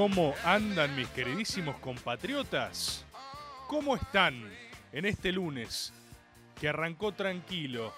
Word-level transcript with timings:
¿Cómo 0.00 0.34
andan 0.44 0.96
mis 0.96 1.08
queridísimos 1.08 1.76
compatriotas? 1.76 3.04
¿Cómo 3.66 3.94
están 3.94 4.50
en 4.94 5.04
este 5.04 5.30
lunes 5.30 5.92
que 6.58 6.70
arrancó 6.70 7.12
tranquilo? 7.12 7.92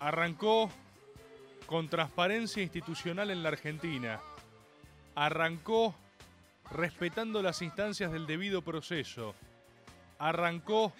Arrancó 0.00 0.70
con 1.64 1.88
transparencia 1.88 2.62
institucional 2.62 3.30
en 3.30 3.42
la 3.42 3.48
Argentina. 3.48 4.20
Arrancó 5.14 5.94
respetando 6.70 7.40
las 7.40 7.62
instancias 7.62 8.12
del 8.12 8.26
debido 8.26 8.60
proceso. 8.60 9.34
Arrancó 10.18 10.92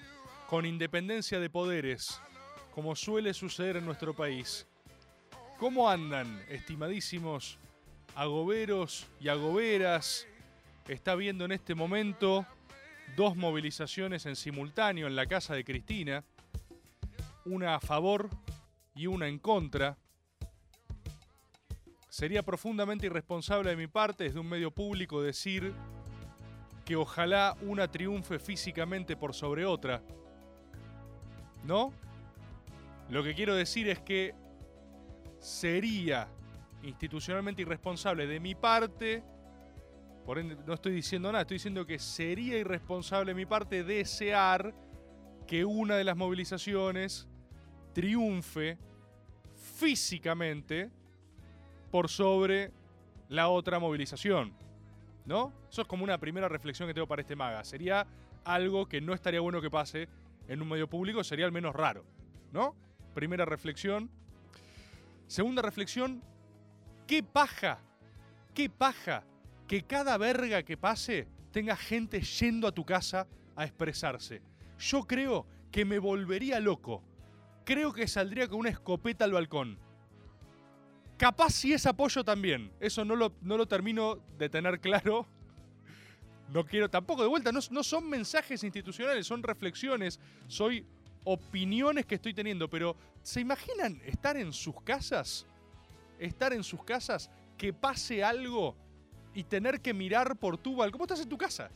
con 0.49 0.65
independencia 0.65 1.39
de 1.39 1.51
poderes, 1.51 2.19
como 2.75 2.97
suele 2.97 3.35
suceder 3.35 3.77
en 3.77 3.85
nuestro 3.85 4.15
país. 4.15 4.67
¿Cómo 5.59 5.91
andan, 5.91 6.43
estimadísimos 6.49 7.59
agoberos 8.15 9.07
y 9.21 9.29
agoberas? 9.29 10.27
Está 10.89 11.15
viendo 11.15 11.45
en 11.45 11.53
este 11.53 11.75
momento 11.75 12.47
dos 13.17 13.37
movilizaciones 13.37 14.27
en 14.27 14.37
simultáneo 14.37 15.07
en 15.07 15.17
la 15.17 15.27
casa 15.27 15.55
de 15.55 15.65
Cristina, 15.65 16.25
una 17.45 17.77
a 17.77 17.81
favor 17.81 18.29
y 18.95 19.07
una 19.07 19.29
en 19.29 19.39
contra. 19.39 19.97
Sería 22.09 22.43
profundamente 22.43 23.07
irresponsable 23.07 23.71
de 23.71 23.77
mi 23.77 23.87
parte 23.87 24.25
desde 24.25 24.39
un 24.39 24.49
medio 24.49 24.71
público 24.71 25.21
decir 25.23 25.73
que 26.85 26.97
ojalá 26.97 27.57
una 27.63 27.91
triunfe 27.91 28.39
físicamente 28.39 29.17
por 29.17 29.35
sobre 29.35 29.65
otra. 29.65 30.03
¿No? 31.65 31.93
Lo 33.09 33.23
que 33.25 33.35
quiero 33.35 33.55
decir 33.55 33.89
es 33.89 33.99
que 34.01 34.35
sería 35.41 36.29
institucionalmente 36.85 37.63
irresponsable 37.63 38.27
de 38.27 38.41
mi 38.41 38.55
parte, 38.55 39.23
por 40.25 40.39
ende 40.39 40.57
no 40.67 40.75
estoy 40.75 40.93
diciendo 40.93 41.31
nada, 41.31 41.43
estoy 41.43 41.57
diciendo 41.57 41.85
que 41.85 41.99
sería 41.99 42.59
irresponsable 42.59 43.33
de 43.33 43.35
mi 43.35 43.47
parte 43.47 43.85
desear 43.85 44.75
que 45.47 45.65
una 45.65 45.97
de 45.97 46.05
las 46.05 46.17
movilizaciones 46.17 47.29
triunfe 47.93 48.79
físicamente 49.55 50.91
por 51.91 52.09
sobre 52.09 52.73
la 53.29 53.49
otra 53.49 53.79
movilización. 53.79 54.53
¿No? 55.27 55.55
Eso 55.71 55.83
es 55.83 55.89
como 55.89 56.05
una 56.05 56.19
primera 56.19 56.49
reflexión 56.49 56.87
que 56.87 56.93
tengo 56.93 57.07
para 57.07 57.23
este 57.23 57.35
maga. 57.35 57.65
Sería 57.65 58.07
algo 58.45 58.87
que 58.87 59.01
no 59.01 59.15
estaría 59.15 59.41
bueno 59.41 59.63
que 59.63 59.71
pase 59.71 60.09
en 60.49 60.61
un 60.61 60.69
medio 60.69 60.89
público, 60.89 61.25
sería 61.25 61.47
al 61.47 61.53
menos 61.53 61.75
raro. 61.75 62.05
¿No? 62.53 62.75
Primera 63.15 63.47
reflexión. 63.47 64.11
Segunda 65.27 65.63
reflexión, 65.63 66.23
qué 67.07 67.23
paja, 67.23 67.79
qué 68.55 68.69
paja 68.69 69.25
que 69.67 69.83
cada 69.83 70.17
verga 70.19 70.63
que 70.63 70.77
pase 70.77 71.27
tenga 71.53 71.77
gente 71.77 72.21
yendo 72.21 72.67
a 72.67 72.73
tu 72.73 72.85
casa 72.85 73.27
a 73.57 73.65
expresarse. 73.65 74.43
Yo 74.79 75.05
creo 75.05 75.47
que 75.71 75.85
me 75.85 75.99
volvería 75.99 76.61
loco. 76.61 77.03
Creo 77.65 77.93
que 77.93 78.09
saldría 78.09 78.49
con 78.49 78.59
una 78.61 78.71
escopeta 78.71 79.25
al 79.25 79.33
balcón. 79.33 79.79
Capaz 81.17 81.51
si 81.51 81.73
es 81.73 81.87
apoyo 81.87 82.25
también. 82.25 82.73
Eso 82.81 83.05
no 83.05 83.17
lo, 83.17 83.33
no 83.41 83.57
lo 83.57 83.67
termino 83.67 84.17
de 84.37 84.49
tener 84.49 84.81
claro. 84.81 85.27
No 86.53 86.65
quiero 86.67 86.91
tampoco, 86.91 87.23
de 87.23 87.29
vuelta, 87.29 87.53
no, 87.53 87.61
no 87.71 87.83
son 87.83 88.09
mensajes 88.09 88.63
institucionales, 88.63 89.27
son 89.27 89.43
reflexiones, 89.43 90.21
soy 90.47 90.87
opiniones 91.25 92.05
que 92.05 92.17
estoy 92.17 92.35
teniendo, 92.35 92.69
pero 92.69 92.97
¿se 93.23 93.41
imaginan 93.41 94.01
estar 94.05 94.37
en 94.37 94.53
sus 94.53 94.81
casas? 94.83 95.47
Estar 96.19 96.53
en 96.53 96.63
sus 96.63 96.83
casas, 96.85 97.31
que 97.59 97.73
pase 97.73 98.23
algo 98.23 98.75
y 99.35 99.43
tener 99.45 99.81
que 99.81 99.93
mirar 99.93 100.37
por 100.37 100.57
tu 100.59 100.77
balcón. 100.77 100.93
¿Cómo 100.93 101.05
estás 101.05 101.21
en 101.21 101.29
tu 101.29 101.37
casa? 101.39 101.69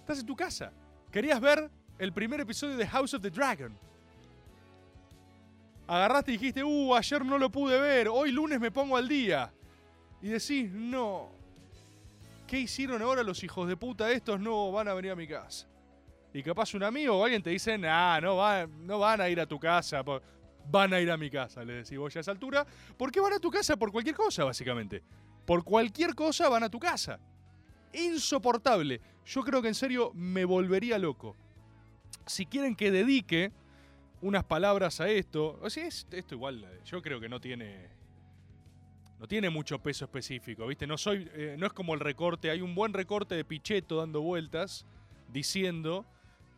Estás 0.00 0.20
en 0.20 0.26
tu 0.26 0.36
casa. 0.36 0.72
Querías 1.10 1.40
ver 1.40 1.70
el 1.98 2.12
primer 2.12 2.40
episodio 2.40 2.76
de 2.76 2.86
House 2.86 3.14
of 3.14 3.22
the 3.22 3.30
Dragon. 3.30 3.76
Agarraste 5.86 6.32
y 6.32 6.38
dijiste, 6.38 6.64
uh, 6.64 6.94
ayer 6.94 7.24
no 7.24 7.36
lo 7.38 7.50
pude 7.50 7.78
ver, 7.78 8.08
hoy 8.08 8.32
lunes 8.32 8.58
me 8.58 8.70
pongo 8.70 8.96
al 8.96 9.06
día. 9.06 9.52
Y 10.22 10.28
decís, 10.28 10.70
no. 10.70 11.28
¿Qué 12.46 12.60
hicieron 12.60 13.02
ahora 13.02 13.22
los 13.22 13.42
hijos 13.44 13.68
de 13.68 13.76
puta 13.76 14.10
estos? 14.10 14.40
No 14.40 14.72
van 14.72 14.88
a 14.88 14.94
venir 14.94 15.10
a 15.10 15.16
mi 15.16 15.26
casa. 15.26 15.66
Y 16.32 16.42
capaz 16.42 16.74
un 16.74 16.82
amigo 16.82 17.16
o 17.18 17.22
alguien 17.24 17.42
te 17.42 17.50
dice, 17.50 17.76
nah, 17.76 18.20
no, 18.20 18.36
va- 18.36 18.66
no 18.66 18.98
van 18.98 19.20
a 19.20 19.28
ir 19.28 19.38
a 19.40 19.46
tu 19.46 19.58
casa. 19.58 20.02
Van 20.70 20.92
a 20.94 21.00
ir 21.00 21.10
a 21.10 21.16
mi 21.16 21.30
casa, 21.30 21.64
le 21.64 21.74
decís 21.74 21.98
vos 21.98 22.12
ya 22.12 22.20
a 22.20 22.22
esa 22.22 22.30
altura. 22.30 22.66
¿Por 22.96 23.12
qué 23.12 23.20
van 23.20 23.32
a 23.34 23.38
tu 23.38 23.50
casa? 23.50 23.76
Por 23.76 23.92
cualquier 23.92 24.14
cosa, 24.16 24.44
básicamente. 24.44 25.02
Por 25.46 25.62
cualquier 25.64 26.14
cosa 26.14 26.48
van 26.48 26.62
a 26.64 26.70
tu 26.70 26.78
casa. 26.78 27.20
Insoportable. 27.92 29.00
Yo 29.26 29.42
creo 29.42 29.62
que 29.62 29.68
en 29.68 29.74
serio 29.74 30.10
me 30.14 30.44
volvería 30.44 30.98
loco. 30.98 31.36
Si 32.26 32.46
quieren 32.46 32.74
que 32.74 32.90
dedique 32.90 33.52
unas 34.22 34.44
palabras 34.44 35.00
a 35.00 35.08
esto, 35.08 35.58
o 35.62 35.66
es- 35.66 36.06
esto 36.10 36.34
igual, 36.34 36.66
yo 36.84 37.02
creo 37.02 37.20
que 37.20 37.28
no 37.28 37.40
tiene 37.40 37.92
no 39.20 39.28
tiene 39.28 39.48
mucho 39.48 39.78
peso 39.78 40.04
específico, 40.04 40.66
¿viste? 40.66 40.86
No 40.86 40.98
soy 40.98 41.30
eh, 41.34 41.56
no 41.58 41.66
es 41.66 41.72
como 41.72 41.94
el 41.94 42.00
recorte, 42.00 42.50
hay 42.50 42.60
un 42.60 42.74
buen 42.74 42.92
recorte 42.92 43.34
de 43.34 43.44
Pichetto 43.44 43.96
dando 43.96 44.20
vueltas 44.20 44.84
diciendo 45.32 46.04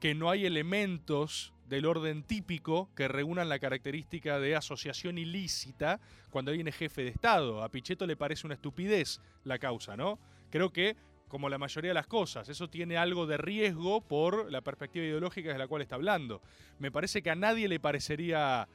que 0.01 0.15
no 0.15 0.31
hay 0.31 0.47
elementos 0.47 1.53
del 1.69 1.87
orden 1.87 2.23
típico 2.23 2.89
que 2.95 3.09
reúnan 3.09 3.49
la 3.49 3.59
característica 3.59 4.39
de 4.39 4.55
asociación 4.55 5.19
ilícita 5.19 6.01
cuando 6.31 6.51
alguien 6.51 6.69
es 6.69 6.77
jefe 6.77 7.03
de 7.03 7.09
Estado. 7.09 7.63
A 7.63 7.69
Pichetto 7.71 8.07
le 8.07 8.17
parece 8.17 8.47
una 8.47 8.55
estupidez 8.55 9.21
la 9.45 9.59
causa, 9.59 9.97
¿no? 9.97 10.19
Creo 10.51 10.71
que, 10.73 10.97
como 11.29 11.49
la 11.49 11.59
mayoría 11.59 11.91
de 11.91 11.95
las 11.95 12.07
cosas, 12.07 12.49
eso 12.49 12.69
tiene 12.69 12.97
algo 12.97 13.27
de 13.27 13.37
riesgo 13.37 14.01
por 14.01 14.51
la 14.51 14.61
perspectiva 14.61 15.05
ideológica 15.05 15.53
de 15.53 15.59
la 15.59 15.67
cual 15.67 15.83
está 15.83 15.97
hablando. 15.97 16.41
Me 16.79 16.93
parece 16.93 17.23
que 17.23 17.31
a 17.31 17.35
nadie 17.35 17.69
le 17.69 17.81
parecería... 17.81 18.69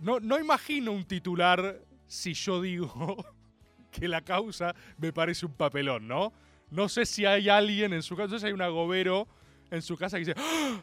No, 0.00 0.20
no 0.20 0.38
imagino 0.38 0.92
un 0.92 1.04
titular 1.04 1.80
si 2.06 2.34
yo 2.34 2.60
digo 2.60 3.16
que 3.90 4.06
la 4.06 4.20
causa 4.20 4.76
me 4.96 5.12
parece 5.12 5.44
un 5.44 5.54
papelón, 5.54 6.06
¿no? 6.06 6.32
No 6.70 6.88
sé 6.88 7.04
si 7.04 7.24
hay 7.24 7.48
alguien 7.48 7.92
en 7.92 8.02
su 8.02 8.14
casa, 8.14 8.28
no 8.28 8.38
sé 8.38 8.40
si 8.40 8.46
hay 8.46 8.52
un 8.52 8.62
agobero 8.62 9.26
en 9.70 9.82
su 9.82 9.96
casa 9.96 10.16
que 10.16 10.24
dice, 10.24 10.34
¡Ah! 10.36 10.82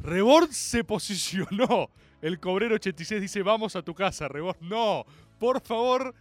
Rebord 0.00 0.50
se 0.50 0.84
posicionó. 0.84 1.90
El 2.22 2.40
cobrero 2.40 2.76
86 2.76 3.20
dice, 3.20 3.42
vamos 3.42 3.76
a 3.76 3.82
tu 3.82 3.94
casa, 3.94 4.28
Rebord. 4.28 4.56
No, 4.60 5.04
por 5.38 5.60
favor, 5.60 6.14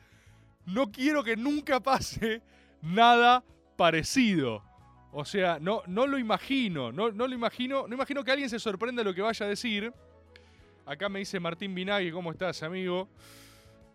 no 0.66 0.92
quiero 0.92 1.24
que 1.24 1.36
nunca 1.36 1.80
pase 1.80 2.42
nada 2.82 3.44
parecido. 3.76 4.64
O 5.12 5.24
sea, 5.24 5.60
no, 5.60 5.82
no 5.88 6.08
lo 6.08 6.18
imagino, 6.18 6.92
no, 6.92 7.12
no 7.12 7.28
lo 7.28 7.34
imagino, 7.34 7.88
no 7.88 7.96
imagino 7.96 8.24
que 8.24 8.32
alguien 8.32 8.50
se 8.50 8.60
sorprenda 8.60 9.04
lo 9.04 9.14
que 9.14 9.22
vaya 9.22 9.46
a 9.46 9.50
decir. 9.50 9.94
Acá 10.86 11.08
me 11.08 11.20
dice 11.20 11.40
Martín 11.40 11.74
Vinagui, 11.74 12.12
¿cómo 12.12 12.32
estás, 12.32 12.62
amigo? 12.64 13.08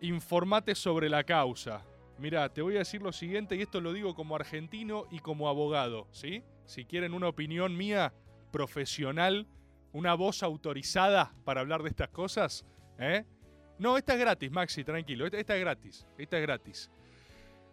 Informate 0.01 0.73
sobre 0.73 1.09
la 1.09 1.23
causa. 1.23 1.83
Mira, 2.17 2.49
te 2.49 2.61
voy 2.61 2.75
a 2.75 2.79
decir 2.79 3.01
lo 3.01 3.11
siguiente, 3.11 3.55
y 3.55 3.61
esto 3.61 3.79
lo 3.81 3.93
digo 3.93 4.15
como 4.15 4.35
argentino 4.35 5.05
y 5.11 5.19
como 5.19 5.47
abogado, 5.47 6.07
¿sí? 6.11 6.43
Si 6.71 6.85
quieren 6.85 7.13
una 7.13 7.27
opinión 7.27 7.75
mía, 7.75 8.13
profesional, 8.49 9.45
una 9.91 10.13
voz 10.13 10.41
autorizada 10.41 11.33
para 11.43 11.59
hablar 11.59 11.83
de 11.83 11.89
estas 11.89 12.07
cosas, 12.07 12.65
¿eh? 12.97 13.25
No, 13.77 13.97
esta 13.97 14.13
es 14.13 14.19
gratis, 14.21 14.49
Maxi, 14.49 14.85
tranquilo, 14.85 15.25
esta, 15.25 15.53
es 15.53 15.59
gratis, 15.59 16.07
esta 16.17 16.37
es 16.37 16.41
gratis. 16.43 16.89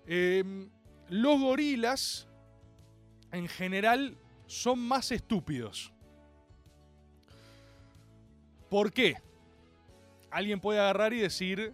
Eh, 0.05 0.43
los 1.11 1.41
gorilas 1.41 2.27
en 3.31 3.47
general 3.47 4.19
son 4.47 4.81
más 4.81 5.13
estúpidos. 5.13 5.93
¿Por 8.69 8.93
qué? 8.93 9.15
Alguien 10.29 10.59
puede 10.59 10.81
agarrar 10.81 11.13
y 11.13 11.21
decir, 11.21 11.73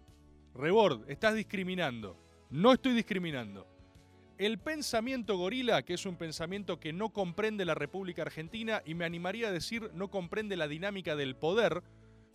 Rebord, 0.55 1.11
estás 1.11 1.35
discriminando. 1.35 2.19
No 2.50 2.75
estoy 2.75 2.93
discriminando. 2.93 3.74
El 4.36 4.58
pensamiento 4.58 5.36
gorila, 5.36 5.84
que 5.84 5.94
es 5.94 6.06
un 6.06 6.16
pensamiento 6.16 6.81
que 6.81 6.92
no 6.92 7.10
comprende 7.10 7.64
la 7.64 7.75
República 7.75 8.22
Argentina 8.22 8.82
y 8.84 8.94
me 8.94 9.04
animaría 9.04 9.48
a 9.48 9.52
decir 9.52 9.90
no 9.94 10.08
comprende 10.08 10.56
la 10.56 10.66
dinámica 10.66 11.14
del 11.14 11.36
poder, 11.36 11.84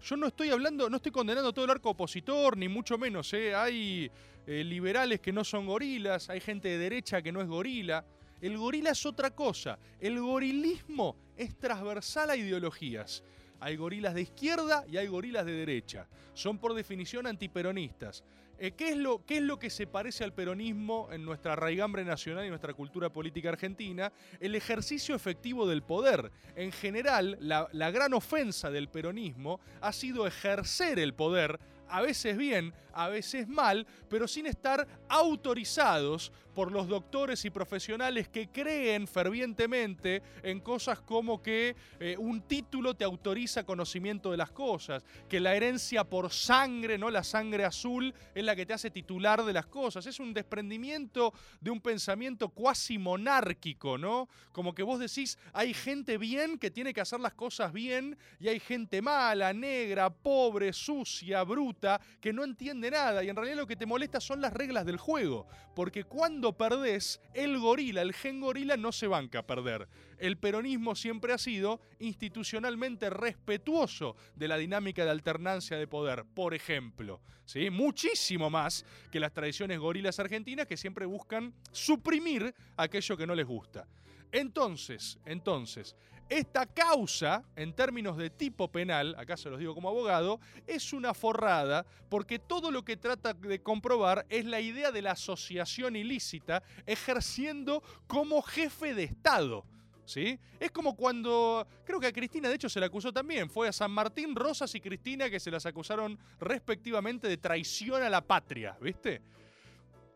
yo 0.02 0.16
no 0.16 0.28
estoy 0.28 0.50
hablando, 0.50 0.90
no 0.90 0.96
estoy 0.96 1.12
condenando 1.12 1.52
todo 1.52 1.66
el 1.66 1.72
arco 1.72 1.90
opositor, 1.90 2.56
ni 2.56 2.70
mucho 2.70 2.98
menos. 2.98 3.34
¿eh? 3.34 3.54
Hay 3.54 4.10
eh, 4.48 4.64
liberales 4.64 5.20
que 5.20 5.34
no 5.34 5.44
son 5.44 5.66
gorilas, 5.66 6.30
hay 6.30 6.40
gente 6.40 6.70
de 6.70 6.78
derecha 6.78 7.22
que 7.22 7.34
no 7.34 7.42
es 7.42 7.48
gorila. 7.48 8.06
El 8.40 8.58
gorila 8.58 8.92
es 8.92 9.06
otra 9.06 9.32
cosa. 9.32 9.78
El 10.00 10.22
gorilismo 10.22 11.18
es 11.36 11.58
transversal 11.58 12.30
a 12.30 12.38
ideologías. 12.38 13.24
Hay 13.60 13.76
gorilas 13.76 14.14
de 14.14 14.22
izquierda 14.22 14.86
y 14.90 14.96
hay 14.96 15.08
gorilas 15.08 15.46
de 15.46 15.52
derecha. 15.52 16.08
Son 16.34 16.60
por 16.60 16.74
definición 16.74 17.28
antiperonistas. 17.28 18.24
Eh, 18.62 18.72
¿qué, 18.72 18.90
es 18.90 18.98
lo, 18.98 19.26
¿Qué 19.26 19.38
es 19.38 19.44
lo 19.44 19.58
que 19.58 19.70
se 19.70 19.88
parece 19.88 20.26
al 20.26 20.34
peronismo 20.34 21.08
en 21.12 21.24
nuestra 21.24 21.56
raigambre 21.56 22.04
nacional 22.04 22.46
y 22.46 22.50
nuestra 22.50 22.74
cultura 22.74 23.10
política 23.10 23.50
argentina? 23.50 24.12
El 24.42 24.54
ejercicio 24.54 25.16
efectivo 25.16 25.66
del 25.66 25.82
poder. 25.82 26.30
En 26.58 26.74
general, 26.74 27.38
la 27.40 27.92
gran 27.92 28.14
ofensa 28.14 28.70
del 28.70 28.90
peronismo 28.90 29.62
ha 29.80 29.94
sido 29.94 30.28
ejercer 30.28 31.00
el 31.00 31.14
poder 31.14 31.58
a 31.90 32.02
veces 32.02 32.38
bien, 32.38 32.74
a 33.00 33.08
veces 33.08 33.48
mal, 33.48 33.88
pero 34.10 34.28
sin 34.28 34.46
estar 34.46 34.86
autorizados 35.08 36.34
por 36.60 36.74
los 36.74 36.90
doctores 36.90 37.46
y 37.46 37.50
profesionales 37.50 38.28
que 38.28 38.50
creen 38.50 39.08
fervientemente 39.08 40.22
en 40.44 40.60
cosas 40.60 41.00
como 41.00 41.42
que 41.42 41.74
eh, 42.02 42.18
un 42.18 42.42
título 42.42 42.96
te 42.96 43.06
autoriza 43.06 43.64
conocimiento 43.64 44.32
de 44.32 44.36
las 44.36 44.52
cosas, 44.52 45.06
que 45.30 45.40
la 45.40 45.56
herencia 45.56 46.04
por 46.04 46.34
sangre, 46.34 46.98
no 46.98 47.10
la 47.10 47.24
sangre 47.24 47.64
azul, 47.64 48.14
es 48.36 48.44
la 48.44 48.58
que 48.58 48.66
te 48.66 48.74
hace 48.74 48.92
titular 48.92 49.46
de 49.46 49.54
las 49.54 49.68
cosas. 49.68 50.06
Es 50.06 50.20
un 50.20 50.34
desprendimiento 50.34 51.34
de 51.62 51.72
un 51.72 51.80
pensamiento 51.80 52.50
cuasi 52.50 52.98
monárquico, 52.98 53.98
¿no? 53.98 54.28
Como 54.52 54.76
que 54.76 54.84
vos 54.84 55.00
decís, 55.00 55.38
hay 55.54 55.74
gente 55.74 56.18
bien 56.18 56.58
que 56.58 56.72
tiene 56.72 56.94
que 56.94 57.00
hacer 57.00 57.22
las 57.22 57.36
cosas 57.36 57.72
bien 57.72 58.18
y 58.38 58.50
hay 58.50 58.60
gente 58.60 59.02
mala, 59.02 59.54
negra, 59.54 60.10
pobre, 60.10 60.74
sucia, 60.74 61.44
bruta, 61.44 62.02
que 62.20 62.34
no 62.34 62.44
entiende 62.44 62.89
nada 62.92 63.24
y 63.24 63.30
en 63.30 63.36
realidad 63.36 63.58
lo 63.58 63.68
que 63.68 63.76
te 63.76 63.86
molesta 63.86 64.20
son 64.20 64.42
las 64.42 64.54
reglas 64.54 64.86
del 64.86 64.98
juego, 64.98 65.48
porque 65.76 66.04
cuando 66.04 66.58
perdés, 66.58 67.22
el 67.34 67.60
gorila, 67.60 68.02
el 68.02 68.14
gen 68.14 68.40
gorila 68.40 68.78
no 68.78 68.92
se 68.92 69.08
banca 69.08 69.40
a 69.40 69.48
perder. 69.48 69.88
El 70.18 70.38
peronismo 70.38 70.96
siempre 70.96 71.34
ha 71.34 71.38
sido 71.38 71.80
institucionalmente 72.00 73.10
respetuoso 73.10 74.16
de 74.36 74.48
la 74.48 74.58
dinámica 74.58 75.06
de 75.06 75.12
alternancia 75.12 75.78
de 75.78 75.88
poder, 75.88 76.26
por 76.34 76.54
ejemplo. 76.54 77.22
¿sí? 77.46 77.70
Muchísimo 77.70 78.50
más 78.50 78.86
que 79.12 79.20
las 79.20 79.34
tradiciones 79.34 79.80
gorilas 79.80 80.20
argentinas 80.20 80.68
que 80.68 80.78
siempre 80.78 81.06
buscan 81.06 81.54
suprimir 81.72 82.54
aquello 82.78 83.18
que 83.18 83.28
no 83.28 83.36
les 83.36 83.46
gusta. 83.46 83.88
Entonces, 84.32 85.18
entonces, 85.26 85.96
esta 86.30 86.68
causa, 86.68 87.44
en 87.56 87.74
términos 87.74 88.16
de 88.16 88.30
tipo 88.30 88.72
penal, 88.72 89.16
acá 89.18 89.36
se 89.36 89.50
los 89.50 89.60
digo 89.60 89.74
como 89.74 89.90
abogado, 89.90 90.40
es 90.68 90.94
una 90.94 91.14
forrada 91.14 91.86
porque 92.08 92.38
todo 92.38 92.72
lo 92.72 92.86
que 92.86 92.98
trata 92.98 93.34
de 93.34 93.62
comprobar 93.62 94.26
es 94.30 94.46
la 94.46 94.62
idea 94.62 94.92
de 94.92 95.02
la 95.02 95.12
asociación 95.12 95.96
ilícita 95.96 96.62
ejerciendo 96.86 97.84
como 98.08 98.42
jefe 98.42 98.94
de 98.94 99.04
Estado. 99.04 99.66
¿Sí? 100.06 100.40
Es 100.60 100.72
como 100.72 100.96
cuando, 100.96 101.68
creo 101.86 102.00
que 102.00 102.08
a 102.08 102.12
Cristina 102.12 102.50
de 102.50 102.56
hecho 102.56 102.68
se 102.68 102.80
la 102.80 102.88
acusó 102.88 103.14
también, 103.14 103.48
fue 103.48 103.68
a 103.68 103.72
San 103.72 103.92
Martín 103.92 104.36
Rosas 104.36 104.74
y 104.74 104.82
Cristina 104.82 105.30
que 105.30 105.40
se 105.40 105.52
las 105.52 105.68
acusaron 105.68 106.18
respectivamente 106.40 107.28
de 107.28 107.38
traición 107.38 108.02
a 108.02 108.10
la 108.10 108.22
patria, 108.22 108.76
¿viste? 108.82 109.22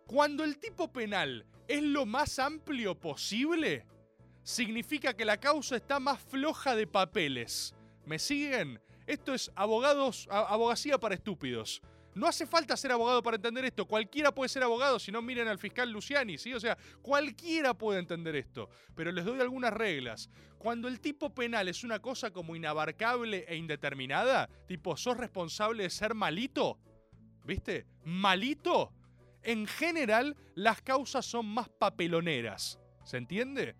Cuando 0.07 0.43
el 0.43 0.57
tipo 0.57 0.91
penal 0.91 1.45
es 1.67 1.83
lo 1.83 2.07
más 2.07 2.39
amplio 2.39 2.95
posible, 2.95 3.85
significa 4.43 5.13
que 5.13 5.25
la 5.25 5.37
causa 5.37 5.77
está 5.77 5.99
más 5.99 6.21
floja 6.21 6.75
de 6.75 6.87
papeles. 6.87 7.73
¿Me 8.05 8.19
siguen? 8.19 8.79
Esto 9.07 9.33
es 9.33 9.51
abogados, 9.55 10.27
abogacía 10.29 10.97
para 10.97 11.15
estúpidos. 11.15 11.81
No 12.15 12.27
hace 12.27 12.45
falta 12.45 12.77
ser 12.77 12.91
abogado 12.91 13.23
para 13.23 13.37
entender 13.37 13.65
esto. 13.65 13.87
Cualquiera 13.87 14.33
puede 14.33 14.49
ser 14.49 14.61
abogado, 14.61 14.99
si 14.99 15.11
no 15.11 15.21
miren 15.21 15.47
al 15.47 15.57
fiscal 15.57 15.89
Luciani, 15.89 16.37
¿sí? 16.37 16.53
O 16.53 16.59
sea, 16.59 16.77
cualquiera 17.01 17.73
puede 17.73 17.99
entender 17.99 18.35
esto. 18.35 18.69
Pero 18.95 19.11
les 19.11 19.25
doy 19.25 19.39
algunas 19.41 19.73
reglas. 19.73 20.29
Cuando 20.59 20.87
el 20.87 21.01
tipo 21.01 21.33
penal 21.33 21.67
es 21.67 21.83
una 21.83 21.99
cosa 21.99 22.31
como 22.31 22.55
inabarcable 22.55 23.45
e 23.47 23.55
indeterminada, 23.55 24.47
tipo, 24.67 24.95
sos 24.95 25.17
responsable 25.17 25.83
de 25.83 25.89
ser 25.89 26.13
malito, 26.13 26.77
¿viste? 27.45 27.87
Malito. 28.03 28.93
En 29.41 29.65
general, 29.65 30.37
las 30.55 30.81
causas 30.81 31.25
son 31.25 31.47
más 31.47 31.67
papeloneras. 31.67 32.79
¿Se 33.03 33.17
entiende? 33.17 33.75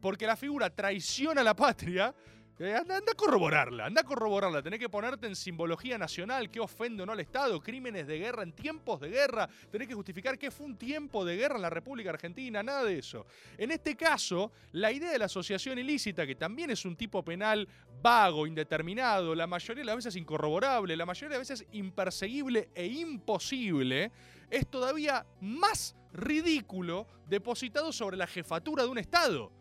Porque 0.00 0.26
la 0.26 0.36
figura 0.36 0.70
traiciona 0.70 1.40
a 1.40 1.44
la 1.44 1.56
patria 1.56 2.14
eh, 2.58 2.74
anda, 2.74 2.96
a 2.96 3.14
corroborarla, 3.14 3.84
anda 3.84 4.00
a 4.00 4.04
corroborarla. 4.04 4.62
Tenés 4.62 4.80
que 4.80 4.88
ponerte 4.88 5.26
en 5.26 5.36
simbología 5.36 5.98
nacional, 5.98 6.50
qué 6.50 6.58
ofende 6.58 7.02
o 7.02 7.06
no 7.06 7.12
al 7.12 7.20
Estado, 7.20 7.60
crímenes 7.60 8.06
de 8.06 8.18
guerra 8.18 8.42
en 8.44 8.52
tiempos 8.52 8.98
de 9.00 9.10
guerra. 9.10 9.46
Tenés 9.70 9.86
que 9.86 9.94
justificar 9.94 10.38
que 10.38 10.50
fue 10.50 10.64
un 10.64 10.78
tiempo 10.78 11.22
de 11.26 11.36
guerra 11.36 11.56
en 11.56 11.62
la 11.62 11.70
República 11.70 12.10
Argentina, 12.10 12.62
nada 12.62 12.84
de 12.84 12.98
eso. 12.98 13.26
En 13.58 13.72
este 13.72 13.94
caso, 13.94 14.52
la 14.72 14.90
idea 14.90 15.10
de 15.10 15.18
la 15.18 15.26
asociación 15.26 15.78
ilícita, 15.78 16.26
que 16.26 16.34
también 16.34 16.70
es 16.70 16.86
un 16.86 16.96
tipo 16.96 17.22
penal 17.22 17.68
vago, 18.00 18.46
indeterminado, 18.46 19.34
la 19.34 19.46
mayoría 19.46 19.82
de 19.82 19.86
las 19.86 19.96
veces 19.96 20.16
incorroborable, 20.16 20.96
la 20.96 21.04
mayoría 21.04 21.36
de 21.36 21.38
las 21.38 21.48
veces 21.50 21.68
imperseguible 21.72 22.70
e 22.74 22.86
imposible, 22.86 24.12
es 24.48 24.66
todavía 24.66 25.26
más 25.42 25.94
ridículo 26.14 27.06
depositado 27.26 27.92
sobre 27.92 28.16
la 28.16 28.26
jefatura 28.26 28.84
de 28.84 28.88
un 28.88 28.96
Estado. 28.96 29.52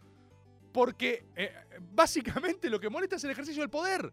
Porque 0.75 1.25
eh, 1.37 1.53
básicamente 1.79 2.69
lo 2.69 2.81
que 2.81 2.89
molesta 2.89 3.15
es 3.15 3.23
el 3.23 3.31
ejercicio 3.31 3.61
del 3.61 3.69
poder. 3.69 4.11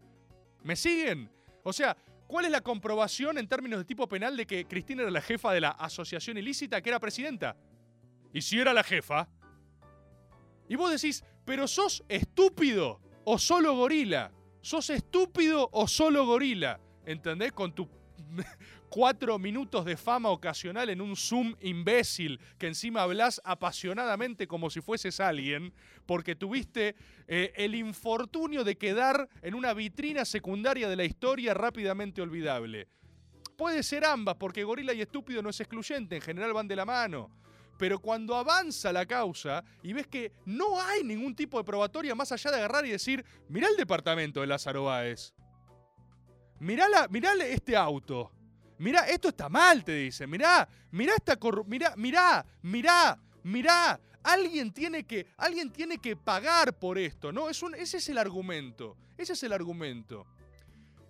¿Me 0.63 0.77
siguen? 0.77 1.29
O 1.61 1.73
sea, 1.73 1.97
¿cuál 2.25 2.45
es 2.45 2.51
la 2.51 2.61
comprobación 2.61 3.37
en 3.37 3.49
términos 3.49 3.79
de 3.79 3.83
tipo 3.83 4.07
penal 4.07 4.37
de 4.37 4.47
que 4.47 4.63
Cristina 4.63 5.01
era 5.01 5.11
la 5.11 5.19
jefa 5.19 5.51
de 5.51 5.59
la 5.59 5.71
asociación 5.71 6.37
ilícita 6.37 6.81
que 6.81 6.87
era 6.87 7.01
presidenta? 7.01 7.57
Y 8.31 8.41
si 8.41 8.61
era 8.61 8.71
la 8.71 8.81
jefa. 8.81 9.27
Y 10.69 10.77
vos 10.77 10.89
decís, 10.89 11.25
pero 11.43 11.67
sos 11.67 12.01
estúpido 12.07 13.01
o 13.25 13.37
solo 13.37 13.75
gorila. 13.75 14.31
Sos 14.61 14.89
estúpido 14.89 15.67
o 15.73 15.85
solo 15.85 16.25
gorila. 16.25 16.79
¿Entendés? 17.05 17.51
Con 17.51 17.75
tu 17.75 17.89
cuatro 18.93 19.39
minutos 19.39 19.85
de 19.85 19.97
fama 19.97 20.29
ocasional 20.29 20.87
en 20.87 21.01
un 21.01 21.15
Zoom 21.15 21.55
imbécil 21.61 22.39
que 22.59 22.67
encima 22.67 23.01
hablas 23.01 23.41
apasionadamente 23.43 24.45
como 24.45 24.69
si 24.69 24.81
fueses 24.81 25.19
alguien, 25.19 25.73
porque 26.05 26.35
tuviste 26.35 26.95
eh, 27.27 27.51
el 27.55 27.73
infortunio 27.73 28.63
de 28.63 28.77
quedar 28.77 29.27
en 29.41 29.55
una 29.55 29.73
vitrina 29.73 30.25
secundaria 30.25 30.87
de 30.87 30.95
la 30.95 31.05
historia 31.05 31.55
rápidamente 31.55 32.21
olvidable. 32.21 32.87
Puede 33.57 33.81
ser 33.81 34.05
ambas, 34.05 34.35
porque 34.35 34.63
gorila 34.63 34.93
y 34.93 35.01
estúpido 35.01 35.41
no 35.41 35.49
es 35.49 35.59
excluyente, 35.59 36.17
en 36.17 36.21
general 36.21 36.53
van 36.53 36.67
de 36.67 36.75
la 36.75 36.85
mano. 36.85 37.31
Pero 37.79 37.97
cuando 37.97 38.35
avanza 38.35 38.93
la 38.93 39.07
causa 39.07 39.63
y 39.81 39.93
ves 39.93 40.05
que 40.05 40.33
no 40.45 40.79
hay 40.79 41.03
ningún 41.03 41.35
tipo 41.35 41.57
de 41.57 41.63
probatoria 41.63 42.13
más 42.13 42.31
allá 42.31 42.51
de 42.51 42.57
agarrar 42.57 42.85
y 42.85 42.91
decir, 42.91 43.25
mirá 43.49 43.69
el 43.69 43.75
departamento 43.75 44.41
de 44.41 44.45
Lázaro 44.45 44.83
Báez. 44.83 45.33
Mirá, 46.59 46.87
la, 46.87 47.07
mirá 47.07 47.33
este 47.43 47.75
auto. 47.75 48.31
Mirá, 48.77 49.07
esto 49.07 49.29
está 49.29 49.49
mal, 49.49 49.83
te 49.83 49.93
dice. 49.95 50.27
Mirá, 50.27 50.67
mirá 50.91 51.13
esta 51.15 51.37
mirá, 51.65 51.93
mirá, 51.95 52.45
mirá, 52.61 53.19
mirá. 53.43 53.99
Alguien 54.23 54.71
tiene 54.71 55.03
que, 55.03 55.27
alguien 55.37 55.69
tiene 55.71 55.97
que 55.97 56.15
pagar 56.15 56.77
por 56.77 56.97
esto, 56.97 57.31
¿no? 57.31 57.49
Es 57.49 57.61
un, 57.61 57.75
ese 57.75 57.97
es 57.97 58.09
el 58.09 58.17
argumento. 58.17 58.97
Ese 59.17 59.33
es 59.33 59.43
el 59.43 59.53
argumento. 59.53 60.25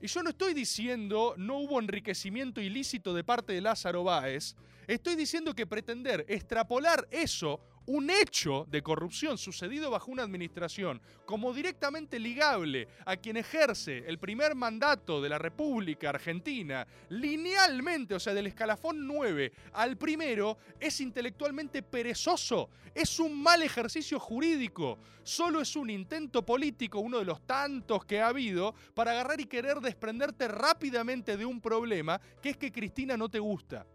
Y 0.02 0.08
yo 0.08 0.22
no 0.22 0.32
estoy 0.32 0.54
diciendo 0.54 1.34
no 1.38 1.60
hubo 1.60 1.80
enriquecimiento 1.80 2.60
ilícito 2.60 3.14
de 3.14 3.24
parte 3.24 3.54
de 3.54 3.62
Lázaro 3.62 4.04
Báez. 4.04 4.56
Estoy 4.86 5.16
diciendo 5.16 5.56
que 5.56 5.66
pretender 5.66 6.26
extrapolar 6.28 7.08
eso 7.10 7.62
un 7.86 8.10
hecho 8.10 8.66
de 8.70 8.82
corrupción 8.82 9.38
sucedido 9.38 9.92
bajo 9.92 10.12
una 10.12 10.24
administración 10.24 11.02
como 11.26 11.54
directamente 11.54 12.20
ligable 12.20 12.88
a 13.06 13.18
quien 13.18 13.38
ejerce 13.38 14.04
el 14.08 14.20
primer 14.20 14.56
mandato 14.56 15.22
de 15.22 15.30
la 15.30 15.38
República 15.38 16.10
Argentina 16.10 16.88
linealmente, 17.10 18.16
o 18.16 18.20
sea, 18.20 18.34
del 18.34 18.48
escalafón 18.48 19.06
9 19.06 19.52
al 19.74 19.98
primero, 19.98 20.58
es 20.80 21.02
intelectualmente 21.02 21.84
perezoso, 21.84 22.70
es 22.94 23.20
un 23.20 23.42
mal 23.42 23.62
ejercicio 23.62 24.20
jurídico, 24.20 25.00
solo 25.24 25.62
es 25.62 25.76
un 25.76 25.90
intento 25.90 26.46
político, 26.46 27.00
uno 27.00 27.20
de 27.20 27.26
los 27.26 27.46
tantos 27.46 28.06
que 28.06 28.22
ha 28.22 28.28
habido, 28.28 28.74
para 28.94 29.12
agarrar 29.12 29.42
y 29.42 29.46
querer 29.46 29.80
desprenderte 29.80 30.48
rápidamente 30.48 31.38
de 31.38 31.46
un 31.46 31.60
problema 31.60 32.20
que 32.42 32.52
es 32.52 32.58
que 32.58 32.72
Cristina 32.72 33.18
no 33.18 33.30
te 33.30 33.40
gusta. 33.40 33.86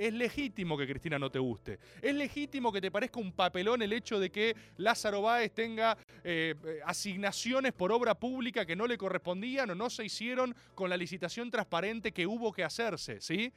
Es 0.00 0.14
legítimo 0.14 0.78
que 0.78 0.86
Cristina 0.86 1.18
no 1.18 1.30
te 1.30 1.38
guste. 1.38 1.78
Es 2.00 2.14
legítimo 2.14 2.72
que 2.72 2.80
te 2.80 2.90
parezca 2.90 3.20
un 3.20 3.32
papelón 3.32 3.82
el 3.82 3.92
hecho 3.92 4.18
de 4.18 4.30
que 4.30 4.56
Lázaro 4.78 5.20
Báez 5.20 5.52
tenga 5.52 5.98
eh, 6.24 6.54
eh, 6.64 6.80
asignaciones 6.86 7.74
por 7.74 7.92
obra 7.92 8.18
pública 8.18 8.64
que 8.64 8.74
no 8.74 8.86
le 8.86 8.96
correspondían 8.96 9.68
o 9.68 9.74
no 9.74 9.90
se 9.90 10.06
hicieron 10.06 10.56
con 10.74 10.88
la 10.88 10.96
licitación 10.96 11.50
transparente 11.50 12.12
que 12.12 12.26
hubo 12.26 12.50
que 12.50 12.64
hacerse, 12.64 13.20
¿sí? 13.20 13.52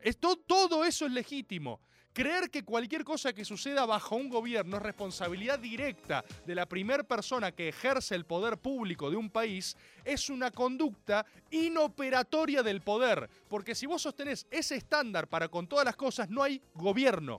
Esto, 0.00 0.36
todo 0.36 0.84
eso 0.84 1.06
es 1.06 1.12
legítimo. 1.12 1.80
Creer 2.16 2.50
que 2.50 2.64
cualquier 2.64 3.04
cosa 3.04 3.34
que 3.34 3.44
suceda 3.44 3.84
bajo 3.84 4.16
un 4.16 4.30
gobierno 4.30 4.78
es 4.78 4.82
responsabilidad 4.82 5.58
directa 5.58 6.24
de 6.46 6.54
la 6.54 6.64
primera 6.64 7.02
persona 7.02 7.52
que 7.52 7.68
ejerce 7.68 8.14
el 8.14 8.24
poder 8.24 8.56
público 8.56 9.10
de 9.10 9.18
un 9.18 9.28
país 9.28 9.76
es 10.02 10.30
una 10.30 10.50
conducta 10.50 11.26
inoperatoria 11.50 12.62
del 12.62 12.80
poder. 12.80 13.28
Porque 13.50 13.74
si 13.74 13.84
vos 13.84 14.00
sostenés 14.00 14.46
ese 14.50 14.76
estándar 14.76 15.28
para 15.28 15.48
con 15.48 15.66
todas 15.66 15.84
las 15.84 15.94
cosas, 15.94 16.30
no 16.30 16.42
hay 16.42 16.62
gobierno. 16.72 17.38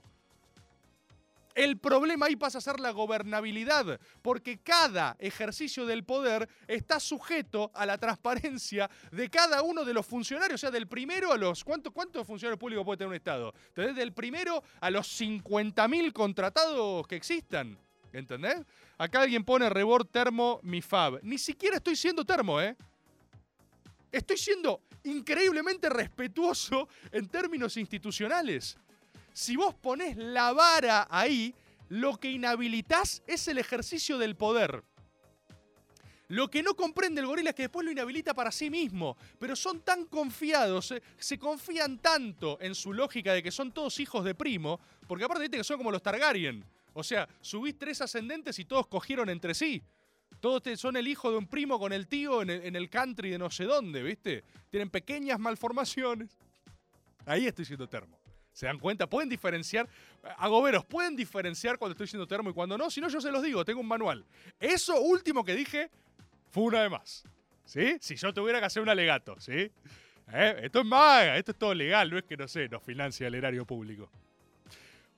El 1.58 1.76
problema 1.76 2.26
ahí 2.26 2.36
pasa 2.36 2.58
a 2.58 2.60
ser 2.60 2.78
la 2.78 2.92
gobernabilidad, 2.92 3.98
porque 4.22 4.60
cada 4.60 5.16
ejercicio 5.18 5.86
del 5.86 6.04
poder 6.04 6.48
está 6.68 7.00
sujeto 7.00 7.72
a 7.74 7.84
la 7.84 7.98
transparencia 7.98 8.88
de 9.10 9.28
cada 9.28 9.62
uno 9.62 9.84
de 9.84 9.92
los 9.92 10.06
funcionarios, 10.06 10.54
o 10.54 10.58
sea, 10.60 10.70
del 10.70 10.86
primero 10.86 11.32
a 11.32 11.36
los... 11.36 11.64
¿Cuántos 11.64 11.92
funcionarios 12.24 12.60
públicos 12.60 12.84
puede 12.84 12.98
tener 12.98 13.08
un 13.08 13.16
Estado? 13.16 13.52
Entonces, 13.70 13.96
del 13.96 14.12
primero 14.12 14.62
a 14.80 14.88
los 14.88 15.20
50.000 15.20 16.12
contratados 16.12 17.08
que 17.08 17.16
existan. 17.16 17.76
¿Entendés? 18.12 18.64
Acá 18.96 19.22
alguien 19.22 19.42
pone 19.42 19.68
rebord 19.68 20.06
termo 20.06 20.60
mi 20.62 20.80
fab. 20.80 21.18
Ni 21.24 21.38
siquiera 21.38 21.78
estoy 21.78 21.96
siendo 21.96 22.24
termo, 22.24 22.60
¿eh? 22.60 22.76
Estoy 24.12 24.36
siendo 24.36 24.82
increíblemente 25.02 25.88
respetuoso 25.88 26.88
en 27.10 27.26
términos 27.26 27.76
institucionales. 27.76 28.78
Si 29.38 29.54
vos 29.54 29.72
ponés 29.72 30.16
la 30.16 30.52
vara 30.52 31.06
ahí, 31.08 31.54
lo 31.90 32.16
que 32.16 32.28
inhabilitás 32.28 33.22
es 33.24 33.46
el 33.46 33.58
ejercicio 33.58 34.18
del 34.18 34.34
poder. 34.34 34.82
Lo 36.26 36.50
que 36.50 36.60
no 36.60 36.74
comprende 36.74 37.20
el 37.20 37.28
gorila 37.28 37.50
es 37.50 37.54
que 37.54 37.62
después 37.62 37.84
lo 37.84 37.92
inhabilita 37.92 38.34
para 38.34 38.50
sí 38.50 38.68
mismo, 38.68 39.16
pero 39.38 39.54
son 39.54 39.82
tan 39.82 40.06
confiados, 40.06 40.90
eh, 40.90 41.00
se 41.16 41.38
confían 41.38 41.98
tanto 41.98 42.58
en 42.60 42.74
su 42.74 42.92
lógica 42.92 43.32
de 43.32 43.40
que 43.40 43.52
son 43.52 43.70
todos 43.70 44.00
hijos 44.00 44.24
de 44.24 44.34
primo, 44.34 44.80
porque 45.06 45.22
aparte 45.22 45.42
viste 45.42 45.58
que 45.58 45.62
son 45.62 45.78
como 45.78 45.92
los 45.92 46.02
Targaryen. 46.02 46.64
O 46.92 47.04
sea, 47.04 47.28
subís 47.40 47.78
tres 47.78 48.00
ascendentes 48.00 48.58
y 48.58 48.64
todos 48.64 48.88
cogieron 48.88 49.28
entre 49.28 49.54
sí. 49.54 49.80
Todos 50.40 50.64
son 50.80 50.96
el 50.96 51.06
hijo 51.06 51.30
de 51.30 51.36
un 51.36 51.46
primo 51.46 51.78
con 51.78 51.92
el 51.92 52.08
tío 52.08 52.42
en 52.42 52.50
el, 52.50 52.64
en 52.64 52.74
el 52.74 52.90
country 52.90 53.30
de 53.30 53.38
no 53.38 53.50
sé 53.50 53.66
dónde, 53.66 54.02
¿viste? 54.02 54.42
Tienen 54.68 54.90
pequeñas 54.90 55.38
malformaciones. 55.38 56.36
Ahí 57.24 57.46
estoy 57.46 57.66
siendo 57.66 57.88
termo. 57.88 58.17
¿Se 58.58 58.66
dan 58.66 58.80
cuenta? 58.80 59.08
Pueden 59.08 59.28
diferenciar, 59.28 59.88
agoberos, 60.36 60.84
pueden 60.84 61.14
diferenciar 61.14 61.78
cuando 61.78 61.92
estoy 61.92 62.08
siendo 62.08 62.26
termo 62.26 62.50
y 62.50 62.52
cuando 62.52 62.76
no. 62.76 62.90
Si 62.90 63.00
no, 63.00 63.08
yo 63.08 63.20
se 63.20 63.30
los 63.30 63.40
digo, 63.40 63.64
tengo 63.64 63.78
un 63.78 63.86
manual. 63.86 64.24
Eso 64.58 65.00
último 65.00 65.44
que 65.44 65.54
dije 65.54 65.88
fue 66.50 66.64
una 66.64 66.82
de 66.82 66.88
más. 66.88 67.22
¿Sí? 67.64 67.98
Si 68.00 68.16
yo 68.16 68.34
tuviera 68.34 68.58
que 68.58 68.66
hacer 68.66 68.82
un 68.82 68.88
alegato, 68.88 69.38
¿sí? 69.38 69.70
¿Eh? 70.32 70.60
Esto 70.64 70.80
es 70.80 70.84
maga, 70.84 71.36
esto 71.36 71.52
es 71.52 71.56
todo 71.56 71.72
legal, 71.72 72.10
no 72.10 72.18
es 72.18 72.24
que 72.24 72.36
no 72.36 72.48
sé, 72.48 72.68
nos 72.68 72.82
financia 72.82 73.28
el 73.28 73.36
erario 73.36 73.64
público. 73.64 74.10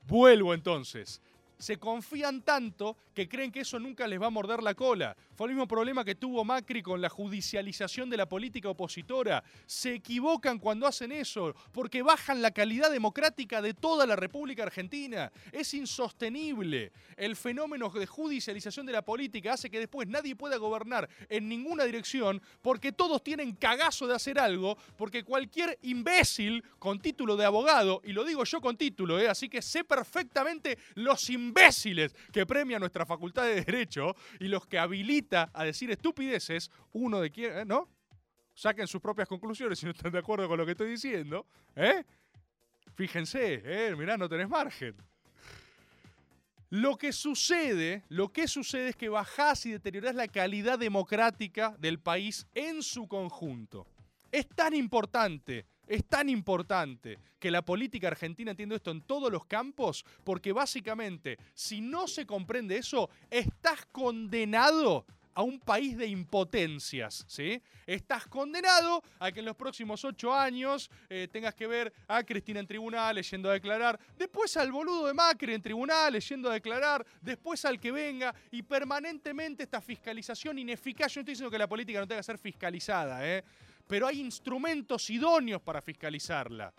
Vuelvo 0.06 0.52
entonces 0.52 1.22
se 1.60 1.76
confían 1.76 2.42
tanto 2.42 2.96
que 3.14 3.28
creen 3.28 3.52
que 3.52 3.60
eso 3.60 3.78
nunca 3.78 4.08
les 4.08 4.20
va 4.20 4.26
a 4.26 4.30
morder 4.30 4.62
la 4.62 4.74
cola. 4.74 5.16
Fue 5.34 5.46
el 5.46 5.52
mismo 5.52 5.68
problema 5.68 6.04
que 6.04 6.14
tuvo 6.14 6.44
Macri 6.44 6.82
con 6.82 7.00
la 7.00 7.08
judicialización 7.08 8.08
de 8.08 8.16
la 8.16 8.28
política 8.28 8.70
opositora. 8.70 9.44
Se 9.66 9.94
equivocan 9.94 10.58
cuando 10.58 10.86
hacen 10.86 11.12
eso, 11.12 11.54
porque 11.72 12.02
bajan 12.02 12.40
la 12.40 12.50
calidad 12.50 12.90
democrática 12.90 13.60
de 13.60 13.74
toda 13.74 14.06
la 14.06 14.16
República 14.16 14.62
Argentina. 14.62 15.30
Es 15.52 15.74
insostenible. 15.74 16.92
El 17.16 17.36
fenómeno 17.36 17.90
de 17.90 18.06
judicialización 18.06 18.86
de 18.86 18.92
la 18.92 19.02
política 19.02 19.52
hace 19.52 19.70
que 19.70 19.78
después 19.78 20.08
nadie 20.08 20.34
pueda 20.34 20.56
gobernar 20.56 21.08
en 21.28 21.48
ninguna 21.48 21.84
dirección, 21.84 22.40
porque 22.62 22.92
todos 22.92 23.22
tienen 23.22 23.54
cagazo 23.54 24.06
de 24.06 24.14
hacer 24.14 24.38
algo, 24.38 24.78
porque 24.96 25.24
cualquier 25.24 25.78
imbécil 25.82 26.64
con 26.78 27.00
título 27.00 27.36
de 27.36 27.44
abogado, 27.44 28.00
y 28.04 28.12
lo 28.12 28.24
digo 28.24 28.44
yo 28.44 28.62
con 28.62 28.78
título, 28.78 29.20
¿eh? 29.20 29.28
así 29.28 29.48
que 29.50 29.60
sé 29.60 29.84
perfectamente 29.84 30.78
los 30.94 31.28
imbéciles 31.28 31.49
imbéciles 31.50 32.14
que 32.32 32.46
premia 32.46 32.78
nuestra 32.78 33.04
facultad 33.04 33.44
de 33.44 33.62
Derecho 33.62 34.14
y 34.38 34.48
los 34.48 34.66
que 34.66 34.78
habilita 34.78 35.50
a 35.52 35.64
decir 35.64 35.90
estupideces, 35.90 36.70
uno 36.92 37.20
de 37.20 37.30
quién, 37.30 37.58
¿eh? 37.58 37.64
¿no? 37.64 37.88
Saquen 38.54 38.86
sus 38.86 39.00
propias 39.00 39.28
conclusiones 39.28 39.78
si 39.78 39.86
no 39.86 39.92
están 39.92 40.12
de 40.12 40.18
acuerdo 40.18 40.48
con 40.48 40.58
lo 40.58 40.64
que 40.64 40.72
estoy 40.72 40.90
diciendo, 40.90 41.46
¿eh? 41.76 42.04
Fíjense, 42.94 43.62
¿eh? 43.64 43.96
Mirá, 43.96 44.16
no 44.16 44.28
tenés 44.28 44.48
margen. 44.48 44.94
Lo 46.70 46.96
que 46.96 47.12
sucede, 47.12 48.04
lo 48.08 48.32
que 48.32 48.46
sucede 48.46 48.90
es 48.90 48.96
que 48.96 49.08
bajás 49.08 49.66
y 49.66 49.72
deteriorás 49.72 50.14
la 50.14 50.28
calidad 50.28 50.78
democrática 50.78 51.74
del 51.78 51.98
país 51.98 52.46
en 52.54 52.82
su 52.82 53.08
conjunto. 53.08 53.88
Es 54.30 54.48
tan 54.48 54.74
importante 54.74 55.66
es 55.90 56.04
tan 56.04 56.28
importante 56.28 57.18
que 57.40 57.50
la 57.50 57.62
política 57.62 58.06
argentina 58.06 58.52
entienda 58.52 58.76
esto 58.76 58.92
en 58.92 59.02
todos 59.02 59.30
los 59.30 59.44
campos, 59.46 60.04
porque 60.22 60.52
básicamente, 60.52 61.36
si 61.52 61.80
no 61.80 62.06
se 62.06 62.24
comprende 62.24 62.76
eso, 62.76 63.10
estás 63.28 63.86
condenado 63.86 65.04
a 65.34 65.42
un 65.42 65.58
país 65.58 65.96
de 65.96 66.06
impotencias, 66.06 67.24
¿sí? 67.26 67.60
Estás 67.86 68.26
condenado 68.28 69.02
a 69.18 69.32
que 69.32 69.40
en 69.40 69.46
los 69.46 69.56
próximos 69.56 70.04
ocho 70.04 70.32
años 70.32 70.88
eh, 71.08 71.26
tengas 71.32 71.54
que 71.56 71.66
ver 71.66 71.92
a 72.06 72.22
Cristina 72.22 72.60
en 72.60 72.68
tribunales 72.68 73.28
yendo 73.28 73.50
a 73.50 73.54
declarar, 73.54 73.98
después 74.16 74.56
al 74.56 74.70
boludo 74.70 75.08
de 75.08 75.14
Macri 75.14 75.54
en 75.54 75.62
tribunales 75.62 76.28
yendo 76.28 76.50
a 76.50 76.54
declarar, 76.54 77.04
después 77.20 77.64
al 77.64 77.80
que 77.80 77.90
venga 77.90 78.32
y 78.52 78.62
permanentemente 78.62 79.64
esta 79.64 79.80
fiscalización 79.80 80.56
ineficaz. 80.58 81.14
Yo 81.14 81.18
no 81.18 81.22
estoy 81.22 81.32
diciendo 81.32 81.50
que 81.50 81.58
la 81.58 81.68
política 81.68 81.98
no 81.98 82.06
tenga 82.06 82.20
que 82.20 82.24
ser 82.24 82.38
fiscalizada, 82.38 83.26
¿eh? 83.26 83.42
Pero 83.90 84.06
hay 84.06 84.20
instrumentos 84.20 85.10
idóneos 85.10 85.60
para 85.60 85.82
fiscalizarla. 85.82 86.72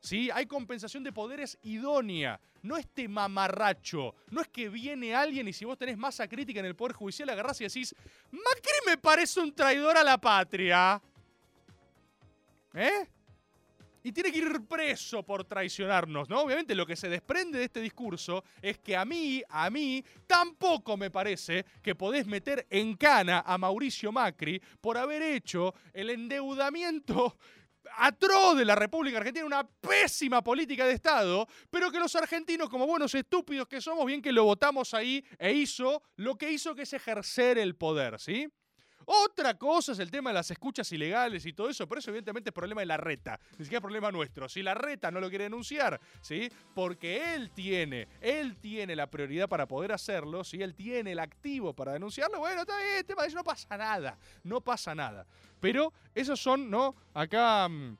¿Sí? 0.00 0.30
Hay 0.32 0.46
compensación 0.46 1.04
de 1.04 1.12
poderes 1.12 1.58
idónea. 1.62 2.40
No 2.62 2.78
este 2.78 3.06
mamarracho. 3.06 4.14
No 4.30 4.40
es 4.40 4.48
que 4.48 4.70
viene 4.70 5.14
alguien 5.14 5.46
y 5.46 5.52
si 5.52 5.66
vos 5.66 5.76
tenés 5.76 5.98
masa 5.98 6.26
crítica 6.26 6.60
en 6.60 6.66
el 6.66 6.74
Poder 6.74 6.94
Judicial 6.94 7.28
agarrás 7.28 7.60
y 7.60 7.64
decís, 7.64 7.94
Macri 8.30 8.72
me 8.86 8.96
parece 8.96 9.40
un 9.40 9.54
traidor 9.54 9.98
a 9.98 10.02
la 10.02 10.16
patria. 10.16 11.02
¿Eh? 12.72 13.08
Y 14.04 14.12
tiene 14.12 14.30
que 14.30 14.38
ir 14.38 14.66
preso 14.68 15.22
por 15.22 15.44
traicionarnos, 15.44 16.28
¿no? 16.28 16.42
Obviamente 16.42 16.74
lo 16.74 16.86
que 16.86 16.94
se 16.94 17.08
desprende 17.08 17.58
de 17.58 17.64
este 17.64 17.80
discurso 17.80 18.44
es 18.60 18.78
que 18.78 18.94
a 18.94 19.04
mí, 19.06 19.42
a 19.48 19.70
mí, 19.70 20.04
tampoco 20.26 20.98
me 20.98 21.10
parece 21.10 21.64
que 21.82 21.94
podés 21.94 22.26
meter 22.26 22.66
en 22.68 22.96
cana 22.96 23.42
a 23.46 23.56
Mauricio 23.56 24.12
Macri 24.12 24.60
por 24.82 24.98
haber 24.98 25.22
hecho 25.22 25.74
el 25.94 26.10
endeudamiento 26.10 27.38
atroz 27.96 28.58
de 28.58 28.66
la 28.66 28.74
República 28.74 29.18
Argentina, 29.18 29.46
una 29.46 29.66
pésima 29.66 30.42
política 30.42 30.86
de 30.86 30.92
Estado, 30.92 31.46
pero 31.70 31.90
que 31.90 31.98
los 31.98 32.14
argentinos, 32.14 32.68
como 32.68 32.86
buenos 32.86 33.14
estúpidos 33.14 33.68
que 33.68 33.80
somos, 33.80 34.04
bien 34.04 34.20
que 34.20 34.32
lo 34.32 34.44
votamos 34.44 34.92
ahí 34.92 35.24
e 35.38 35.52
hizo 35.52 36.02
lo 36.16 36.36
que 36.36 36.50
hizo 36.50 36.74
que 36.74 36.82
es 36.82 36.92
ejercer 36.92 37.56
el 37.56 37.74
poder, 37.74 38.20
¿sí? 38.20 38.48
Otra 39.06 39.54
cosa 39.54 39.92
es 39.92 39.98
el 39.98 40.10
tema 40.10 40.30
de 40.30 40.34
las 40.34 40.50
escuchas 40.50 40.90
ilegales 40.92 41.44
y 41.46 41.52
todo 41.52 41.68
eso, 41.68 41.86
pero 41.86 41.98
eso 41.98 42.10
evidentemente 42.10 42.50
es 42.50 42.54
problema 42.54 42.80
de 42.80 42.86
la 42.86 42.96
reta, 42.96 43.38
ni 43.58 43.64
siquiera 43.64 43.78
es 43.78 43.82
problema 43.82 44.10
nuestro. 44.10 44.48
Si 44.48 44.62
la 44.62 44.74
reta 44.74 45.10
no 45.10 45.20
lo 45.20 45.28
quiere 45.28 45.44
denunciar, 45.44 46.00
¿sí? 46.20 46.50
Porque 46.74 47.34
él 47.34 47.50
tiene, 47.50 48.08
él 48.20 48.56
tiene 48.56 48.96
la 48.96 49.10
prioridad 49.10 49.48
para 49.48 49.66
poder 49.66 49.92
hacerlo, 49.92 50.44
si 50.44 50.62
él 50.62 50.74
tiene 50.74 51.12
el 51.12 51.18
activo 51.18 51.74
para 51.74 51.92
denunciarlo, 51.92 52.38
bueno, 52.38 52.62
está 52.62 52.78
bien, 52.78 53.04
tema 53.04 53.26
no 53.34 53.44
pasa 53.44 53.76
nada, 53.76 54.18
no 54.42 54.60
pasa 54.60 54.94
nada. 54.94 55.26
Pero 55.60 55.92
esos 56.14 56.40
son, 56.40 56.70
¿no? 56.70 56.94
Acá, 57.14 57.68
mm, 57.68 57.96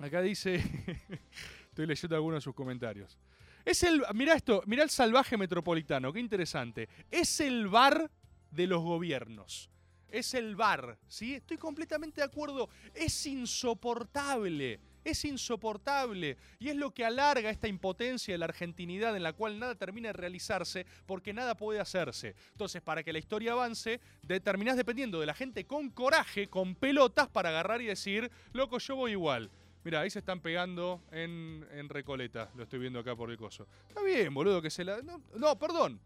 acá 0.00 0.20
dice, 0.20 0.56
estoy 1.68 1.86
leyendo 1.86 2.16
algunos 2.16 2.38
de 2.38 2.42
sus 2.42 2.54
comentarios. 2.54 3.18
Es 3.64 3.82
el, 3.82 4.02
mira 4.14 4.34
esto, 4.34 4.62
mira 4.66 4.82
el 4.82 4.90
salvaje 4.90 5.36
metropolitano, 5.36 6.12
qué 6.12 6.20
interesante. 6.20 6.88
Es 7.10 7.40
el 7.40 7.68
bar 7.68 8.10
de 8.50 8.66
los 8.66 8.82
gobiernos 8.82 9.69
es 10.12 10.34
el 10.34 10.56
bar, 10.56 10.98
¿sí? 11.08 11.34
Estoy 11.34 11.56
completamente 11.56 12.20
de 12.20 12.26
acuerdo, 12.26 12.68
es 12.94 13.26
insoportable. 13.26 14.80
Es 15.02 15.24
insoportable 15.24 16.36
y 16.58 16.68
es 16.68 16.76
lo 16.76 16.90
que 16.92 17.06
alarga 17.06 17.48
esta 17.48 17.68
impotencia 17.68 18.34
de 18.34 18.38
la 18.38 18.44
argentinidad 18.44 19.16
en 19.16 19.22
la 19.22 19.32
cual 19.32 19.58
nada 19.58 19.74
termina 19.74 20.10
de 20.10 20.12
realizarse 20.12 20.84
porque 21.06 21.32
nada 21.32 21.54
puede 21.56 21.80
hacerse. 21.80 22.34
Entonces, 22.52 22.82
para 22.82 23.02
que 23.02 23.12
la 23.12 23.18
historia 23.18 23.52
avance, 23.52 23.98
terminás 24.44 24.76
dependiendo 24.76 25.18
de 25.18 25.24
la 25.24 25.32
gente 25.32 25.64
con 25.64 25.88
coraje, 25.88 26.48
con 26.48 26.74
pelotas 26.74 27.28
para 27.28 27.48
agarrar 27.48 27.80
y 27.80 27.86
decir, 27.86 28.30
loco, 28.52 28.78
yo 28.78 28.94
voy 28.96 29.12
igual. 29.12 29.50
Mira, 29.82 30.00
ahí 30.00 30.10
se 30.10 30.18
están 30.18 30.40
pegando 30.40 31.02
en, 31.10 31.88
Recoleta. 31.88 32.50
Lo 32.54 32.64
estoy 32.64 32.80
viendo 32.80 32.98
acá 32.98 33.16
por 33.16 33.30
el 33.30 33.38
coso. 33.38 33.66
Está 33.88 34.02
bien, 34.02 34.34
boludo, 34.34 34.60
que 34.60 34.68
se 34.68 34.84
la. 34.84 35.00
no, 35.00 35.58
perdón. 35.58 35.98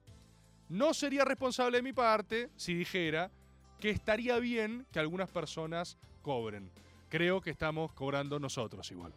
No 0.69 0.95
sería 0.95 1.25
responsable 1.25 1.79
de 1.79 1.83
mi 1.83 1.93
parte 1.93 2.51
si 2.57 2.75
dijera 2.75 3.31
que 3.81 3.91
estaría 3.91 4.39
bien 4.39 4.87
que 4.93 4.99
algunas 4.99 5.31
personas 5.31 5.97
cobren. 6.23 6.71
Creo 7.09 7.41
que 7.41 7.51
estamos 7.51 7.93
cobrando 7.93 8.39
nosotros 8.39 8.91
igual. 8.91 9.13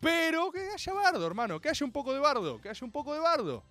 Pero 0.00 0.52
que 0.52 0.68
haya 0.70 0.92
bardo, 0.92 1.26
hermano, 1.26 1.60
que 1.60 1.70
haya 1.70 1.86
un 1.86 1.92
poco 1.92 2.12
de 2.12 2.20
bardo, 2.20 2.60
que 2.60 2.68
haya 2.68 2.84
un 2.84 2.92
poco 2.92 3.14
de 3.14 3.20
bardo. 3.20 3.62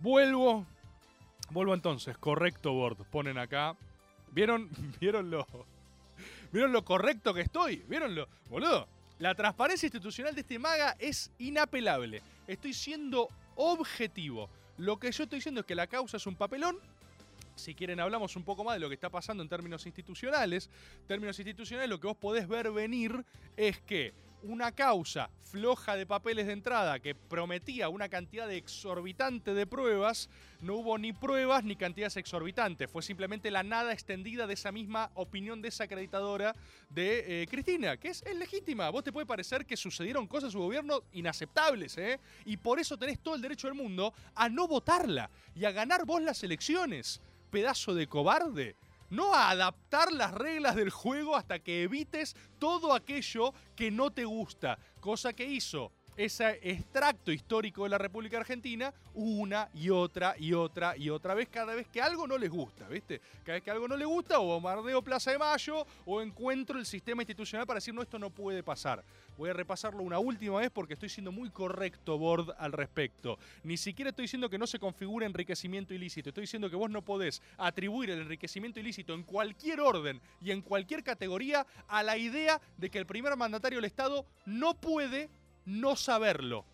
Vuelvo. 0.00 0.66
Vuelvo 1.50 1.72
entonces, 1.72 2.18
correcto 2.18 2.72
board, 2.72 2.96
ponen 3.10 3.38
acá. 3.38 3.76
¿Vieron? 4.32 4.68
¿Vieron 5.00 5.30
lo, 5.30 5.46
¿Vieron 6.52 6.72
lo 6.72 6.84
correcto 6.84 7.32
que 7.32 7.42
estoy? 7.42 7.84
¿Vieron 7.88 8.14
lo? 8.14 8.28
Boludo, 8.48 8.88
la 9.18 9.34
transparencia 9.34 9.86
institucional 9.86 10.34
de 10.34 10.40
este 10.40 10.58
maga 10.58 10.96
es 10.98 11.30
inapelable. 11.38 12.22
Estoy 12.46 12.74
siendo 12.74 13.28
objetivo. 13.56 14.48
Lo 14.78 14.98
que 14.98 15.12
yo 15.12 15.24
estoy 15.24 15.38
diciendo 15.38 15.60
es 15.60 15.66
que 15.66 15.74
la 15.74 15.86
causa 15.86 16.16
es 16.16 16.26
un 16.26 16.36
papelón. 16.36 16.78
Si 17.54 17.74
quieren 17.74 18.00
hablamos 18.00 18.34
un 18.34 18.42
poco 18.42 18.64
más 18.64 18.74
de 18.74 18.80
lo 18.80 18.88
que 18.88 18.94
está 18.94 19.10
pasando 19.10 19.42
en 19.42 19.48
términos 19.48 19.86
institucionales. 19.86 20.68
Términos 21.06 21.38
institucionales 21.38 21.88
lo 21.88 22.00
que 22.00 22.08
vos 22.08 22.16
podés 22.16 22.48
ver 22.48 22.72
venir 22.72 23.24
es 23.56 23.80
que 23.80 24.12
una 24.44 24.72
causa 24.72 25.30
floja 25.42 25.96
de 25.96 26.04
papeles 26.04 26.46
de 26.46 26.52
entrada 26.52 26.98
que 26.98 27.14
prometía 27.14 27.88
una 27.88 28.08
cantidad 28.08 28.50
exorbitante 28.50 29.54
de 29.54 29.66
pruebas, 29.66 30.28
no 30.60 30.74
hubo 30.74 30.98
ni 30.98 31.12
pruebas 31.12 31.64
ni 31.64 31.76
cantidades 31.76 32.16
exorbitantes. 32.16 32.90
Fue 32.90 33.02
simplemente 33.02 33.50
la 33.50 33.62
nada 33.62 33.92
extendida 33.92 34.46
de 34.46 34.54
esa 34.54 34.72
misma 34.72 35.10
opinión 35.14 35.62
desacreditadora 35.62 36.54
de 36.90 37.42
eh, 37.42 37.46
Cristina, 37.46 37.96
que 37.96 38.08
es, 38.08 38.22
es 38.22 38.36
legítima. 38.36 38.90
Vos 38.90 39.04
te 39.04 39.12
puede 39.12 39.26
parecer 39.26 39.64
que 39.64 39.76
sucedieron 39.76 40.26
cosas 40.26 40.48
en 40.48 40.52
su 40.52 40.58
gobierno 40.58 41.02
inaceptables, 41.12 41.96
¿eh? 41.98 42.20
Y 42.44 42.56
por 42.56 42.78
eso 42.78 42.98
tenés 42.98 43.20
todo 43.20 43.34
el 43.34 43.40
derecho 43.40 43.68
del 43.68 43.76
mundo 43.76 44.12
a 44.34 44.48
no 44.48 44.68
votarla 44.68 45.30
y 45.54 45.64
a 45.64 45.72
ganar 45.72 46.04
vos 46.04 46.20
las 46.22 46.42
elecciones. 46.42 47.20
Pedazo 47.50 47.94
de 47.94 48.08
cobarde 48.08 48.74
no 49.10 49.34
a 49.34 49.50
adaptar 49.50 50.12
las 50.12 50.32
reglas 50.32 50.76
del 50.76 50.90
juego 50.90 51.36
hasta 51.36 51.58
que 51.58 51.82
evites 51.82 52.36
todo 52.58 52.92
aquello 52.92 53.52
que 53.76 53.90
no 53.90 54.10
te 54.10 54.24
gusta, 54.24 54.78
cosa 55.00 55.32
que 55.32 55.44
hizo 55.44 55.92
ese 56.16 56.58
extracto 56.62 57.32
histórico 57.32 57.84
de 57.84 57.90
la 57.90 57.98
República 57.98 58.38
Argentina 58.38 58.92
una 59.14 59.68
y 59.74 59.90
otra 59.90 60.34
y 60.38 60.52
otra 60.52 60.96
y 60.96 61.10
otra 61.10 61.34
vez 61.34 61.48
cada 61.48 61.74
vez 61.74 61.88
que 61.88 62.00
algo 62.00 62.26
no 62.26 62.38
les 62.38 62.50
gusta, 62.50 62.88
¿viste? 62.88 63.20
Cada 63.44 63.54
vez 63.54 63.62
que 63.62 63.70
algo 63.70 63.88
no 63.88 63.96
les 63.96 64.06
gusta, 64.06 64.38
o 64.38 64.44
bombardeo 64.46 65.02
Plaza 65.02 65.30
de 65.30 65.38
Mayo, 65.38 65.86
o 66.04 66.20
encuentro 66.20 66.78
el 66.78 66.86
sistema 66.86 67.22
institucional 67.22 67.66
para 67.66 67.78
decir, 67.78 67.94
no, 67.94 68.02
esto 68.02 68.18
no 68.18 68.30
puede 68.30 68.62
pasar. 68.62 69.04
Voy 69.36 69.50
a 69.50 69.52
repasarlo 69.52 70.02
una 70.02 70.18
última 70.18 70.58
vez 70.58 70.70
porque 70.70 70.94
estoy 70.94 71.08
siendo 71.08 71.32
muy 71.32 71.50
correcto, 71.50 72.18
Board, 72.18 72.54
al 72.58 72.72
respecto. 72.72 73.38
Ni 73.64 73.76
siquiera 73.76 74.10
estoy 74.10 74.24
diciendo 74.24 74.48
que 74.48 74.58
no 74.58 74.66
se 74.66 74.78
configure 74.78 75.26
enriquecimiento 75.26 75.92
ilícito. 75.94 76.28
Estoy 76.28 76.42
diciendo 76.42 76.70
que 76.70 76.76
vos 76.76 76.90
no 76.90 77.02
podés 77.02 77.42
atribuir 77.58 78.10
el 78.10 78.20
enriquecimiento 78.20 78.78
ilícito 78.78 79.14
en 79.14 79.24
cualquier 79.24 79.80
orden 79.80 80.20
y 80.40 80.52
en 80.52 80.62
cualquier 80.62 81.02
categoría 81.02 81.66
a 81.88 82.02
la 82.02 82.16
idea 82.16 82.60
de 82.76 82.90
que 82.90 82.98
el 82.98 83.06
primer 83.06 83.36
mandatario 83.36 83.78
del 83.78 83.86
Estado 83.86 84.24
no 84.46 84.74
puede 84.74 85.28
no 85.64 85.96
saberlo. 85.96 86.64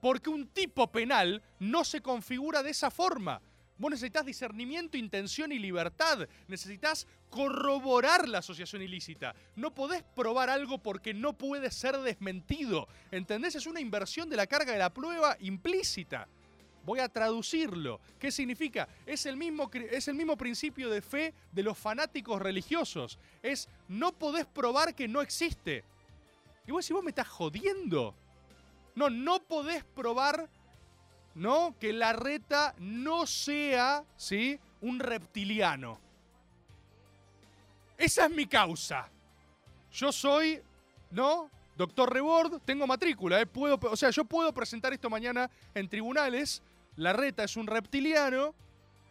Porque 0.00 0.30
un 0.30 0.48
tipo 0.48 0.90
penal 0.90 1.42
no 1.58 1.84
se 1.84 2.00
configura 2.00 2.62
de 2.62 2.70
esa 2.70 2.90
forma. 2.90 3.40
Vos 3.80 3.90
necesitas 3.90 4.26
discernimiento, 4.26 4.98
intención 4.98 5.52
y 5.52 5.58
libertad. 5.58 6.28
Necesitas 6.48 7.06
corroborar 7.30 8.28
la 8.28 8.38
asociación 8.38 8.82
ilícita. 8.82 9.34
No 9.56 9.74
podés 9.74 10.02
probar 10.02 10.50
algo 10.50 10.78
porque 10.78 11.14
no 11.14 11.32
puede 11.32 11.70
ser 11.70 11.96
desmentido. 11.98 12.88
¿Entendés? 13.10 13.54
Es 13.54 13.66
una 13.66 13.80
inversión 13.80 14.28
de 14.28 14.36
la 14.36 14.46
carga 14.46 14.72
de 14.72 14.78
la 14.78 14.92
prueba 14.92 15.34
implícita. 15.40 16.28
Voy 16.84 16.98
a 16.98 17.08
traducirlo. 17.08 18.00
¿Qué 18.18 18.30
significa? 18.30 18.86
Es 19.06 19.24
el 19.24 19.38
mismo, 19.38 19.70
es 19.72 20.08
el 20.08 20.14
mismo 20.14 20.36
principio 20.36 20.90
de 20.90 21.00
fe 21.00 21.32
de 21.52 21.62
los 21.62 21.78
fanáticos 21.78 22.40
religiosos. 22.40 23.18
Es 23.42 23.68
no 23.88 24.12
podés 24.12 24.44
probar 24.44 24.94
que 24.94 25.08
no 25.08 25.22
existe. 25.22 25.84
Y 26.70 26.72
vos 26.72 26.84
si 26.84 26.92
vos 26.92 27.02
me 27.02 27.10
estás 27.10 27.26
jodiendo. 27.26 28.14
No, 28.94 29.10
no 29.10 29.42
podés 29.42 29.82
probar, 29.82 30.48
¿no? 31.34 31.74
Que 31.80 31.92
la 31.92 32.12
reta 32.12 32.76
no 32.78 33.26
sea, 33.26 34.04
¿sí? 34.16 34.56
Un 34.80 35.00
reptiliano. 35.00 35.98
Esa 37.98 38.26
es 38.26 38.30
mi 38.30 38.46
causa. 38.46 39.08
Yo 39.90 40.12
soy, 40.12 40.62
¿no? 41.10 41.50
Doctor 41.76 42.14
Rebord, 42.14 42.60
tengo 42.60 42.86
matrícula, 42.86 43.40
¿eh? 43.40 43.46
Puedo, 43.46 43.76
o 43.82 43.96
sea, 43.96 44.10
yo 44.10 44.24
puedo 44.24 44.54
presentar 44.54 44.92
esto 44.92 45.10
mañana 45.10 45.50
en 45.74 45.88
tribunales. 45.88 46.62
La 46.94 47.12
reta 47.12 47.42
es 47.42 47.56
un 47.56 47.66
reptiliano. 47.66 48.54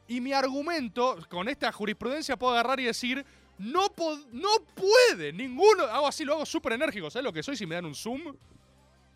Y 0.08 0.22
mi 0.22 0.32
argumento, 0.32 1.18
con 1.30 1.50
esta 1.50 1.74
jurisprudencia, 1.74 2.38
puedo 2.38 2.54
agarrar 2.54 2.80
y 2.80 2.86
decir, 2.86 3.26
no, 3.60 3.88
no 4.32 4.50
puede 4.74 5.34
ninguno. 5.34 5.84
Hago 5.84 6.08
así, 6.08 6.24
lo 6.24 6.34
hago 6.34 6.46
súper 6.46 6.74
enérgico. 6.74 7.10
¿Sabes 7.12 7.26
lo 7.26 7.34
que 7.34 7.44
soy 7.44 7.58
si 7.58 7.66
me 7.66 7.76
dan 7.76 7.86
un 7.86 7.94
zoom? 7.94 8.34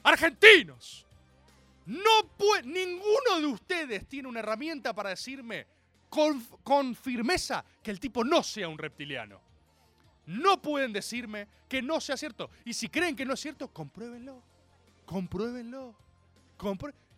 Argentinos. 0.04 1.06
No 1.86 2.28
puede. 2.38 2.64
Ninguno 2.64 3.40
de 3.40 3.46
ustedes 3.46 4.08
tiene 4.08 4.28
una 4.28 4.42
herramienta 4.42 4.94
para 4.94 5.12
decirme 5.12 5.66
con, 6.10 6.42
con 6.62 6.94
firmeza 6.94 7.64
que 7.82 7.92
el 7.92 8.02
tipo 8.02 8.26
no 8.26 8.44
sea 8.44 8.68
un 8.68 8.78
reptiliano. 8.78 9.40
No 10.26 10.62
pueden 10.62 10.92
decirme 10.92 11.48
que 11.70 11.82
no 11.82 12.02
sea 12.02 12.18
cierto. 12.18 12.50
Y 12.66 12.74
si 12.74 12.90
creen 12.90 13.16
que 13.16 13.26
no 13.26 13.36
es 13.36 13.40
cierto, 13.40 13.70
compruébenlo. 13.70 14.44
Compruébenlo. 15.06 15.96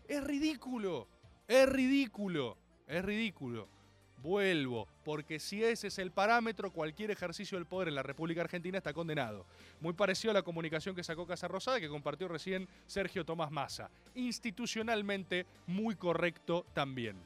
es 0.08 0.24
ridículo. 0.24 1.08
Es 1.48 1.68
ridículo. 1.68 2.56
Es 2.88 3.04
ridículo 3.04 3.75
vuelvo, 4.18 4.88
porque 5.04 5.40
si 5.40 5.64
ese 5.64 5.88
es 5.88 6.00
el 6.00 6.12
parámetro, 6.12 6.72
cualquier 6.72 7.12
ejercicio 7.12 7.58
del 7.58 7.68
poder 7.68 7.90
en 7.90 7.96
la 7.96 8.04
República 8.04 8.42
Argentina 8.42 8.78
está 8.78 8.94
condenado. 8.94 9.46
Muy 9.82 9.94
parecido 9.94 10.32
a 10.32 10.34
la 10.34 10.44
comunicación 10.44 10.96
que 10.96 11.04
sacó 11.04 11.28
Casa 11.28 11.48
Rosada, 11.48 11.80
que 11.80 11.90
compartió 11.90 12.28
recién 12.28 12.68
Sergio 12.86 13.26
Tomás 13.26 13.52
Massa. 13.52 13.90
Institucionalmente 14.16 15.46
muy 15.68 15.96
correcto 15.96 16.66
también. 16.74 17.18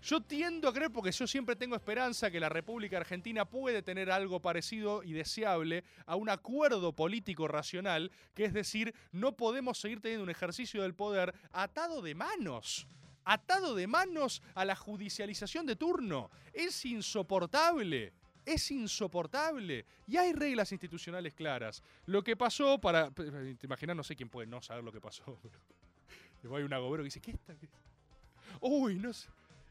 Yo 0.00 0.20
tiendo 0.20 0.68
a 0.68 0.72
creer, 0.72 0.92
porque 0.92 1.10
yo 1.10 1.26
siempre 1.26 1.56
tengo 1.56 1.74
esperanza, 1.74 2.30
que 2.30 2.38
la 2.38 2.48
República 2.48 2.98
Argentina 2.98 3.44
puede 3.44 3.82
tener 3.82 4.12
algo 4.12 4.40
parecido 4.40 5.02
y 5.02 5.12
deseable 5.12 5.82
a 6.06 6.14
un 6.14 6.28
acuerdo 6.28 6.92
político 6.92 7.48
racional, 7.48 8.12
que 8.34 8.44
es 8.44 8.52
decir, 8.52 8.94
no 9.10 9.32
podemos 9.32 9.80
seguir 9.80 10.00
teniendo 10.00 10.22
un 10.22 10.30
ejercicio 10.30 10.82
del 10.82 10.94
poder 10.94 11.34
atado 11.52 12.00
de 12.00 12.14
manos 12.14 12.86
atado 13.28 13.74
de 13.74 13.86
manos 13.86 14.42
a 14.54 14.64
la 14.64 14.74
judicialización 14.74 15.66
de 15.66 15.76
turno. 15.76 16.30
Es 16.52 16.84
insoportable. 16.84 18.12
Es 18.44 18.70
insoportable. 18.70 19.84
Y 20.06 20.16
hay 20.16 20.32
reglas 20.32 20.72
institucionales 20.72 21.34
claras. 21.34 21.82
Lo 22.06 22.24
que 22.24 22.36
pasó 22.36 22.80
para. 22.80 23.10
Te 23.10 23.58
imaginas, 23.62 23.94
no 23.94 24.02
sé 24.02 24.16
quién 24.16 24.30
puede 24.30 24.46
no 24.46 24.62
saber 24.62 24.82
lo 24.82 24.90
que 24.90 25.00
pasó. 25.00 25.38
Pero 26.40 26.56
hay 26.56 26.64
un 26.64 26.72
agobero 26.72 27.02
que 27.02 27.08
dice: 27.08 27.20
¿Qué 27.20 27.32
está? 27.32 27.54
Uy, 28.60 28.96
no 28.96 29.12
sé. 29.12 29.28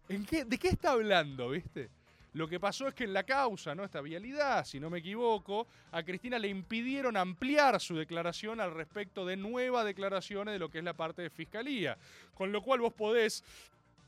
¿En 0.09 0.23
qué, 0.25 0.45
¿De 0.45 0.57
qué 0.57 0.69
está 0.69 0.91
hablando, 0.91 1.49
viste? 1.49 1.89
Lo 2.33 2.47
que 2.47 2.59
pasó 2.59 2.87
es 2.87 2.93
que 2.93 3.05
en 3.05 3.13
la 3.13 3.23
causa, 3.23 3.73
¿no? 3.73 3.83
Esta 3.83 4.01
vialidad, 4.01 4.65
si 4.65 4.79
no 4.79 4.89
me 4.89 4.99
equivoco, 4.99 5.67
a 5.91 6.03
Cristina 6.03 6.37
le 6.37 6.49
impidieron 6.49 7.17
ampliar 7.17 7.79
su 7.79 7.95
declaración 7.95 8.59
al 8.59 8.73
respecto 8.73 9.25
de 9.25 9.37
nuevas 9.37 9.85
declaraciones 9.85 10.53
de 10.53 10.59
lo 10.59 10.69
que 10.69 10.79
es 10.79 10.83
la 10.83 10.93
parte 10.93 11.21
de 11.21 11.29
fiscalía. 11.29 11.97
Con 12.35 12.51
lo 12.51 12.61
cual 12.61 12.81
vos 12.81 12.93
podés 12.93 13.43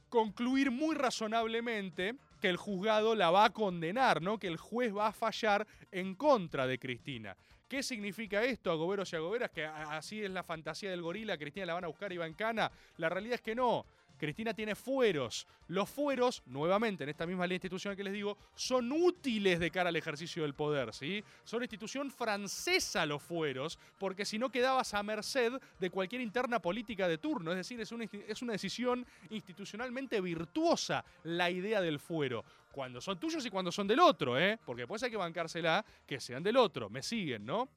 concluir 0.10 0.72
muy 0.72 0.96
razonablemente 0.96 2.16
que 2.42 2.50
el 2.50 2.58
juzgado 2.58 3.16
la 3.16 3.32
va 3.32 3.46
a 3.46 3.50
condenar, 3.50 4.22
¿no? 4.22 4.38
Que 4.38 4.48
el 4.48 4.58
juez 4.58 4.96
va 4.96 5.08
a 5.08 5.14
fallar 5.14 5.66
en 5.92 6.16
contra 6.16 6.68
de 6.68 6.80
Cristina. 6.80 7.36
¿Qué 7.68 7.84
significa 7.84 8.44
esto, 8.44 8.72
agoberos 8.72 9.14
y 9.14 9.16
agoberas? 9.16 9.52
Que 9.52 9.64
así 9.66 10.24
es 10.24 10.32
la 10.32 10.42
fantasía 10.44 10.90
del 10.90 11.04
gorila, 11.04 11.38
Cristina 11.38 11.68
la 11.68 11.76
van 11.76 11.84
a 11.84 11.88
buscar 11.88 12.12
y 12.12 12.18
va 12.18 12.26
en 12.26 12.34
cana. 12.34 12.72
La 12.98 13.10
realidad 13.10 13.36
es 13.36 13.42
que 13.42 13.54
no. 13.54 13.86
Cristina 14.20 14.54
tiene 14.54 14.76
fueros. 14.76 15.48
Los 15.68 15.90
fueros, 15.90 16.44
nuevamente 16.46 17.04
en 17.04 17.10
esta 17.10 17.26
misma 17.26 17.48
ley 17.48 17.56
institucional 17.56 17.98
que 17.98 18.04
les 18.04 18.14
digo, 18.14 18.38
son 18.54 18.92
útiles 18.92 19.60
de 19.60 19.72
cara 19.72 19.90
al 19.90 19.96
ejercicio 19.96 20.44
del 20.44 20.54
poder, 20.54 20.94
¿sí? 20.94 21.24
Son 21.44 21.64
institución 21.64 22.12
francesa 22.12 23.06
los 23.06 23.24
fueros, 23.24 23.80
porque 23.98 24.26
si 24.26 24.38
no 24.38 24.50
quedabas 24.50 24.94
a 24.94 25.02
merced 25.02 25.54
de 25.80 25.90
cualquier 25.90 26.22
interna 26.22 26.60
política 26.60 27.08
de 27.08 27.18
turno. 27.18 27.52
Es 27.52 27.58
decir, 27.58 27.80
es 27.80 27.92
una, 27.92 28.06
es 28.06 28.42
una 28.42 28.54
decisión 28.54 29.06
institucionalmente 29.30 30.22
virtuosa 30.22 31.04
la 31.24 31.50
idea 31.50 31.82
del 31.82 32.00
fuero. 32.00 32.44
Cuando 32.72 33.02
son 33.02 33.20
tuyos 33.20 33.46
y 33.46 33.50
cuando 33.50 33.72
son 33.72 33.88
del 33.88 34.00
otro, 34.00 34.38
¿eh? 34.38 34.60
Porque 34.64 34.84
después 34.84 35.02
hay 35.02 35.10
que 35.10 35.18
bancársela 35.18 35.84
que 36.06 36.20
sean 36.20 36.44
del 36.44 36.58
otro. 36.58 36.90
Me 36.90 37.02
siguen, 37.02 37.46
¿no? 37.46 37.70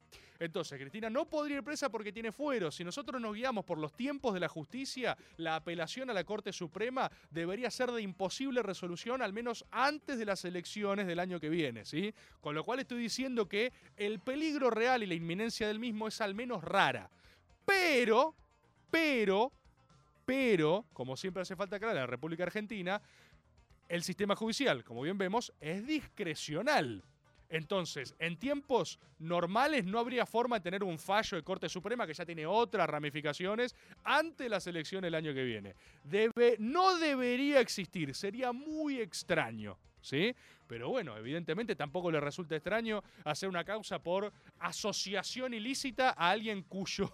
Entonces, 0.43 0.77
Cristina 0.77 1.09
no 1.09 1.25
podría 1.25 1.59
ir 1.59 1.63
presa 1.63 1.89
porque 1.89 2.13
tiene 2.13 2.33
fuero. 2.33 2.73
Si 2.73 2.83
nosotros 2.83 3.21
nos 3.21 3.33
guiamos 3.33 3.65
por 3.65 3.79
los 3.79 3.93
tiempos 3.93 4.35
de 4.35 4.41
la 4.41 4.49
justicia, 4.49 5.17
la 5.37 5.55
apelación 5.55 6.11
a 6.11 6.13
la 6.13 6.25
Corte 6.25 6.53
Suprema 6.53 7.09
debería 7.31 7.71
ser 7.71 7.93
de 7.93 8.03
imposible 8.03 8.61
resolución, 8.61 9.23
al 9.23 9.33
menos 9.33 9.65
antes 9.71 10.19
de 10.19 10.25
las 10.25 10.45
elecciones 10.45 11.07
del 11.07 11.21
año 11.21 11.39
que 11.39 11.49
viene, 11.49 11.85
¿sí? 11.85 12.13
Con 12.41 12.57
lo 12.57 12.65
cual 12.65 12.81
estoy 12.81 13.01
diciendo 13.01 13.49
que 13.49 13.73
el 13.97 14.19
peligro 14.19 14.69
real 14.71 15.05
y 15.05 15.07
la 15.07 15.15
inminencia 15.15 15.69
del 15.69 15.79
mismo 15.79 16.09
es 16.09 16.21
al 16.21 16.35
menos 16.35 16.65
rara. 16.65 17.09
Pero, 17.65 18.35
pero, 18.91 19.53
pero, 20.27 20.87
como 20.93 21.17
siempre 21.17 21.43
hace 21.43 21.55
falta 21.55 21.77
aclarar 21.77 21.99
en 21.99 22.03
la 22.03 22.07
República 22.09 22.43
Argentina, 22.43 23.01
el 23.89 24.03
sistema 24.03 24.35
judicial, 24.35 24.83
como 24.83 25.03
bien 25.03 25.19
vemos, 25.19 25.53
es 25.61 25.87
discrecional. 25.87 27.05
Entonces, 27.53 28.15
en 28.19 28.39
tiempos 28.39 28.99
normales 29.19 29.85
no 29.85 29.99
habría 29.99 30.25
forma 30.25 30.57
de 30.57 30.63
tener 30.63 30.83
un 30.83 30.99
fallo 30.99 31.37
de 31.37 31.43
Corte 31.43 31.69
Suprema 31.69 32.07
que 32.07 32.15
ya 32.15 32.25
tiene 32.25 32.47
otras 32.47 32.89
ramificaciones 32.89 33.77
ante 34.05 34.49
las 34.49 34.67
elecciones 34.67 35.09
el 35.09 35.15
año 35.15 35.35
que 35.35 35.45
viene. 35.45 35.75
No 36.59 36.97
debería 36.97 37.61
existir, 37.61 38.15
sería 38.15 38.53
muy 38.53 39.01
extraño. 39.01 39.79
¿Sí? 40.01 40.35
Pero 40.67 40.89
bueno, 40.89 41.17
evidentemente 41.17 41.77
tampoco 41.77 42.11
le 42.11 42.19
resulta 42.19 42.57
extraño 42.57 43.05
hacer 43.23 43.49
una 43.49 43.63
causa 43.63 44.01
por 44.01 44.33
asociación 44.59 45.55
ilícita 45.55 46.11
a 46.11 46.31
alguien 46.31 46.63
cuyo, 46.63 47.09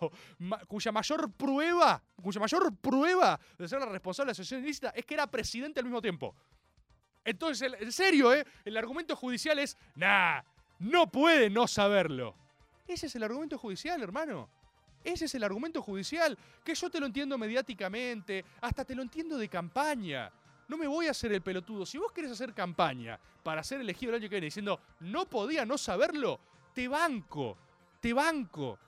cuya 0.66 0.90
mayor 0.90 1.31
prueba, 1.33 2.03
cuya 2.22 2.40
mayor 2.40 2.74
prueba 2.77 3.38
de 3.59 3.68
ser 3.68 3.81
la 3.81 3.90
responsable 3.90 4.29
de 4.29 4.33
asociación 4.33 4.64
ilícita 4.64 4.88
es 4.96 5.05
que 5.05 5.12
era 5.12 5.27
presidente 5.27 5.81
al 5.81 5.85
mismo 5.85 6.01
tiempo. 6.01 6.35
Entonces, 7.29 7.71
en 7.79 7.93
serio, 7.93 8.33
¿eh? 8.33 8.43
El 8.64 8.75
argumento 8.79 9.14
judicial 9.14 9.59
es, 9.59 9.77
nah, 9.97 10.41
no 10.79 11.12
puede 11.12 11.51
no 11.51 11.67
saberlo. 11.69 12.35
Ese 12.87 13.05
es 13.05 13.17
el 13.17 13.23
argumento 13.23 13.59
judicial, 13.59 14.03
hermano. 14.03 14.49
Ese 15.05 15.27
es 15.27 15.35
el 15.35 15.45
argumento 15.45 15.83
judicial, 15.83 16.38
que 16.64 16.75
yo 16.75 16.88
te 16.88 16.99
lo 16.99 17.05
entiendo 17.05 17.37
mediáticamente, 17.37 18.47
hasta 18.62 18.83
te 18.83 18.95
lo 18.95 19.03
entiendo 19.03 19.37
de 19.37 19.47
campaña. 19.47 20.33
No 20.69 20.79
me 20.79 20.87
voy 20.87 21.07
a 21.07 21.11
hacer 21.11 21.31
el 21.33 21.43
pelotudo. 21.43 21.85
Si 21.85 21.99
vos 21.99 22.12
querés 22.12 22.31
hacer 22.31 22.55
campaña 22.55 23.21
para 23.43 23.62
ser 23.62 23.83
elegido 23.83 24.09
el 24.09 24.23
año 24.23 24.31
que 24.31 24.37
viene 24.37 24.47
diciendo, 24.47 24.81
no 25.01 25.27
podía 25.27 25.67
no 25.67 25.77
saberlo, 25.77 26.41
te 26.73 26.88
banco, 26.88 27.59
te 28.01 28.14
banco. 28.14 28.79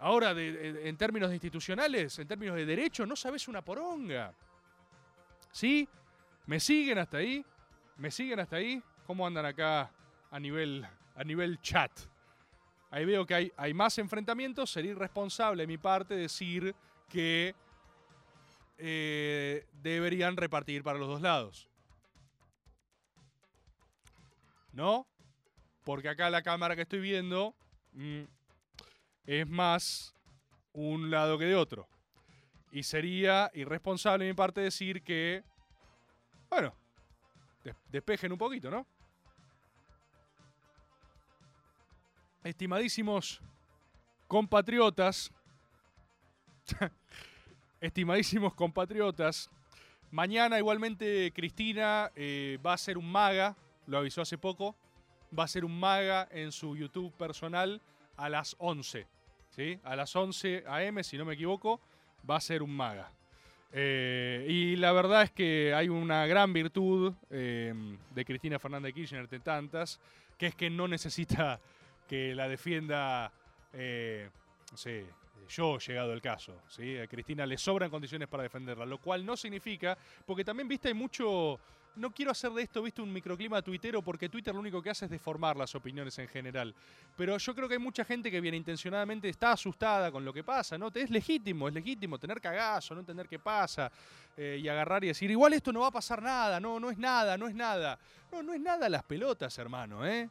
Ahora, 0.00 0.32
en 0.36 0.94
términos 0.98 1.32
institucionales, 1.32 2.18
en 2.18 2.28
términos 2.28 2.54
de 2.54 2.66
derecho, 2.66 3.06
no 3.06 3.16
sabes 3.16 3.48
una 3.48 3.62
poronga. 3.62 4.34
¿Sí? 5.50 5.88
¿Me 6.46 6.60
siguen 6.60 6.98
hasta 6.98 7.18
ahí? 7.18 7.44
¿Me 7.96 8.10
siguen 8.10 8.40
hasta 8.40 8.56
ahí? 8.56 8.82
¿Cómo 9.06 9.26
andan 9.26 9.46
acá 9.46 9.90
a 10.30 10.38
nivel, 10.38 10.86
a 11.14 11.24
nivel 11.24 11.60
chat? 11.60 11.90
Ahí 12.90 13.04
veo 13.04 13.26
que 13.26 13.34
hay, 13.34 13.52
hay 13.56 13.74
más 13.74 13.98
enfrentamientos. 13.98 14.70
Sería 14.70 14.92
irresponsable 14.92 15.64
de 15.64 15.66
mi 15.66 15.76
parte 15.76 16.14
decir 16.14 16.74
que 17.08 17.54
eh, 18.78 19.66
deberían 19.82 20.36
repartir 20.36 20.82
para 20.82 20.98
los 20.98 21.08
dos 21.08 21.20
lados. 21.20 21.68
¿No? 24.72 25.06
Porque 25.84 26.08
acá 26.08 26.30
la 26.30 26.42
cámara 26.42 26.76
que 26.76 26.82
estoy 26.82 27.00
viendo 27.00 27.54
mm, 27.92 28.22
es 29.26 29.48
más 29.48 30.14
un 30.72 31.10
lado 31.10 31.38
que 31.38 31.46
de 31.46 31.54
otro. 31.54 31.88
Y 32.70 32.82
sería 32.82 33.50
irresponsable 33.54 34.26
de 34.26 34.32
mi 34.32 34.36
parte 34.36 34.60
decir 34.60 35.02
que, 35.02 35.42
bueno, 36.56 36.72
des- 37.62 37.76
despejen 37.90 38.32
un 38.32 38.38
poquito, 38.38 38.70
¿no? 38.70 38.86
Estimadísimos 42.44 43.42
compatriotas, 44.26 45.30
estimadísimos 47.80 48.54
compatriotas, 48.54 49.50
mañana 50.10 50.56
igualmente 50.58 51.30
Cristina 51.34 52.10
eh, 52.14 52.58
va 52.64 52.72
a 52.72 52.78
ser 52.78 52.96
un 52.96 53.10
maga, 53.12 53.54
lo 53.86 53.98
avisó 53.98 54.22
hace 54.22 54.38
poco, 54.38 54.74
va 55.38 55.44
a 55.44 55.48
ser 55.48 55.64
un 55.66 55.78
maga 55.78 56.26
en 56.30 56.52
su 56.52 56.74
YouTube 56.74 57.12
personal 57.18 57.82
a 58.16 58.30
las 58.30 58.56
11, 58.60 59.06
¿sí? 59.50 59.78
A 59.84 59.94
las 59.94 60.16
11 60.16 60.64
am, 60.66 61.02
si 61.04 61.18
no 61.18 61.26
me 61.26 61.34
equivoco, 61.34 61.82
va 62.28 62.36
a 62.36 62.40
ser 62.40 62.62
un 62.62 62.74
maga. 62.74 63.12
Eh, 63.78 64.46
y 64.48 64.76
la 64.76 64.90
verdad 64.92 65.24
es 65.24 65.30
que 65.32 65.74
hay 65.74 65.90
una 65.90 66.26
gran 66.26 66.50
virtud 66.54 67.12
eh, 67.28 67.74
de 68.14 68.24
Cristina 68.24 68.58
Fernández 68.58 68.88
de 68.88 68.92
Kirchner, 68.94 69.20
entre 69.20 69.40
tantas, 69.40 70.00
que 70.38 70.46
es 70.46 70.54
que 70.54 70.70
no 70.70 70.88
necesita 70.88 71.60
que 72.08 72.34
la 72.34 72.48
defienda, 72.48 73.30
eh, 73.74 74.30
no 74.70 74.78
sé, 74.78 75.04
yo 75.50 75.76
llegado 75.76 76.14
el 76.14 76.22
caso. 76.22 76.62
¿sí? 76.68 76.96
A 76.96 77.06
Cristina 77.06 77.44
le 77.44 77.58
sobran 77.58 77.90
condiciones 77.90 78.28
para 78.28 78.44
defenderla, 78.44 78.86
lo 78.86 78.96
cual 78.96 79.26
no 79.26 79.36
significa, 79.36 79.98
porque 80.24 80.42
también, 80.42 80.68
viste, 80.68 80.88
hay 80.88 80.94
mucho... 80.94 81.60
No 81.96 82.10
quiero 82.10 82.30
hacer 82.30 82.52
de 82.52 82.62
esto, 82.62 82.82
viste, 82.82 83.00
un 83.00 83.12
microclima 83.12 83.62
tuitero, 83.62 84.02
porque 84.02 84.28
Twitter 84.28 84.54
lo 84.54 84.60
único 84.60 84.82
que 84.82 84.90
hace 84.90 85.06
es 85.06 85.10
deformar 85.10 85.56
las 85.56 85.74
opiniones 85.74 86.18
en 86.18 86.28
general. 86.28 86.74
Pero 87.16 87.38
yo 87.38 87.54
creo 87.54 87.66
que 87.68 87.74
hay 87.74 87.80
mucha 87.80 88.04
gente 88.04 88.30
que 88.30 88.40
bien 88.40 88.54
intencionadamente 88.54 89.28
está 89.30 89.52
asustada 89.52 90.12
con 90.12 90.22
lo 90.22 90.32
que 90.32 90.44
pasa, 90.44 90.76
¿no? 90.76 90.90
Es 90.94 91.10
legítimo, 91.10 91.68
es 91.68 91.74
legítimo 91.74 92.18
tener 92.18 92.40
cagazo, 92.40 92.94
no 92.94 93.00
entender 93.00 93.26
qué 93.26 93.38
pasa 93.38 93.90
eh, 94.36 94.60
y 94.62 94.68
agarrar 94.68 95.04
y 95.04 95.08
decir, 95.08 95.30
igual 95.30 95.54
esto 95.54 95.72
no 95.72 95.80
va 95.80 95.86
a 95.86 95.92
pasar 95.92 96.22
nada, 96.22 96.60
no, 96.60 96.78
no 96.78 96.90
es 96.90 96.98
nada, 96.98 97.38
no 97.38 97.48
es 97.48 97.54
nada. 97.54 97.98
No, 98.30 98.42
no 98.42 98.52
es 98.52 98.60
nada 98.60 98.88
las 98.88 99.02
pelotas, 99.02 99.56
hermano, 99.56 100.06
¿eh? 100.06 100.28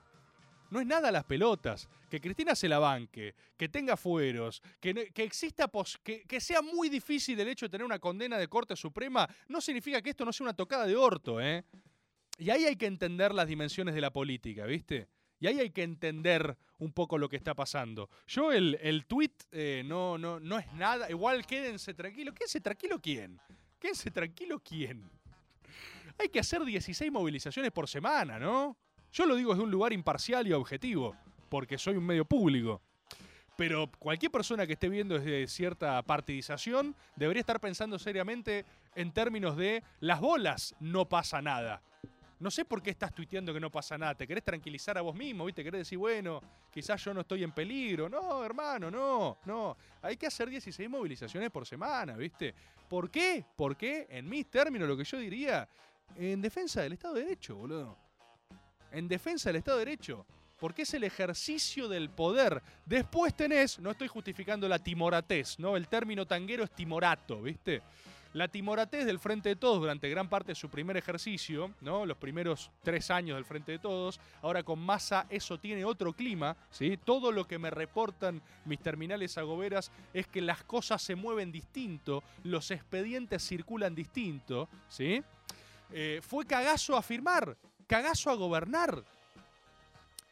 No 0.71 0.79
es 0.79 0.85
nada 0.87 1.11
las 1.11 1.23
pelotas. 1.25 1.87
Que 2.09 2.19
Cristina 2.21 2.55
se 2.55 2.67
la 2.69 2.79
banque, 2.79 3.35
que 3.57 3.67
tenga 3.69 3.97
fueros, 3.97 4.61
que, 4.79 5.11
que 5.13 5.23
exista, 5.23 5.67
pos- 5.67 5.99
que, 6.03 6.23
que 6.23 6.39
sea 6.39 6.61
muy 6.61 6.87
difícil 6.89 7.39
el 7.39 7.47
hecho 7.47 7.65
de 7.65 7.69
tener 7.71 7.85
una 7.85 7.99
condena 7.99 8.37
de 8.37 8.47
Corte 8.47 8.75
Suprema, 8.75 9.27
no 9.47 9.59
significa 9.61 10.01
que 10.01 10.11
esto 10.11 10.23
no 10.25 10.31
sea 10.31 10.45
una 10.45 10.53
tocada 10.55 10.85
de 10.85 10.95
orto, 10.95 11.41
¿eh? 11.41 11.63
Y 12.37 12.49
ahí 12.49 12.65
hay 12.65 12.75
que 12.75 12.85
entender 12.85 13.33
las 13.33 13.47
dimensiones 13.47 13.95
de 13.95 14.01
la 14.01 14.11
política, 14.11 14.65
¿viste? 14.65 15.07
Y 15.39 15.47
ahí 15.47 15.59
hay 15.59 15.69
que 15.71 15.83
entender 15.83 16.57
un 16.79 16.93
poco 16.93 17.17
lo 17.17 17.27
que 17.29 17.35
está 17.35 17.53
pasando. 17.53 18.09
Yo 18.27 18.51
el, 18.51 18.77
el 18.81 19.05
tweet 19.05 19.31
eh, 19.51 19.83
no, 19.85 20.17
no, 20.17 20.39
no 20.39 20.57
es 20.59 20.71
nada. 20.73 21.09
Igual 21.09 21.45
quédense 21.45 21.93
tranquilos. 21.93 22.33
¿Quédense 22.33 22.61
tranquilo 22.61 22.99
quién? 23.01 23.39
Quédense 23.79 24.11
tranquilo 24.11 24.59
quién. 24.63 25.09
Hay 26.17 26.29
que 26.29 26.39
hacer 26.39 26.63
16 26.63 27.11
movilizaciones 27.11 27.71
por 27.71 27.87
semana, 27.89 28.39
¿no? 28.39 28.77
Yo 29.15 29.25
lo 29.25 29.35
digo 29.37 29.53
desde 29.53 29.63
un 29.63 29.71
lugar 29.71 29.93
imparcial 29.93 30.45
y 30.45 30.51
objetivo, 30.51 31.15
porque 31.47 31.77
soy 31.77 31.95
un 31.95 32.05
medio 32.05 32.25
público. 32.25 32.81
Pero 33.55 33.89
cualquier 33.97 34.29
persona 34.29 34.67
que 34.67 34.73
esté 34.73 34.89
viendo 34.89 35.17
desde 35.17 35.47
cierta 35.47 36.01
partidización 36.01 36.93
debería 37.15 37.39
estar 37.39 37.61
pensando 37.61 37.97
seriamente 37.97 38.65
en 38.93 39.13
términos 39.13 39.55
de 39.55 39.83
las 40.01 40.19
bolas 40.19 40.75
no 40.81 41.07
pasa 41.07 41.41
nada. 41.41 41.81
No 42.41 42.51
sé 42.51 42.65
por 42.65 42.83
qué 42.83 42.89
estás 42.89 43.15
tuiteando 43.15 43.53
que 43.53 43.61
no 43.61 43.71
pasa 43.71 43.97
nada. 43.97 44.15
Te 44.15 44.27
querés 44.27 44.43
tranquilizar 44.43 44.97
a 44.97 45.01
vos 45.01 45.15
mismo, 45.15 45.45
¿viste? 45.45 45.63
Querés 45.63 45.79
decir, 45.79 45.97
bueno, 45.97 46.41
quizás 46.69 47.01
yo 47.01 47.13
no 47.13 47.21
estoy 47.21 47.45
en 47.45 47.53
peligro. 47.53 48.09
No, 48.09 48.43
hermano, 48.43 48.91
no, 48.91 49.37
no. 49.45 49.77
Hay 50.01 50.17
que 50.17 50.27
hacer 50.27 50.49
16 50.49 50.89
movilizaciones 50.89 51.51
por 51.51 51.65
semana, 51.65 52.17
¿viste? 52.17 52.53
¿Por 52.89 53.09
qué? 53.09 53.45
¿Por 53.55 53.77
qué? 53.77 54.07
En 54.09 54.27
mis 54.27 54.49
términos, 54.49 54.89
lo 54.89 54.97
que 54.97 55.05
yo 55.05 55.17
diría, 55.17 55.65
en 56.17 56.41
defensa 56.41 56.81
del 56.81 56.91
Estado 56.91 57.13
de 57.13 57.21
Derecho, 57.21 57.55
boludo. 57.55 58.04
En 58.95 59.09
defensa 59.09 59.49
del 59.49 59.57
Estado 59.57 59.79
de 59.79 59.85
Derecho. 59.85 60.25
Porque 60.57 60.83
es 60.83 60.93
el 60.93 61.03
ejercicio 61.03 61.89
del 61.89 62.09
poder. 62.09 62.63
Después 62.85 63.35
tenés, 63.35 63.77
no 63.77 63.91
estoy 63.91 64.07
justificando 64.07 64.69
la 64.69 64.79
timoratez, 64.79 65.59
¿no? 65.59 65.75
El 65.75 65.89
término 65.89 66.25
tanguero 66.25 66.63
es 66.63 66.71
timorato, 66.71 67.41
¿viste? 67.41 67.81
La 68.31 68.47
timoratez 68.47 69.05
del 69.05 69.19
Frente 69.19 69.49
de 69.49 69.55
Todos 69.57 69.81
durante 69.81 70.09
gran 70.09 70.29
parte 70.29 70.53
de 70.53 70.55
su 70.55 70.69
primer 70.69 70.95
ejercicio, 70.95 71.73
¿no? 71.81 72.05
Los 72.05 72.15
primeros 72.15 72.71
tres 72.83 73.11
años 73.11 73.35
del 73.35 73.43
Frente 73.43 73.73
de 73.73 73.79
Todos. 73.79 74.21
Ahora 74.41 74.63
con 74.63 74.79
masa 74.79 75.25
eso 75.29 75.59
tiene 75.59 75.83
otro 75.83 76.13
clima, 76.13 76.55
¿sí? 76.69 76.97
Todo 77.03 77.33
lo 77.33 77.45
que 77.45 77.59
me 77.59 77.69
reportan 77.69 78.41
mis 78.63 78.79
terminales 78.79 79.37
agoberas 79.37 79.91
es 80.13 80.25
que 80.27 80.39
las 80.41 80.63
cosas 80.63 81.01
se 81.01 81.15
mueven 81.15 81.51
distinto, 81.51 82.23
los 82.43 82.71
expedientes 82.71 83.45
circulan 83.45 83.93
distinto, 83.93 84.69
¿sí? 84.87 85.21
Eh, 85.91 86.21
fue 86.21 86.45
cagazo 86.45 86.95
a 86.95 87.01
firmar, 87.01 87.57
cagazo 87.87 88.29
a 88.29 88.35
gobernar. 88.35 89.03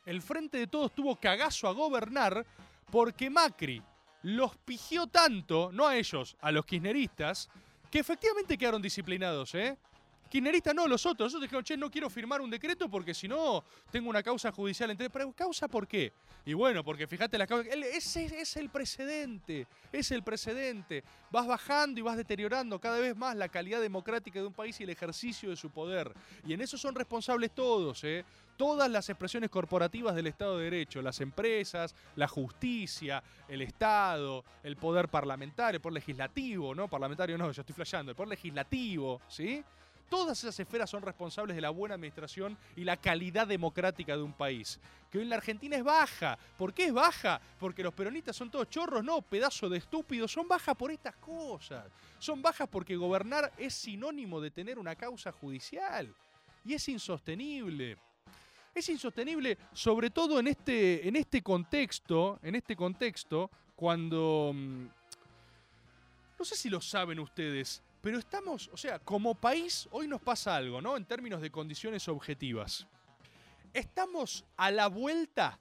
El 0.06 0.22
Frente 0.22 0.58
de 0.58 0.68
Todos 0.68 0.94
tuvo 0.94 1.16
cagazo 1.16 1.68
a 1.68 1.74
gobernar 1.74 2.46
porque 2.92 3.30
Macri 3.30 3.82
los 4.24 4.56
pigió 4.58 5.08
tanto, 5.08 5.72
no 5.72 5.88
a 5.88 5.98
ellos, 5.98 6.36
a 6.42 6.52
los 6.52 6.66
kirchneristas, 6.66 7.50
que 7.92 8.00
efectivamente 8.00 8.58
quedaron 8.58 8.82
disciplinados, 8.82 9.54
¿eh? 9.56 9.78
Kirchneristas 10.34 10.74
no, 10.74 10.88
los 10.88 11.06
otros. 11.06 11.28
Los 11.28 11.36
otros 11.36 11.44
dijeron, 11.44 11.64
che, 11.64 11.78
no 11.78 11.92
quiero 11.92 12.10
firmar 12.10 12.42
un 12.42 12.50
decreto 12.50 12.90
porque 12.90 13.14
si 13.14 13.28
no 13.28 13.64
tengo 13.92 14.10
una 14.10 14.24
causa 14.24 14.52
judicial. 14.52 14.90
entre 14.90 15.08
¿Pero 15.08 15.32
causa 15.32 15.68
por 15.68 15.88
qué? 15.88 16.12
Y 16.44 16.56
bueno, 16.56 16.84
porque 16.84 17.06
fíjate 17.06 17.38
las 17.38 17.48
causas. 17.48 17.72
Ese 17.72 18.26
es 18.42 18.58
el 18.58 18.72
precedente. 18.72 19.68
Es 19.92 20.10
el 20.10 20.24
precedente. 20.24 21.04
Vas 21.30 21.46
bajando 21.46 22.00
y 22.00 22.02
vas 22.02 22.18
deteriorando 22.18 22.80
cada 22.80 22.98
vez 22.98 23.16
más 23.16 23.36
la 23.36 23.48
calidad 23.48 23.80
democrática 23.80 24.40
de 24.40 24.48
un 24.48 24.54
país 24.54 24.80
y 24.80 24.86
el 24.86 24.90
ejercicio 24.90 25.52
de 25.52 25.56
su 25.56 25.70
poder. 25.70 26.12
Y 26.48 26.54
en 26.54 26.62
eso 26.62 26.80
son 26.80 26.96
responsables 26.96 27.54
todos, 27.54 28.04
¿eh? 28.04 28.26
Todas 28.58 28.90
las 28.90 29.10
expresiones 29.10 29.52
corporativas 29.52 30.16
del 30.16 30.26
Estado 30.26 30.58
de 30.58 30.64
Derecho, 30.64 31.04
las 31.04 31.22
empresas, 31.22 31.94
la 32.16 32.28
justicia, 32.28 33.22
el 33.48 33.62
Estado, 33.62 34.44
el 34.64 34.78
poder 34.78 35.10
parlamentario, 35.10 35.78
el 35.78 35.82
poder 35.82 35.94
legislativo, 35.94 36.74
¿no? 36.74 36.88
Parlamentario 36.88 37.38
no, 37.38 37.52
yo 37.52 37.62
estoy 37.62 37.76
flasheando, 37.76 38.12
el 38.12 38.16
poder 38.16 38.30
legislativo, 38.30 39.22
¿sí? 39.28 39.64
Todas 40.14 40.38
esas 40.44 40.60
esferas 40.60 40.92
son 40.92 41.02
responsables 41.02 41.56
de 41.56 41.62
la 41.62 41.72
buena 41.72 41.96
administración 41.96 42.56
y 42.76 42.84
la 42.84 42.98
calidad 42.98 43.48
democrática 43.48 44.16
de 44.16 44.22
un 44.22 44.32
país. 44.32 44.80
Que 45.10 45.18
hoy 45.18 45.24
en 45.24 45.32
la 45.32 45.38
Argentina 45.38 45.76
es 45.76 45.84
baja. 45.84 46.38
¿Por 46.56 46.72
qué 46.72 46.86
es 46.86 46.94
baja? 46.94 47.42
Porque 47.60 47.82
los 47.82 47.96
peronistas 47.96 48.36
son 48.36 48.52
todos 48.52 48.70
chorros, 48.70 49.04
no, 49.04 49.24
pedazo 49.24 49.68
de 49.70 49.80
estúpidos. 49.80 50.32
Son 50.32 50.48
bajas 50.48 50.76
por 50.76 50.92
estas 50.92 51.16
cosas. 51.16 51.88
Son 52.20 52.44
bajas 52.44 52.70
porque 52.70 52.96
gobernar 52.96 53.52
es 53.58 53.74
sinónimo 53.74 54.40
de 54.40 54.52
tener 54.52 54.78
una 54.78 54.96
causa 54.96 55.32
judicial. 55.32 56.14
Y 56.64 56.76
es 56.76 56.88
insostenible. 56.90 57.98
Es 58.76 58.88
insostenible, 58.90 59.58
sobre 59.74 60.12
todo 60.12 60.40
en 60.40 60.48
este, 60.48 61.08
en 61.08 61.16
este 61.16 61.42
contexto, 61.42 62.40
en 62.44 62.54
este 62.54 62.76
contexto, 62.76 63.50
cuando. 63.76 64.52
mm, 64.54 64.86
No 66.38 66.46
sé 66.46 66.56
si 66.56 66.70
lo 66.70 66.82
saben 66.82 67.20
ustedes, 67.20 67.82
pero 68.04 68.20
estamos, 68.20 68.70
o 68.74 68.76
sea, 68.76 69.00
como 69.00 69.34
país, 69.34 69.88
hoy 69.90 70.10
nos 70.10 70.22
pasa 70.22 70.58
algo, 70.58 70.82
¿no? 70.82 70.98
En 70.98 71.06
términos 71.06 71.42
de 71.42 71.50
condiciones 71.50 72.10
objetivas. 72.10 72.86
Estamos 73.72 74.44
a 74.58 74.72
la 74.72 74.88
vuelta 74.88 75.58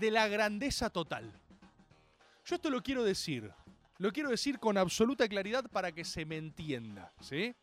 de 0.00 0.10
la 0.10 0.28
grandeza 0.28 0.88
total. 0.88 1.30
Yo 2.46 2.54
esto 2.54 2.70
lo 2.70 2.82
quiero 2.82 3.04
decir. 3.04 3.52
Lo 3.98 4.14
quiero 4.14 4.30
decir 4.30 4.58
con 4.58 4.78
absoluta 4.78 5.28
claridad 5.28 5.68
para 5.70 5.92
que 5.92 6.06
se 6.06 6.24
me 6.24 6.38
entienda, 6.38 7.12
¿sí? 7.20 7.54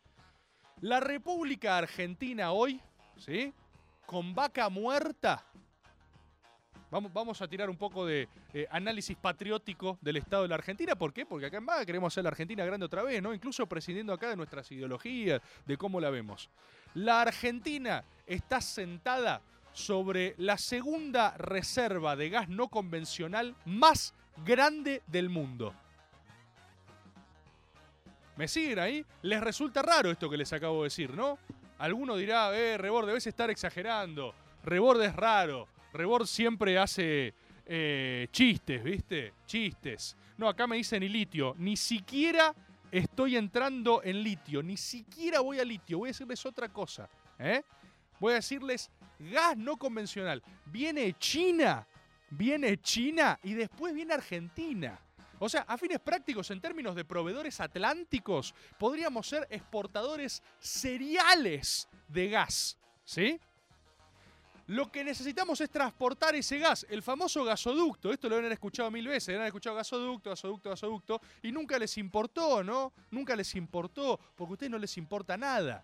La 0.80 1.00
República 1.00 1.76
Argentina 1.76 2.52
hoy, 2.52 2.80
¿sí? 3.16 3.52
Con 4.06 4.36
vaca 4.36 4.68
muerta. 4.68 5.44
Vamos, 6.90 7.12
vamos 7.12 7.40
a 7.40 7.46
tirar 7.46 7.70
un 7.70 7.76
poco 7.76 8.04
de 8.04 8.28
eh, 8.52 8.66
análisis 8.68 9.16
patriótico 9.16 9.96
del 10.00 10.16
Estado 10.16 10.42
de 10.42 10.48
la 10.48 10.56
Argentina. 10.56 10.96
¿Por 10.96 11.12
qué? 11.12 11.24
Porque 11.24 11.46
acá 11.46 11.58
en 11.58 11.66
Vaga 11.66 11.86
queremos 11.86 12.12
hacer 12.12 12.24
la 12.24 12.30
Argentina 12.30 12.64
grande 12.64 12.86
otra 12.86 13.04
vez, 13.04 13.22
¿no? 13.22 13.32
Incluso 13.32 13.64
prescindiendo 13.66 14.12
acá 14.12 14.28
de 14.28 14.36
nuestras 14.36 14.70
ideologías, 14.72 15.40
de 15.66 15.76
cómo 15.76 16.00
la 16.00 16.10
vemos. 16.10 16.50
La 16.94 17.20
Argentina 17.20 18.02
está 18.26 18.60
sentada 18.60 19.40
sobre 19.72 20.34
la 20.38 20.58
segunda 20.58 21.36
reserva 21.36 22.16
de 22.16 22.28
gas 22.28 22.48
no 22.48 22.66
convencional 22.66 23.54
más 23.64 24.12
grande 24.44 25.02
del 25.06 25.28
mundo. 25.28 25.72
¿Me 28.36 28.48
siguen 28.48 28.80
ahí? 28.80 29.04
Les 29.22 29.40
resulta 29.40 29.82
raro 29.82 30.10
esto 30.10 30.28
que 30.28 30.36
les 30.36 30.52
acabo 30.52 30.78
de 30.78 30.84
decir, 30.84 31.14
¿no? 31.14 31.38
Alguno 31.78 32.16
dirá, 32.16 32.56
eh, 32.58 32.76
Rebord, 32.78 33.06
debes 33.06 33.28
estar 33.28 33.48
exagerando. 33.48 34.34
Rebord 34.64 35.02
es 35.02 35.14
raro. 35.14 35.68
Rebord 35.92 36.26
siempre 36.26 36.78
hace 36.78 37.34
eh, 37.66 38.28
chistes, 38.30 38.82
¿viste? 38.82 39.34
Chistes. 39.46 40.16
No, 40.36 40.48
acá 40.48 40.66
me 40.66 40.76
dicen 40.76 41.02
y 41.02 41.08
litio. 41.08 41.54
Ni 41.58 41.76
siquiera 41.76 42.54
estoy 42.90 43.36
entrando 43.36 44.02
en 44.02 44.22
litio. 44.22 44.62
Ni 44.62 44.76
siquiera 44.76 45.40
voy 45.40 45.60
a 45.60 45.64
litio. 45.64 45.98
Voy 45.98 46.08
a 46.08 46.10
decirles 46.10 46.44
otra 46.46 46.68
cosa. 46.68 47.08
¿eh? 47.38 47.62
Voy 48.18 48.32
a 48.32 48.36
decirles 48.36 48.90
gas 49.18 49.56
no 49.56 49.76
convencional. 49.76 50.42
Viene 50.66 51.14
China. 51.18 51.86
Viene 52.30 52.76
China 52.78 53.38
y 53.42 53.54
después 53.54 53.92
viene 53.92 54.14
Argentina. 54.14 54.98
O 55.38 55.48
sea, 55.48 55.62
a 55.62 55.78
fines 55.78 55.98
prácticos, 56.00 56.50
en 56.50 56.60
términos 56.60 56.94
de 56.94 57.04
proveedores 57.04 57.60
atlánticos, 57.60 58.54
podríamos 58.78 59.26
ser 59.26 59.46
exportadores 59.50 60.42
seriales 60.58 61.88
de 62.08 62.28
gas. 62.28 62.78
¿Sí? 63.04 63.40
Lo 64.70 64.92
que 64.92 65.02
necesitamos 65.02 65.60
es 65.60 65.68
transportar 65.68 66.36
ese 66.36 66.56
gas, 66.58 66.86
el 66.88 67.02
famoso 67.02 67.42
gasoducto. 67.42 68.12
Esto 68.12 68.28
lo 68.28 68.36
han 68.36 68.52
escuchado 68.52 68.88
mil 68.88 69.08
veces, 69.08 69.36
han 69.36 69.44
escuchado 69.44 69.74
gasoducto, 69.74 70.30
gasoducto, 70.30 70.70
gasoducto, 70.70 71.20
y 71.42 71.50
nunca 71.50 71.76
les 71.76 71.98
importó, 71.98 72.62
¿no? 72.62 72.92
Nunca 73.10 73.34
les 73.34 73.52
importó, 73.56 74.20
porque 74.36 74.50
a 74.50 74.52
ustedes 74.52 74.70
no 74.70 74.78
les 74.78 74.96
importa 74.96 75.36
nada. 75.36 75.82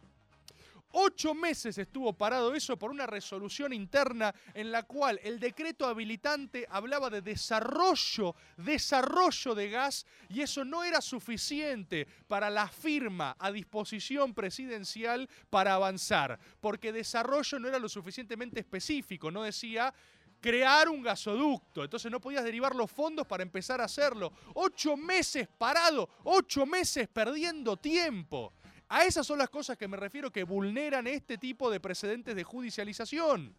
Ocho 0.99 1.35
meses 1.35 1.77
estuvo 1.77 2.15
parado 2.15 2.55
eso 2.55 2.79
por 2.79 2.91
una 2.91 3.05
resolución 3.05 3.75
interna 3.75 4.35
en 4.55 4.73
la 4.73 4.85
cual 4.85 5.21
el 5.23 5.39
decreto 5.39 5.85
habilitante 5.87 6.67
hablaba 6.71 7.11
de 7.11 7.21
desarrollo, 7.21 8.35
desarrollo 8.57 9.55
de 9.55 9.69
gas 9.69 10.07
y 10.31 10.41
eso 10.41 10.65
no 10.65 10.83
era 10.83 11.03
suficiente 11.03 12.07
para 12.27 12.49
la 12.49 12.67
firma 12.67 13.37
a 13.39 13.53
disposición 13.53 14.33
presidencial 14.33 15.29
para 15.51 15.75
avanzar, 15.75 16.41
porque 16.63 16.93
desarrollo 16.93 17.59
no 17.59 17.69
era 17.69 17.79
lo 17.79 17.91
suficientemente 17.91 18.61
específico, 18.61 19.31
no 19.31 19.43
decía 19.43 19.93
crear 20.41 20.89
un 20.89 21.03
gasoducto. 21.03 21.85
Entonces 21.85 22.11
no 22.11 22.21
podías 22.21 22.45
derivar 22.45 22.75
los 22.75 22.91
fondos 22.91 23.27
para 23.27 23.43
empezar 23.43 23.81
a 23.81 23.85
hacerlo. 23.85 24.33
Ocho 24.55 24.97
meses 24.97 25.49
parado, 25.59 26.09
ocho 26.25 26.65
meses 26.65 27.09
perdiendo 27.09 27.77
tiempo. 27.77 28.55
A 28.89 29.05
esas 29.05 29.27
son 29.27 29.39
las 29.39 29.51
cosas 29.51 29.77
que 29.77 29.89
me 29.89 29.97
refiero 29.97 30.31
que 30.31 30.45
vulneran 30.45 31.07
este 31.07 31.39
tipo 31.39 31.71
de 31.71 31.81
precedentes 31.81 32.37
de 32.37 32.45
judicialización. 32.45 33.55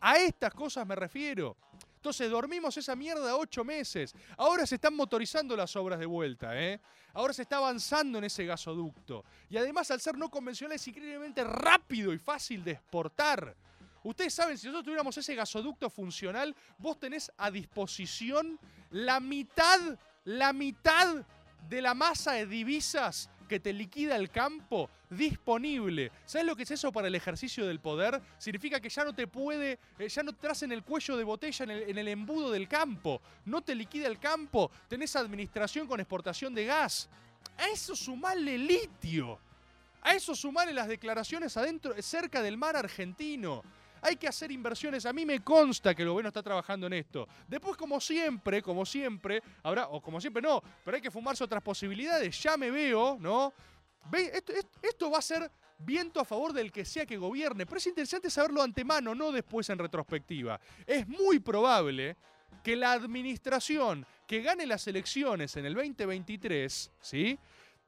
A 0.00 0.18
estas 0.18 0.52
cosas 0.52 0.86
me 0.86 0.96
refiero. 0.96 1.56
Entonces 1.96 2.30
dormimos 2.30 2.76
esa 2.76 2.94
mierda 2.94 3.36
ocho 3.36 3.64
meses. 3.64 4.14
Ahora 4.36 4.66
se 4.66 4.74
están 4.74 4.94
motorizando 4.94 5.56
las 5.56 5.74
obras 5.76 5.98
de 5.98 6.06
vuelta, 6.06 6.60
¿eh? 6.60 6.80
Ahora 7.14 7.32
se 7.32 7.42
está 7.42 7.56
avanzando 7.56 8.18
en 8.18 8.24
ese 8.24 8.44
gasoducto. 8.44 9.24
Y 9.48 9.56
además, 9.56 9.90
al 9.90 10.00
ser 10.00 10.18
no 10.18 10.28
convencional, 10.28 10.74
es 10.74 10.86
increíblemente 10.88 11.44
rápido 11.44 12.12
y 12.12 12.18
fácil 12.18 12.64
de 12.64 12.72
exportar. 12.72 13.56
Ustedes 14.02 14.34
saben, 14.34 14.58
si 14.58 14.66
nosotros 14.66 14.84
tuviéramos 14.84 15.16
ese 15.16 15.34
gasoducto 15.34 15.88
funcional, 15.88 16.54
vos 16.76 16.98
tenés 16.98 17.32
a 17.38 17.50
disposición 17.50 18.58
la 18.90 19.20
mitad, 19.20 19.78
la 20.24 20.52
mitad 20.52 21.24
de 21.68 21.80
la 21.80 21.94
masa 21.94 22.32
de 22.32 22.46
divisas 22.46 23.30
que 23.44 23.60
te 23.60 23.72
liquida 23.72 24.16
el 24.16 24.30
campo 24.30 24.90
disponible. 25.10 26.10
¿Sabes 26.24 26.46
lo 26.46 26.56
que 26.56 26.64
es 26.64 26.70
eso 26.70 26.92
para 26.92 27.08
el 27.08 27.14
ejercicio 27.14 27.66
del 27.66 27.80
poder? 27.80 28.20
Significa 28.38 28.80
que 28.80 28.88
ya 28.88 29.04
no 29.04 29.14
te 29.14 29.26
puede, 29.26 29.78
eh, 29.98 30.08
ya 30.08 30.22
no 30.22 30.32
te 30.32 30.48
en 30.64 30.72
el 30.72 30.82
cuello 30.82 31.16
de 31.16 31.24
botella 31.24 31.64
en 31.64 31.70
el, 31.70 31.82
en 31.90 31.98
el 31.98 32.08
embudo 32.08 32.50
del 32.50 32.68
campo. 32.68 33.20
No 33.44 33.62
te 33.62 33.74
liquida 33.74 34.06
el 34.06 34.18
campo. 34.18 34.70
Tenés 34.88 35.16
administración 35.16 35.86
con 35.86 36.00
exportación 36.00 36.54
de 36.54 36.66
gas. 36.66 37.08
A 37.56 37.68
eso 37.68 37.96
sumarle 37.96 38.58
litio. 38.58 39.38
A 40.02 40.14
eso 40.14 40.34
sumarle 40.34 40.74
las 40.74 40.86
declaraciones 40.86 41.56
adentro, 41.56 41.94
cerca 42.02 42.42
del 42.42 42.58
mar 42.58 42.76
argentino. 42.76 43.62
Hay 44.04 44.16
que 44.16 44.28
hacer 44.28 44.52
inversiones. 44.52 45.06
A 45.06 45.14
mí 45.14 45.24
me 45.24 45.42
consta 45.42 45.94
que 45.94 46.02
el 46.02 46.10
gobierno 46.10 46.28
está 46.28 46.42
trabajando 46.42 46.86
en 46.86 46.92
esto. 46.92 47.26
Después, 47.48 47.74
como 47.74 47.98
siempre, 47.98 48.60
como 48.60 48.84
siempre, 48.84 49.42
habrá, 49.62 49.88
o 49.88 50.02
como 50.02 50.20
siempre 50.20 50.42
no, 50.42 50.62
pero 50.84 50.96
hay 50.96 51.00
que 51.00 51.10
fumarse 51.10 51.42
otras 51.42 51.62
posibilidades. 51.62 52.38
Ya 52.42 52.58
me 52.58 52.70
veo, 52.70 53.16
¿no? 53.18 53.54
Esto, 54.82 55.10
va 55.10 55.18
a 55.18 55.22
ser 55.22 55.50
viento 55.78 56.20
a 56.20 56.26
favor 56.26 56.52
del 56.52 56.70
que 56.70 56.84
sea 56.84 57.06
que 57.06 57.16
gobierne, 57.16 57.64
pero 57.64 57.78
es 57.78 57.86
interesante 57.86 58.28
saberlo 58.28 58.60
antemano, 58.60 59.14
no 59.14 59.32
después 59.32 59.70
en 59.70 59.78
retrospectiva. 59.78 60.60
Es 60.86 61.08
muy 61.08 61.38
probable 61.38 62.18
que 62.62 62.76
la 62.76 62.92
administración 62.92 64.06
que 64.26 64.42
gane 64.42 64.66
las 64.66 64.86
elecciones 64.86 65.56
en 65.56 65.64
el 65.64 65.72
2023, 65.72 66.90
¿sí? 67.00 67.38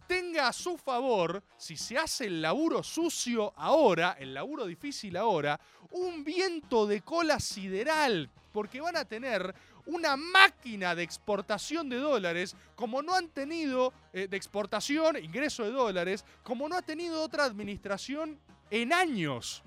Tenga 0.06 0.48
a 0.48 0.52
su 0.52 0.76
favor, 0.76 1.42
si 1.56 1.76
se 1.76 1.98
hace 1.98 2.26
el 2.26 2.42
laburo 2.42 2.82
sucio 2.82 3.52
ahora, 3.56 4.16
el 4.18 4.34
laburo 4.34 4.66
difícil 4.66 5.16
ahora, 5.16 5.58
un 5.90 6.24
viento 6.24 6.86
de 6.86 7.02
cola 7.02 7.40
sideral, 7.40 8.30
porque 8.52 8.80
van 8.80 8.96
a 8.96 9.04
tener 9.04 9.54
una 9.86 10.16
máquina 10.16 10.94
de 10.94 11.02
exportación 11.02 11.88
de 11.88 11.96
dólares 11.96 12.56
como 12.74 13.02
no 13.02 13.14
han 13.14 13.28
tenido, 13.28 13.92
eh, 14.12 14.26
de 14.28 14.36
exportación, 14.36 15.16
ingreso 15.22 15.64
de 15.64 15.70
dólares, 15.70 16.24
como 16.42 16.68
no 16.68 16.76
ha 16.76 16.82
tenido 16.82 17.22
otra 17.22 17.44
administración 17.44 18.38
en 18.70 18.92
años. 18.92 19.62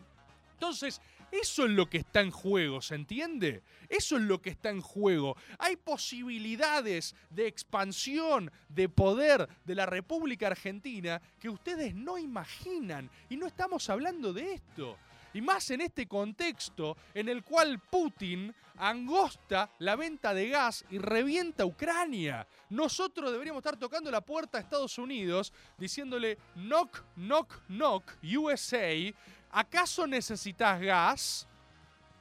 Entonces, 0.54 1.02
eso 1.32 1.66
es 1.66 1.72
lo 1.72 1.90
que 1.90 2.00
está 2.00 2.22
en 2.22 2.32
juego, 2.32 2.82
¿se 2.82 2.96
entiende? 2.96 3.64
Eso 3.88 4.18
es 4.18 4.24
lo 4.24 4.42
que 4.42 4.50
está 4.50 4.70
en 4.70 4.82
juego. 4.82 5.36
Hay 5.58 5.76
posibilidades 5.76 7.16
de 7.30 7.48
expansión, 7.48 8.52
de 8.68 8.90
poder 8.90 9.48
de 9.66 9.76
la 9.76 9.86
República 9.86 10.48
Argentina 10.48 11.22
que 11.40 11.50
ustedes 11.50 11.94
no 11.94 12.18
imaginan. 12.18 13.10
Y 13.30 13.38
no 13.38 13.48
estamos 13.48 13.90
hablando 13.90 14.34
de 14.34 14.54
esto. 14.54 14.98
Y 15.34 15.42
más 15.42 15.70
en 15.70 15.82
este 15.82 16.08
contexto 16.08 16.98
en 17.14 17.30
el 17.30 17.44
cual 17.44 17.80
Putin 17.80 18.54
angosta 18.78 19.70
la 19.80 19.96
venta 19.96 20.34
de 20.34 20.50
gas 20.50 20.86
y 20.90 20.98
revienta 20.98 21.66
Ucrania. 21.66 22.48
Nosotros 22.70 23.32
deberíamos 23.32 23.60
estar 23.60 23.78
tocando 23.78 24.10
la 24.10 24.22
puerta 24.22 24.58
a 24.58 24.62
Estados 24.62 24.98
Unidos 24.98 25.54
diciéndole 25.78 26.38
knock, 26.56 27.04
knock, 27.16 27.62
knock, 27.68 28.04
USA. 28.24 29.14
¿Acaso 29.50 30.06
necesitas 30.06 30.80
gas? 30.80 31.48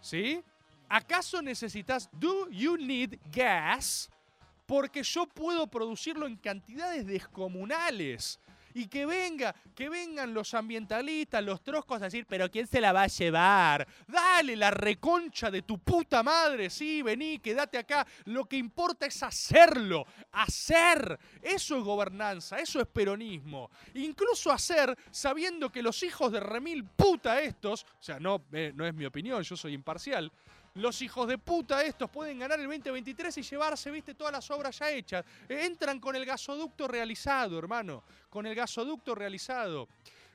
¿Sí? 0.01 0.43
¿Acaso 0.89 1.43
necesitas, 1.43 2.09
do 2.13 2.49
you 2.51 2.77
need 2.77 3.19
gas? 3.33 4.11
Porque 4.67 5.03
yo 5.03 5.27
puedo 5.27 5.67
producirlo 5.67 6.27
en 6.27 6.37
cantidades 6.37 7.07
descomunales. 7.07 8.39
Y 8.79 8.87
que 8.87 9.07
venga, 9.07 9.53
que 9.75 9.89
vengan 9.89 10.33
los 10.33 10.55
ambientalistas, 10.55 11.43
los 11.43 11.65
troscos 11.65 12.01
a 12.01 12.05
decir, 12.05 12.27
pero 12.29 12.49
¿quién 12.49 12.65
se 12.65 12.81
la 12.81 12.93
va 12.93 13.03
a 13.03 13.07
llevar? 13.09 13.89
Dale 14.07 14.55
la 14.55 14.71
reconcha 14.71 15.51
de 15.51 15.63
tu 15.63 15.81
puta 15.81 16.23
madre, 16.23 16.71
sí, 16.71 17.03
vení, 17.03 17.41
quédate 17.41 17.77
acá. 17.77 18.07
Lo 18.27 18.45
que 18.45 18.57
importa 18.57 19.07
es 19.07 19.21
hacerlo, 19.25 20.07
hacer. 20.31 21.19
Eso 21.43 21.77
es 21.77 21.83
gobernanza, 21.83 22.61
eso 22.61 22.81
es 22.81 22.87
peronismo. 22.87 23.69
Incluso 23.95 24.53
hacer 24.53 24.97
sabiendo 25.11 25.73
que 25.73 25.83
los 25.83 26.01
hijos 26.05 26.31
de 26.31 26.39
remil 26.39 26.85
puta 26.85 27.41
estos, 27.41 27.83
o 27.83 28.03
sea, 28.03 28.21
no, 28.21 28.45
eh, 28.53 28.71
no 28.77 28.87
es 28.87 28.95
mi 28.95 29.07
opinión, 29.07 29.43
yo 29.43 29.57
soy 29.57 29.73
imparcial, 29.75 30.31
los 30.79 31.03
hijos 31.03 31.29
de 31.29 31.39
puta 31.39 31.83
estos 31.83 32.09
pueden 32.09 32.39
ganar 32.39 32.59
el 32.59 32.67
2023 32.67 33.37
y 33.39 33.43
llevarse, 33.43 33.91
viste, 33.91 34.15
todas 34.15 34.33
las 34.33 34.51
obras 34.51 34.79
ya 34.79 34.91
hechas. 34.91 35.25
Entran 35.49 36.01
con 36.01 36.15
el 36.17 36.25
gasoducto 36.25 36.87
realizado, 36.89 37.59
hermano. 37.59 38.05
Con 38.31 38.47
el 38.47 38.55
gasoducto 38.55 39.15
realizado. 39.15 39.89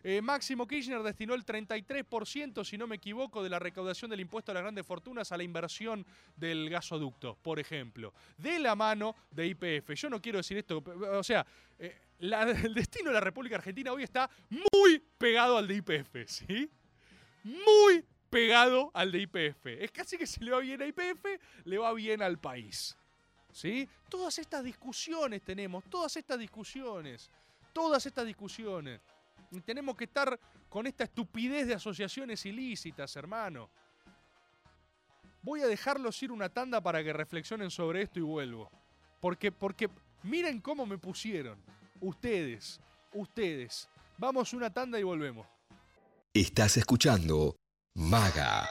Eh, 0.03 0.21
Máximo 0.21 0.67
Kirchner 0.67 1.01
destinó 1.01 1.33
el 1.33 1.45
33%, 1.45 2.65
si 2.65 2.77
no 2.77 2.87
me 2.87 2.97
equivoco, 2.97 3.41
de 3.41 3.49
la 3.49 3.57
recaudación 3.57 4.11
del 4.11 4.19
impuesto 4.19 4.51
a 4.51 4.53
las 4.53 4.63
grandes 4.63 4.85
fortunas 4.85 5.31
a 5.31 5.37
la 5.37 5.43
inversión 5.43 6.05
del 6.35 6.69
gasoducto, 6.69 7.37
por 7.41 7.57
ejemplo. 7.57 8.13
De 8.37 8.59
la 8.59 8.75
mano 8.75 9.15
de 9.31 9.47
IPF. 9.47 9.93
Yo 9.95 10.09
no 10.09 10.21
quiero 10.21 10.39
decir 10.39 10.57
esto, 10.57 10.83
o 11.13 11.23
sea, 11.23 11.45
eh, 11.79 12.01
el 12.19 12.73
destino 12.73 13.09
de 13.09 13.13
la 13.13 13.21
República 13.21 13.55
Argentina 13.55 13.93
hoy 13.93 14.03
está 14.03 14.29
muy 14.49 15.01
pegado 15.17 15.57
al 15.57 15.67
de 15.69 15.75
IPF, 15.75 16.15
¿sí? 16.27 16.69
Muy 17.45 18.03
pegado 18.33 18.89
al 18.95 19.11
de 19.11 19.19
IPF. 19.19 19.67
Es 19.67 19.91
casi 19.91 20.17
que 20.17 20.25
si 20.25 20.43
le 20.43 20.51
va 20.51 20.59
bien 20.59 20.81
a 20.81 20.87
IPF, 20.87 21.23
le 21.65 21.77
va 21.77 21.93
bien 21.93 22.21
al 22.23 22.39
país. 22.39 22.97
¿Sí? 23.51 23.87
Todas 24.09 24.39
estas 24.39 24.63
discusiones 24.63 25.43
tenemos, 25.43 25.83
todas 25.83 26.17
estas 26.17 26.39
discusiones, 26.39 27.29
todas 27.71 28.03
estas 28.07 28.25
discusiones. 28.25 28.99
Y 29.51 29.61
tenemos 29.61 29.95
que 29.95 30.05
estar 30.05 30.39
con 30.67 30.87
esta 30.87 31.03
estupidez 31.03 31.67
de 31.67 31.75
asociaciones 31.75 32.43
ilícitas, 32.47 33.15
hermano. 33.15 33.69
Voy 35.43 35.61
a 35.61 35.67
dejarlos 35.67 36.21
ir 36.23 36.31
una 36.31 36.49
tanda 36.49 36.81
para 36.81 37.03
que 37.03 37.13
reflexionen 37.13 37.69
sobre 37.69 38.01
esto 38.01 38.17
y 38.17 38.23
vuelvo. 38.23 38.71
Porque, 39.21 39.51
porque 39.51 39.89
miren 40.23 40.59
cómo 40.59 40.87
me 40.87 40.97
pusieron. 40.97 41.59
Ustedes, 42.01 42.81
ustedes. 43.13 43.87
Vamos 44.17 44.53
una 44.53 44.73
tanda 44.73 44.99
y 44.99 45.03
volvemos. 45.03 45.45
Estás 46.33 46.77
escuchando 46.77 47.57
Maga 47.95 48.67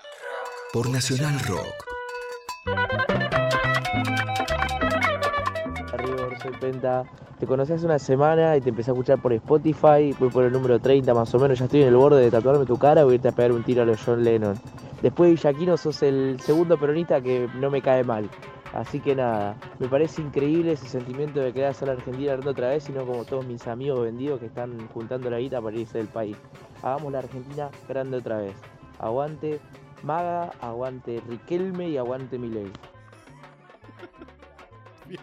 por 0.73 0.91
Nacional 0.91 1.39
Rock. 1.47 1.87
River, 5.97 6.39
soy 6.43 6.53
Penta. 6.61 7.05
Te 7.39 7.47
conocí 7.47 7.73
hace 7.73 7.87
una 7.87 8.01
semana 8.01 8.57
y 8.57 8.61
te 8.61 8.71
empecé 8.71 8.91
a 8.91 8.95
escuchar 8.95 9.23
por 9.23 9.33
Spotify. 9.33 10.13
Voy 10.19 10.29
por 10.29 10.43
el 10.43 10.53
número 10.53 10.81
30 10.81 11.15
más 11.15 11.33
o 11.37 11.39
menos. 11.39 11.57
Ya 11.57 11.67
estoy 11.67 11.83
en 11.83 11.89
el 11.89 11.97
borde 11.97 12.21
de 12.21 12.33
tatuarme 12.33 12.67
tu 12.67 12.77
cara. 12.79 13.03
A 13.03 13.15
irte 13.15 13.29
a 13.29 13.33
pegar 13.33 13.53
un 13.53 13.63
tiro 13.63 13.83
a 13.83 13.85
los 13.85 14.03
John 14.05 14.25
Lennon. 14.25 14.59
Después 15.03 15.31
de 15.31 15.37
Villaquino 15.37 15.77
sos 15.77 16.03
el 16.03 16.41
segundo 16.41 16.77
peronista 16.77 17.21
que 17.21 17.49
no 17.55 17.71
me 17.71 17.81
cae 17.81 18.03
mal. 18.03 18.29
Así 18.75 18.99
que 18.99 19.15
nada, 19.15 19.57
me 19.79 19.87
parece 19.87 20.21
increíble 20.21 20.73
ese 20.73 20.89
sentimiento 20.89 21.39
de 21.39 21.53
querer 21.53 21.69
hacer 21.69 21.87
la 21.87 21.95
Argentina 21.95 22.33
grande 22.33 22.51
otra 22.51 22.71
vez, 22.71 22.83
sino 22.83 23.07
como 23.07 23.25
todos 23.25 23.47
mis 23.47 23.69
amigos 23.69 24.03
vendidos 24.03 24.41
que 24.41 24.47
están 24.47 24.89
juntando 24.89 25.31
la 25.31 25.39
guita 25.39 25.61
para 25.61 25.77
irse 25.77 25.99
del 25.99 26.09
país. 26.09 26.37
Hagamos 26.83 27.13
la 27.13 27.21
Argentina 27.21 27.71
grande 27.87 28.17
otra 28.17 28.39
vez. 28.39 28.57
Aguante 29.03 29.61
Maga, 30.05 30.53
aguante 30.61 31.21
Riquelme 31.29 31.89
y 31.89 31.99
aguante 31.99 32.39
Milei. 32.39 32.71
Bien. 35.07 35.21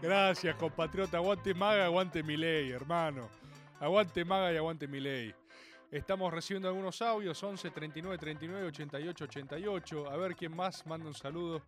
Gracias, 0.00 0.54
compatriota. 0.56 1.18
Aguante 1.18 1.52
Maga, 1.54 1.86
aguante 1.86 2.22
Milei, 2.22 2.70
hermano. 2.70 3.28
Aguante 3.80 4.24
Maga 4.24 4.52
y 4.52 4.56
aguante 4.56 4.86
Milei. 4.86 5.34
Estamos 5.90 6.32
recibiendo 6.32 6.68
algunos 6.68 7.02
audios, 7.02 7.42
11 7.42 7.70
39 7.70 8.16
39 8.18 8.66
88 8.68 9.24
88. 9.24 10.10
A 10.10 10.16
ver 10.16 10.36
quién 10.36 10.54
más 10.54 10.86
manda 10.86 11.06
un 11.06 11.14
saludo. 11.14 11.62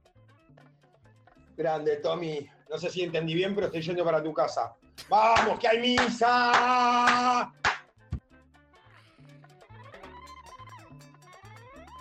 Grande, 1.57 1.97
Tommy. 1.97 2.49
No 2.71 2.79
sé 2.79 2.91
si 2.91 3.03
entendí 3.03 3.35
bien, 3.35 3.53
pero 3.53 3.67
estoy 3.67 3.83
yendo 3.83 4.05
para 4.05 4.23
tu 4.23 4.33
casa. 4.33 4.77
¡Vamos, 5.09 5.59
que 5.59 5.67
hay 5.69 5.81
misa! 5.81 7.53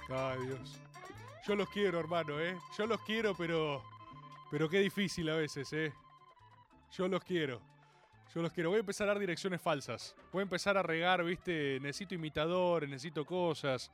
Ay, 0.10 0.46
Dios. 0.46 0.80
Yo 1.48 1.56
los 1.56 1.70
quiero, 1.70 2.00
hermano, 2.00 2.39
¿eh? 2.39 2.58
Yo 2.78 2.88
los 2.88 3.02
quiero, 3.02 3.36
pero. 3.36 3.84
Pero 4.52 4.70
qué 4.70 4.80
difícil 4.80 5.30
a 5.30 5.36
veces, 5.36 5.72
¿eh? 5.74 5.94
Yo 6.91 7.08
los 7.08 7.24
quiero. 7.24 7.62
Yo 8.34 8.41
los 8.41 8.52
quiero. 8.52 8.70
Voy 8.70 8.78
a 8.78 8.80
empezar 8.82 9.08
a 9.08 9.13
dar 9.13 9.20
direcciones 9.20 9.62
falsas. 9.62 10.15
Voy 10.32 10.41
a 10.41 10.44
empezar 10.44 10.78
a 10.78 10.84
regar, 10.84 11.24
¿viste? 11.24 11.80
Necesito 11.82 12.15
imitadores, 12.15 12.89
necesito 12.89 13.26
cosas. 13.26 13.91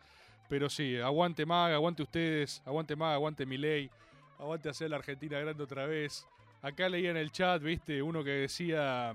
Pero 0.50 0.70
sí, 0.70 0.98
aguante 0.98 1.46
Maga, 1.46 1.76
aguante 1.76 2.04
ustedes. 2.04 2.62
Aguante 2.66 2.96
Maga, 2.96 3.16
aguante 3.16 3.46
Milei. 3.46 3.90
Aguante 4.38 4.70
hacer 4.70 4.90
la 4.90 4.98
Argentina 4.98 5.40
grande 5.40 5.64
otra 5.64 5.86
vez. 5.86 6.28
Acá 6.62 6.90
leía 6.90 7.12
en 7.12 7.18
el 7.18 7.32
chat, 7.32 7.62
¿viste? 7.62 8.02
Uno 8.02 8.24
que 8.24 8.32
decía. 8.32 9.14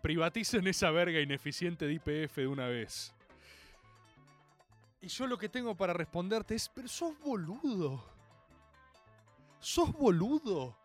Privaticen 0.00 0.66
esa 0.66 0.90
verga 0.90 1.20
ineficiente 1.20 1.86
de 1.86 1.94
IPF 1.94 2.36
de 2.36 2.46
una 2.46 2.66
vez. 2.66 3.14
Y 5.02 5.08
yo 5.08 5.26
lo 5.26 5.36
que 5.36 5.48
tengo 5.48 5.76
para 5.76 5.92
responderte 5.92 6.54
es, 6.54 6.68
pero 6.68 6.86
sos 6.86 7.18
boludo. 7.18 8.04
Sos 9.58 9.92
boludo. 9.92 10.76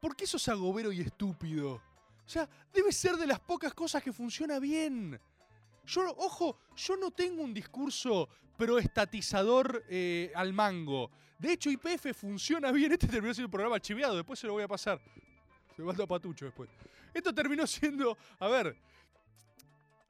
¿Por 0.00 0.16
qué 0.16 0.26
sos 0.26 0.48
agobero 0.48 0.90
y 0.90 1.02
estúpido? 1.02 1.74
O 1.74 2.28
sea, 2.28 2.48
debe 2.72 2.90
ser 2.90 3.16
de 3.16 3.26
las 3.26 3.38
pocas 3.38 3.74
cosas 3.74 4.02
que 4.02 4.14
funciona 4.14 4.58
bien. 4.58 5.20
Yo, 5.84 6.10
ojo, 6.16 6.56
yo 6.74 6.96
no 6.96 7.10
tengo 7.10 7.42
un 7.42 7.52
discurso 7.52 8.30
proestatizador 8.56 9.84
eh, 9.90 10.32
al 10.34 10.54
mango. 10.54 11.10
De 11.38 11.52
hecho, 11.52 11.70
IPF 11.70 12.16
funciona 12.18 12.72
bien. 12.72 12.92
Este 12.92 13.08
terminó 13.08 13.34
siendo 13.34 13.48
un 13.48 13.52
programa 13.52 13.78
chiveado, 13.78 14.16
después 14.16 14.38
se 14.38 14.46
lo 14.46 14.54
voy 14.54 14.62
a 14.62 14.68
pasar. 14.68 14.98
Se 15.76 15.82
manda 15.82 16.06
patucho 16.06 16.46
después. 16.46 16.70
Esto 17.12 17.34
terminó 17.34 17.66
siendo, 17.66 18.16
a 18.38 18.48
ver, 18.48 18.74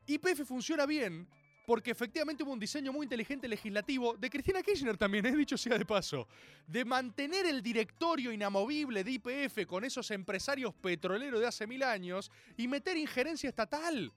IPF 0.06 0.46
funciona 0.46 0.86
bien 0.86 1.26
porque 1.70 1.92
efectivamente 1.92 2.42
hubo 2.42 2.50
un 2.50 2.58
diseño 2.58 2.92
muy 2.92 3.04
inteligente 3.04 3.46
legislativo 3.46 4.16
de 4.16 4.28
Cristina 4.28 4.60
Kirchner 4.60 4.96
también, 4.96 5.24
he 5.24 5.36
dicho 5.36 5.56
sea 5.56 5.78
de 5.78 5.86
paso, 5.86 6.26
de 6.66 6.84
mantener 6.84 7.46
el 7.46 7.62
directorio 7.62 8.32
inamovible 8.32 9.04
de 9.04 9.12
IPF 9.12 9.66
con 9.68 9.84
esos 9.84 10.10
empresarios 10.10 10.74
petroleros 10.74 11.38
de 11.38 11.46
hace 11.46 11.68
mil 11.68 11.84
años 11.84 12.28
y 12.56 12.66
meter 12.66 12.96
injerencia 12.96 13.48
estatal. 13.48 14.12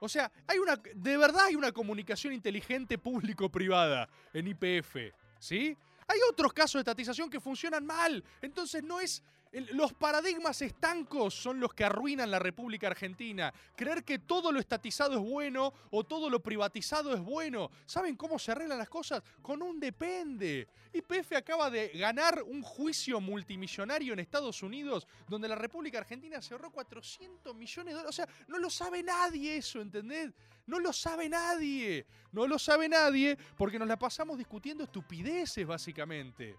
O 0.00 0.08
sea, 0.08 0.32
hay 0.48 0.58
una, 0.58 0.74
de 0.74 1.16
verdad 1.16 1.44
hay 1.44 1.54
una 1.54 1.70
comunicación 1.70 2.32
inteligente 2.32 2.98
público-privada 2.98 4.08
en 4.34 4.48
IPF, 4.48 4.96
¿sí? 5.38 5.76
Hay 6.08 6.18
otros 6.28 6.52
casos 6.52 6.72
de 6.72 6.80
estatización 6.80 7.30
que 7.30 7.38
funcionan 7.38 7.86
mal, 7.86 8.24
entonces 8.42 8.82
no 8.82 8.98
es... 8.98 9.22
los 9.52 9.92
paradigmas 9.92 10.62
estancos 10.62 11.34
son 11.34 11.58
los 11.58 11.74
que 11.74 11.84
arruinan 11.84 12.30
la 12.30 12.38
República 12.38 12.86
Argentina. 12.86 13.52
Creer 13.74 14.04
que 14.04 14.20
todo 14.20 14.52
lo 14.52 14.60
estatizado 14.60 15.14
es 15.14 15.20
bueno 15.20 15.72
o 15.90 16.04
todo 16.04 16.30
lo 16.30 16.40
privatizado 16.40 17.12
es 17.14 17.20
bueno. 17.20 17.70
¿Saben 17.84 18.16
cómo 18.16 18.38
se 18.38 18.52
arreglan 18.52 18.78
las 18.78 18.88
cosas? 18.88 19.22
Con 19.42 19.60
un 19.62 19.80
depende. 19.80 20.68
YPF 20.92 21.32
acaba 21.36 21.68
de 21.68 21.88
ganar 21.88 22.42
un 22.44 22.62
juicio 22.62 23.20
multimillonario 23.20 24.12
en 24.12 24.20
Estados 24.20 24.62
Unidos 24.62 25.06
donde 25.28 25.48
la 25.48 25.56
República 25.56 25.98
Argentina 25.98 26.40
se 26.40 26.54
ahorró 26.54 26.70
400 26.70 27.54
millones 27.54 27.94
de 27.94 28.00
dólares. 28.00 28.08
O 28.08 28.12
sea, 28.12 28.28
no 28.46 28.58
lo 28.58 28.70
sabe 28.70 29.02
nadie 29.02 29.56
eso, 29.56 29.80
¿entendés? 29.80 30.32
No 30.66 30.78
lo 30.78 30.92
sabe 30.92 31.28
nadie. 31.28 32.06
No 32.30 32.46
lo 32.46 32.56
sabe 32.56 32.88
nadie 32.88 33.36
porque 33.56 33.80
nos 33.80 33.88
la 33.88 33.98
pasamos 33.98 34.38
discutiendo 34.38 34.84
estupideces, 34.84 35.66
básicamente. 35.66 36.56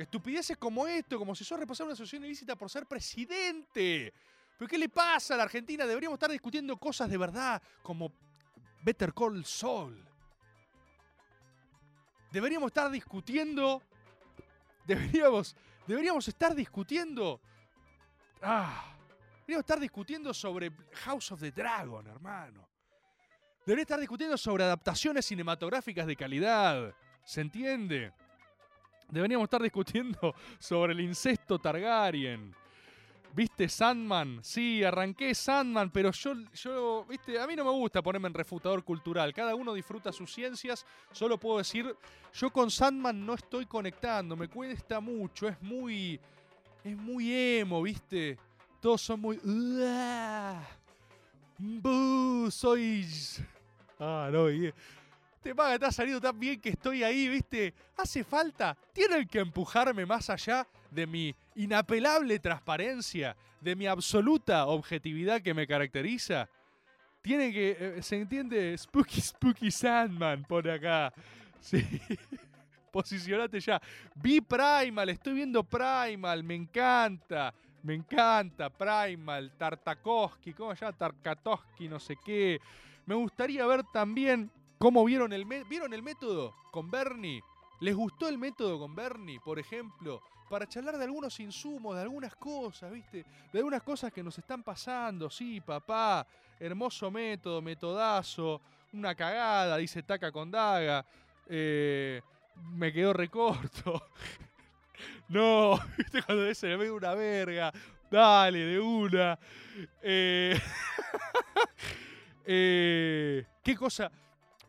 Estupideces 0.00 0.56
como 0.56 0.86
esto, 0.86 1.18
como 1.18 1.34
si 1.34 1.44
sos 1.44 1.58
responsable 1.58 1.88
una 1.90 1.92
asociación 1.92 2.24
ilícita 2.24 2.56
por 2.56 2.70
ser 2.70 2.86
presidente. 2.86 4.14
¿Pero 4.56 4.66
qué 4.66 4.78
le 4.78 4.88
pasa 4.88 5.34
a 5.34 5.36
la 5.36 5.42
Argentina? 5.42 5.84
Deberíamos 5.84 6.16
estar 6.16 6.30
discutiendo 6.30 6.74
cosas 6.78 7.10
de 7.10 7.18
verdad, 7.18 7.60
como 7.82 8.10
Better 8.82 9.12
Call 9.12 9.44
Saul. 9.44 10.02
Deberíamos 12.32 12.68
estar 12.68 12.90
discutiendo. 12.90 13.82
Deberíamos. 14.86 15.54
Deberíamos 15.86 16.26
estar 16.28 16.54
discutiendo. 16.54 17.38
Ah. 18.40 18.96
Deberíamos 19.40 19.64
estar 19.64 19.80
discutiendo 19.80 20.32
sobre 20.32 20.72
House 20.92 21.32
of 21.32 21.40
the 21.40 21.50
Dragon, 21.50 22.06
hermano. 22.06 22.66
Debería 23.66 23.82
estar 23.82 24.00
discutiendo 24.00 24.38
sobre 24.38 24.64
adaptaciones 24.64 25.26
cinematográficas 25.26 26.06
de 26.06 26.16
calidad. 26.16 26.94
¿Se 27.22 27.42
entiende? 27.42 28.14
Deberíamos 29.10 29.44
estar 29.44 29.62
discutiendo 29.62 30.34
sobre 30.58 30.92
el 30.92 31.00
incesto 31.00 31.58
Targaryen. 31.58 32.54
¿Viste 33.32 33.68
Sandman? 33.68 34.40
Sí, 34.42 34.82
arranqué 34.82 35.34
Sandman, 35.36 35.90
pero 35.90 36.10
yo, 36.10 36.34
yo, 36.52 37.06
viste, 37.08 37.38
a 37.38 37.46
mí 37.46 37.54
no 37.54 37.64
me 37.64 37.70
gusta 37.70 38.02
ponerme 38.02 38.26
en 38.26 38.34
refutador 38.34 38.82
cultural. 38.82 39.32
Cada 39.32 39.54
uno 39.54 39.72
disfruta 39.72 40.10
sus 40.12 40.32
ciencias. 40.32 40.84
Solo 41.12 41.38
puedo 41.38 41.58
decir, 41.58 41.94
yo 42.34 42.50
con 42.50 42.72
Sandman 42.72 43.24
no 43.24 43.34
estoy 43.34 43.66
conectando, 43.66 44.34
me 44.36 44.48
cuesta 44.48 44.98
mucho, 44.98 45.46
es 45.46 45.62
muy, 45.62 46.18
es 46.82 46.96
muy 46.96 47.32
emo, 47.32 47.80
¿viste? 47.82 48.36
Todos 48.80 49.00
son 49.02 49.20
muy, 49.20 49.38
"Uah, 49.44 50.60
buh, 51.58 52.50
soy, 52.50 53.06
ah, 54.00 54.28
no, 54.32 54.50
y- 54.50 54.72
te 55.42 55.54
paga, 55.54 55.78
te 55.78 55.86
ha 55.86 55.92
salido 55.92 56.20
tan 56.20 56.38
bien 56.38 56.60
que 56.60 56.70
estoy 56.70 57.02
ahí, 57.02 57.28
¿viste? 57.28 57.74
Hace 57.96 58.24
falta, 58.24 58.76
tienen 58.92 59.26
que 59.26 59.40
empujarme 59.40 60.04
más 60.06 60.28
allá 60.30 60.66
de 60.90 61.06
mi 61.06 61.34
inapelable 61.54 62.38
transparencia, 62.38 63.36
de 63.60 63.74
mi 63.76 63.86
absoluta 63.86 64.66
objetividad 64.66 65.40
que 65.40 65.54
me 65.54 65.66
caracteriza. 65.66 66.48
Tiene 67.22 67.52
que, 67.52 67.76
eh, 67.78 68.02
¿se 68.02 68.16
entiende? 68.16 68.76
Spooky, 68.76 69.20
Spooky 69.20 69.70
Sandman, 69.70 70.44
pone 70.44 70.72
acá. 70.72 71.12
Sí. 71.60 71.84
Posicionate 72.90 73.60
ya. 73.60 73.78
Vi 74.14 74.40
Primal, 74.40 75.10
estoy 75.10 75.34
viendo 75.34 75.62
Primal, 75.62 76.42
me 76.42 76.54
encanta. 76.54 77.52
Me 77.82 77.94
encanta 77.94 78.70
Primal, 78.70 79.52
Tartakovsky, 79.58 80.54
¿cómo 80.54 80.74
se 80.74 80.86
llama? 80.86 81.12
No 81.80 82.00
sé 82.00 82.16
qué. 82.24 82.58
Me 83.04 83.14
gustaría 83.14 83.66
ver 83.66 83.82
también 83.92 84.50
cómo 84.80 85.04
vieron 85.04 85.32
el, 85.34 85.44
¿vieron 85.44 85.92
el 85.92 86.02
método 86.02 86.54
con 86.70 86.90
Bernie. 86.90 87.42
¿Les 87.80 87.94
gustó 87.94 88.28
el 88.28 88.38
método 88.38 88.78
con 88.78 88.94
Bernie, 88.94 89.38
por 89.38 89.58
ejemplo? 89.58 90.22
Para 90.48 90.66
charlar 90.66 90.96
de 90.96 91.04
algunos 91.04 91.38
insumos, 91.38 91.94
de 91.94 92.02
algunas 92.02 92.34
cosas, 92.34 92.90
¿viste? 92.90 93.26
De 93.52 93.58
algunas 93.58 93.82
cosas 93.82 94.10
que 94.10 94.22
nos 94.22 94.38
están 94.38 94.62
pasando. 94.62 95.28
Sí, 95.28 95.60
papá, 95.60 96.26
hermoso 96.58 97.10
método, 97.10 97.60
metodazo, 97.60 98.62
una 98.94 99.14
cagada, 99.14 99.76
dice 99.76 100.02
Taca 100.02 100.32
con 100.32 100.50
Daga. 100.50 101.04
Eh, 101.46 102.22
me 102.72 102.92
quedó 102.92 103.12
recorto. 103.12 104.08
No, 105.28 105.80
viste 105.96 106.22
cuando 106.22 106.46
ese 106.46 106.66
le 106.66 106.76
ve 106.76 106.90
una 106.90 107.14
verga. 107.14 107.72
Dale, 108.10 108.58
de 108.58 108.80
una. 108.80 109.38
Eh, 110.02 110.60
eh, 112.44 113.46
¿Qué 113.62 113.76
cosa? 113.76 114.10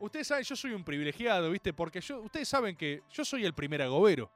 Ustedes 0.02 0.26
saben, 0.26 0.44
yo 0.44 0.56
soy 0.56 0.74
un 0.74 0.84
privilegiado, 0.84 1.52
¿viste? 1.52 1.74
Porque 1.74 2.00
ustedes 2.00 2.50
saben 2.50 2.76
que 2.76 3.04
yo 3.12 3.24
soy 3.24 3.46
el 3.46 3.54
primer 3.54 3.84
agobero. 3.84 4.32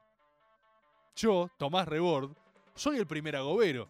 Yo, 1.16 1.50
Tomás 1.58 1.88
Rebord, 1.88 2.30
soy 2.76 2.98
el 2.98 3.08
primer 3.08 3.36
agobero. 3.36 3.90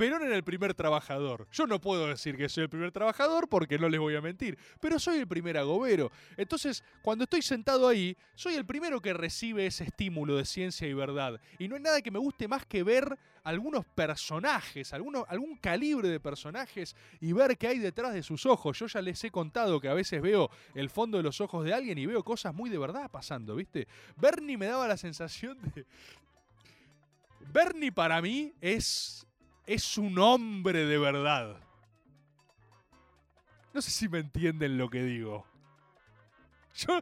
Perón 0.00 0.22
era 0.22 0.34
el 0.34 0.42
primer 0.42 0.72
trabajador. 0.72 1.46
Yo 1.52 1.66
no 1.66 1.78
puedo 1.78 2.06
decir 2.06 2.34
que 2.38 2.48
soy 2.48 2.62
el 2.62 2.70
primer 2.70 2.90
trabajador 2.90 3.50
porque 3.50 3.78
no 3.78 3.86
les 3.86 4.00
voy 4.00 4.16
a 4.16 4.22
mentir, 4.22 4.56
pero 4.80 4.98
soy 4.98 5.18
el 5.18 5.28
primer 5.28 5.58
agobero. 5.58 6.10
Entonces, 6.38 6.82
cuando 7.02 7.24
estoy 7.24 7.42
sentado 7.42 7.86
ahí, 7.86 8.16
soy 8.34 8.54
el 8.54 8.64
primero 8.64 9.02
que 9.02 9.12
recibe 9.12 9.66
ese 9.66 9.84
estímulo 9.84 10.38
de 10.38 10.46
ciencia 10.46 10.88
y 10.88 10.94
verdad. 10.94 11.38
Y 11.58 11.68
no 11.68 11.74
hay 11.76 11.82
nada 11.82 12.00
que 12.00 12.10
me 12.10 12.18
guste 12.18 12.48
más 12.48 12.64
que 12.64 12.82
ver 12.82 13.18
algunos 13.44 13.84
personajes, 13.84 14.94
algún 14.94 15.58
calibre 15.60 16.08
de 16.08 16.18
personajes 16.18 16.96
y 17.20 17.34
ver 17.34 17.58
qué 17.58 17.68
hay 17.68 17.78
detrás 17.78 18.14
de 18.14 18.22
sus 18.22 18.46
ojos. 18.46 18.78
Yo 18.78 18.86
ya 18.86 19.02
les 19.02 19.22
he 19.22 19.30
contado 19.30 19.82
que 19.82 19.88
a 19.88 19.92
veces 19.92 20.22
veo 20.22 20.48
el 20.74 20.88
fondo 20.88 21.18
de 21.18 21.24
los 21.24 21.42
ojos 21.42 21.62
de 21.62 21.74
alguien 21.74 21.98
y 21.98 22.06
veo 22.06 22.24
cosas 22.24 22.54
muy 22.54 22.70
de 22.70 22.78
verdad 22.78 23.10
pasando, 23.10 23.54
¿viste? 23.54 23.86
Bernie 24.16 24.56
me 24.56 24.64
daba 24.64 24.88
la 24.88 24.96
sensación 24.96 25.58
de... 25.74 25.84
Bernie 27.52 27.92
para 27.92 28.22
mí 28.22 28.54
es 28.62 29.26
es 29.74 29.98
un 29.98 30.18
hombre 30.18 30.84
de 30.84 30.98
verdad. 30.98 31.56
No 33.72 33.80
sé 33.80 33.90
si 33.90 34.08
me 34.08 34.18
entienden 34.18 34.76
lo 34.78 34.88
que 34.90 35.02
digo. 35.02 35.46
Yo, 36.74 37.00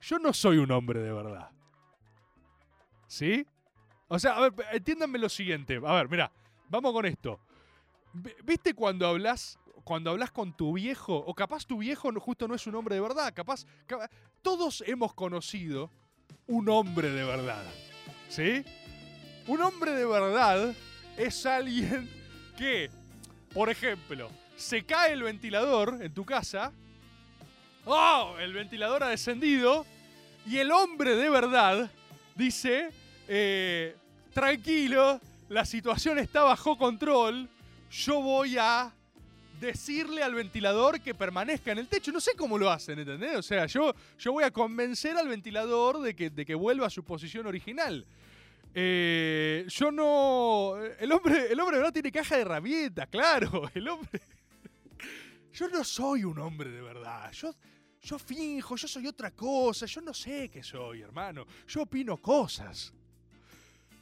yo 0.00 0.18
no 0.18 0.32
soy 0.32 0.58
un 0.58 0.70
hombre 0.70 1.00
de 1.00 1.12
verdad. 1.12 1.50
¿Sí? 3.06 3.46
O 4.08 4.18
sea, 4.18 4.36
a 4.36 4.40
ver, 4.48 4.54
entiéndanme 4.72 5.18
lo 5.18 5.28
siguiente. 5.28 5.80
A 5.84 5.92
ver, 5.94 6.08
mira, 6.08 6.30
vamos 6.68 6.92
con 6.92 7.06
esto. 7.06 7.40
Vi- 8.12 8.34
¿Viste 8.44 8.74
cuando 8.74 9.06
hablas 9.06 9.58
cuando 9.82 10.10
hablas 10.10 10.30
con 10.30 10.52
tu 10.56 10.74
viejo, 10.74 11.16
o 11.16 11.34
capaz 11.34 11.64
tu 11.66 11.78
viejo 11.78 12.12
justo 12.20 12.46
no 12.46 12.54
es 12.54 12.66
un 12.66 12.74
hombre 12.74 12.94
de 12.94 13.00
verdad, 13.00 13.32
capaz, 13.34 13.64
capa- 13.86 14.10
todos 14.42 14.84
hemos 14.86 15.14
conocido 15.14 15.90
un 16.46 16.68
hombre 16.68 17.10
de 17.10 17.24
verdad. 17.24 17.64
¿Sí? 18.28 18.62
Un 19.48 19.62
hombre 19.62 19.92
de 19.92 20.04
verdad 20.04 20.74
es 21.20 21.44
alguien 21.44 22.08
que, 22.56 22.90
por 23.52 23.68
ejemplo, 23.68 24.30
se 24.56 24.84
cae 24.84 25.12
el 25.12 25.22
ventilador 25.22 25.98
en 26.00 26.14
tu 26.14 26.24
casa. 26.24 26.72
¡Oh! 27.84 28.36
El 28.38 28.52
ventilador 28.54 29.02
ha 29.02 29.08
descendido. 29.08 29.84
Y 30.46 30.56
el 30.56 30.72
hombre 30.72 31.16
de 31.16 31.28
verdad 31.28 31.90
dice: 32.34 32.90
eh, 33.28 33.94
Tranquilo, 34.32 35.20
la 35.50 35.64
situación 35.66 36.18
está 36.18 36.42
bajo 36.42 36.78
control. 36.78 37.48
Yo 37.90 38.22
voy 38.22 38.56
a 38.58 38.90
decirle 39.60 40.22
al 40.22 40.34
ventilador 40.34 41.00
que 41.00 41.14
permanezca 41.14 41.72
en 41.72 41.78
el 41.78 41.88
techo. 41.88 42.12
No 42.12 42.20
sé 42.20 42.32
cómo 42.34 42.56
lo 42.56 42.70
hacen, 42.70 42.98
¿entendés? 42.98 43.36
O 43.36 43.42
sea, 43.42 43.66
yo, 43.66 43.94
yo 44.18 44.32
voy 44.32 44.44
a 44.44 44.50
convencer 44.50 45.18
al 45.18 45.28
ventilador 45.28 46.00
de 46.00 46.16
que, 46.16 46.30
de 46.30 46.46
que 46.46 46.54
vuelva 46.54 46.86
a 46.86 46.90
su 46.90 47.04
posición 47.04 47.46
original. 47.46 48.06
Eh, 48.74 49.64
yo 49.68 49.90
no. 49.90 50.76
El 50.98 51.12
hombre, 51.12 51.50
el 51.50 51.58
hombre 51.58 51.76
de 51.76 51.82
verdad 51.82 51.92
tiene 51.92 52.12
caja 52.12 52.36
de 52.36 52.42
herramientas, 52.42 53.08
claro. 53.08 53.70
El 53.74 53.88
hombre. 53.88 54.20
Yo 55.52 55.68
no 55.68 55.82
soy 55.82 56.24
un 56.24 56.38
hombre 56.38 56.70
de 56.70 56.80
verdad. 56.80 57.32
Yo, 57.32 57.54
yo 58.02 58.18
finjo, 58.18 58.76
yo 58.76 58.86
soy 58.86 59.06
otra 59.06 59.32
cosa. 59.32 59.86
Yo 59.86 60.00
no 60.00 60.14
sé 60.14 60.48
qué 60.48 60.62
soy, 60.62 61.02
hermano. 61.02 61.46
Yo 61.66 61.82
opino 61.82 62.16
cosas. 62.18 62.92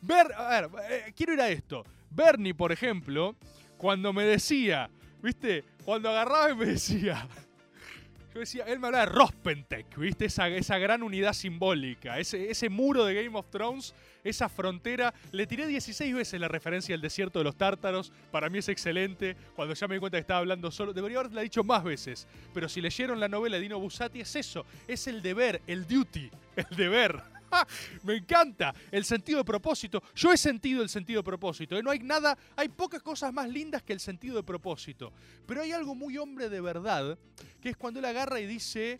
Ver, 0.02 0.32
a 0.34 0.60
ver, 0.60 0.70
eh, 0.90 1.12
quiero 1.16 1.32
ir 1.32 1.40
a 1.40 1.48
esto. 1.48 1.84
Bernie, 2.10 2.54
por 2.54 2.70
ejemplo, 2.70 3.34
cuando 3.76 4.12
me 4.12 4.24
decía, 4.24 4.90
¿viste? 5.22 5.64
Cuando 5.84 6.10
agarraba 6.10 6.50
y 6.50 6.54
me 6.54 6.66
decía. 6.66 7.26
Yo 8.34 8.40
decía, 8.40 8.64
él 8.64 8.78
me 8.78 8.88
hablaba 8.88 9.06
de 9.06 9.12
Rospentek, 9.12 9.96
¿viste? 9.96 10.26
Esa, 10.26 10.48
esa 10.48 10.78
gran 10.78 11.02
unidad 11.02 11.32
simbólica, 11.32 12.18
ese, 12.18 12.50
ese 12.50 12.68
muro 12.68 13.04
de 13.06 13.14
Game 13.14 13.36
of 13.36 13.48
Thrones, 13.50 13.94
esa 14.24 14.48
frontera. 14.48 15.14
Le 15.32 15.46
tiré 15.46 15.66
16 15.66 16.14
veces 16.14 16.40
la 16.40 16.48
referencia 16.48 16.94
al 16.94 17.00
desierto 17.00 17.38
de 17.38 17.44
los 17.44 17.56
tártaros, 17.56 18.12
para 18.30 18.48
mí 18.50 18.58
es 18.58 18.68
excelente. 18.68 19.36
Cuando 19.54 19.74
ya 19.74 19.88
me 19.88 19.94
di 19.94 20.00
cuenta 20.00 20.18
que 20.18 20.22
estaba 20.22 20.40
hablando 20.40 20.70
solo, 20.70 20.92
debería 20.92 21.20
haberla 21.20 21.42
dicho 21.42 21.64
más 21.64 21.84
veces. 21.84 22.26
Pero 22.54 22.68
si 22.68 22.80
leyeron 22.80 23.20
la 23.20 23.28
novela 23.28 23.56
de 23.56 23.62
Dino 23.62 23.78
Bussati, 23.78 24.20
es 24.20 24.36
eso, 24.36 24.64
es 24.86 25.06
el 25.06 25.22
deber, 25.22 25.62
el 25.66 25.86
duty, 25.86 26.30
el 26.56 26.76
deber. 26.76 27.22
Me 28.02 28.16
encanta 28.16 28.74
el 28.90 29.04
sentido 29.04 29.38
de 29.38 29.44
propósito. 29.44 30.02
Yo 30.14 30.32
he 30.32 30.36
sentido 30.36 30.82
el 30.82 30.88
sentido 30.88 31.20
de 31.20 31.24
propósito. 31.24 31.76
¿eh? 31.76 31.82
No 31.82 31.90
hay 31.90 32.00
nada, 32.00 32.36
hay 32.56 32.68
pocas 32.68 33.02
cosas 33.02 33.32
más 33.32 33.48
lindas 33.48 33.82
que 33.82 33.92
el 33.92 34.00
sentido 34.00 34.36
de 34.36 34.42
propósito. 34.42 35.12
Pero 35.46 35.62
hay 35.62 35.72
algo 35.72 35.94
muy 35.94 36.18
hombre 36.18 36.48
de 36.48 36.60
verdad, 36.60 37.18
que 37.60 37.70
es 37.70 37.76
cuando 37.76 38.00
él 38.00 38.06
agarra 38.06 38.40
y 38.40 38.46
dice, 38.46 38.98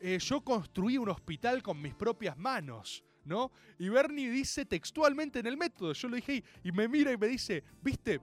eh, 0.00 0.18
yo 0.18 0.40
construí 0.40 0.98
un 0.98 1.08
hospital 1.08 1.62
con 1.62 1.80
mis 1.80 1.94
propias 1.94 2.36
manos. 2.36 3.04
¿No? 3.24 3.50
Y 3.78 3.88
Bernie 3.88 4.30
dice 4.30 4.66
textualmente 4.66 5.38
en 5.38 5.46
el 5.46 5.56
método, 5.56 5.94
yo 5.94 6.08
lo 6.08 6.16
dije 6.16 6.44
y, 6.62 6.68
y 6.68 6.72
me 6.72 6.88
mira 6.88 7.10
y 7.12 7.16
me 7.16 7.26
dice, 7.26 7.64
¿viste? 7.80 8.20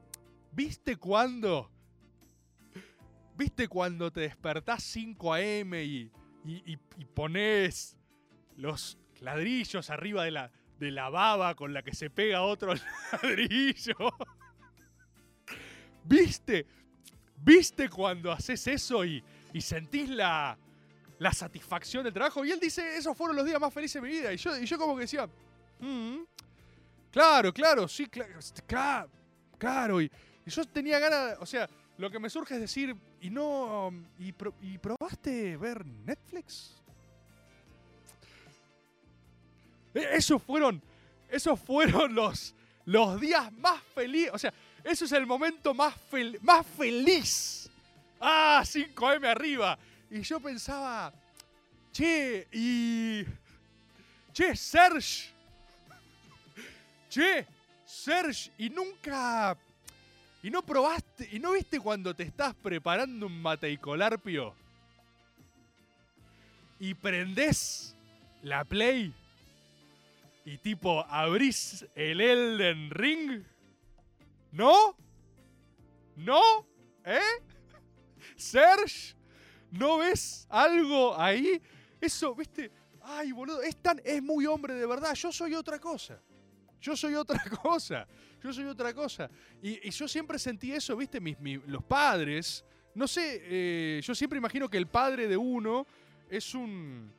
¿Viste 0.51 0.95
cuando? 0.97 1.71
¿Viste 3.35 3.67
cuando 3.67 4.11
te 4.11 4.21
despertás 4.21 4.83
5 4.83 5.33
a.m. 5.33 5.83
y, 5.83 6.11
y, 6.45 6.73
y- 6.73 6.77
y 6.97 7.05
pones 7.05 7.97
los 8.57 8.99
ladrillos 9.21 9.89
arriba 9.89 10.23
de 10.25 10.31
la, 10.31 10.51
de 10.77 10.91
la 10.91 11.09
baba 11.09 11.55
con 11.55 11.73
la 11.73 11.81
que 11.81 11.95
se 11.95 12.11
pega 12.11 12.43
otro 12.43 12.73
ladrillo? 13.23 13.95
¿Viste? 16.03 16.67
¿Viste 17.37 17.89
cuando 17.89 18.31
haces 18.31 18.67
eso 18.67 19.03
y, 19.03 19.23
y 19.53 19.61
sentís 19.61 20.09
la, 20.09 20.57
la 21.22 21.32
satisfacción 21.32 22.03
del 22.03 22.13
trabajo? 22.13 22.43
Y 22.43 22.49
él 22.51 22.59
dice, 22.59 22.97
esos 22.97 23.15
fueron 23.15 23.36
los 23.36 23.45
días 23.45 23.61
más 23.61 23.72
felices 23.72 24.01
de 24.01 24.07
mi 24.07 24.13
vida. 24.15 24.34
Y 24.34 24.38
yo, 24.38 24.57
y 24.57 24.65
yo 24.65 24.76
como 24.80 24.95
que 24.95 25.01
decía, 25.01 25.30
"Mm, 25.80 26.22
claro, 27.11 27.53
claro, 27.53 27.88
sí, 27.88 28.07
claro, 28.07 28.39
claro, 28.65 29.09
claro. 29.59 30.01
Y, 30.01 30.11
yo 30.47 30.65
tenía 30.65 30.97
ganas, 30.97 31.38
o 31.39 31.45
sea, 31.45 31.69
lo 31.99 32.09
que 32.09 32.17
me 32.17 32.28
surge 32.28 32.55
es 32.55 32.61
decir, 32.61 32.95
¿y 33.22 33.30
no, 33.30 33.93
y, 34.17 34.32
pro- 34.32 34.55
y 34.63 34.80
probaste 34.80 35.55
ver 35.57 35.86
Netflix? 35.86 36.76
E- 39.93 40.15
Esos 40.15 40.41
fueron, 40.41 40.82
esos 41.30 41.59
fueron 41.59 42.15
los, 42.15 42.55
los 42.86 43.22
días 43.22 43.51
más 43.53 43.82
felices, 43.93 44.32
o 44.34 44.39
sea, 44.39 44.51
eso 44.84 45.05
es 45.05 45.11
el 45.11 45.28
momento 45.28 45.76
más, 45.76 45.93
más 46.41 46.65
feliz. 46.65 47.69
Ah, 48.19 48.63
5M 48.65 49.28
arriba. 49.28 49.78
Y 50.12 50.22
yo 50.24 50.41
pensaba, 50.41 51.14
che, 51.93 52.45
y... 52.51 53.26
Che, 54.34 54.55
Serge. 54.57 55.32
Che, 57.09 57.47
Serge, 57.86 58.51
y 58.57 58.70
nunca... 58.70 59.57
¿Y 60.43 60.49
no 60.49 60.64
probaste? 60.64 61.30
¿Y 61.32 61.39
no 61.39 61.53
viste 61.53 61.80
cuando 61.80 62.14
te 62.14 62.24
estás 62.24 62.53
preparando 62.55 63.28
un 63.28 63.41
mateicolarpio? 63.41 64.53
Y 66.78 66.93
prendés 66.93 67.95
la 68.43 68.66
Play 68.66 69.14
y 70.43 70.57
tipo 70.57 71.05
abrís 71.07 71.86
el 71.95 72.20
Elden 72.20 72.89
Ring. 72.89 73.43
¿No? 74.51 74.95
¿No? 76.18 76.41
¿Eh? 77.05 77.20
Serge, 78.36 79.16
¿no 79.72 79.97
ves 79.97 80.45
algo 80.49 81.19
ahí? 81.19 81.61
Eso, 81.99 82.36
viste, 82.36 82.72
ay, 83.01 83.32
boludo, 83.32 83.61
es 83.61 83.76
tan, 83.78 84.01
es 84.03 84.22
muy 84.22 84.45
hombre 84.45 84.74
de 84.76 84.86
verdad. 84.86 85.13
Yo 85.15 85.32
soy 85.32 85.53
otra 85.55 85.80
cosa. 85.80 86.19
Yo 86.80 86.95
soy 86.95 87.15
otra 87.15 87.39
cosa. 87.63 88.07
Yo 88.43 88.51
soy 88.51 88.65
otra 88.65 88.93
cosa. 88.93 89.30
Y, 89.61 89.89
yo 89.91 90.07
siempre 90.07 90.39
sentí 90.39 90.72
eso, 90.72 90.95
viste, 90.97 91.19
mis, 91.19 91.39
mis- 91.39 91.63
los 91.67 91.84
padres. 91.84 92.65
No 92.95 93.07
sé, 93.07 93.39
eh, 93.43 94.01
yo 94.03 94.15
siempre 94.15 94.38
imagino 94.38 94.67
que 94.67 94.78
el 94.78 94.88
padre 94.88 95.28
de 95.28 95.38
uno 95.38 95.86
es 96.30 96.53
un. 96.55 97.11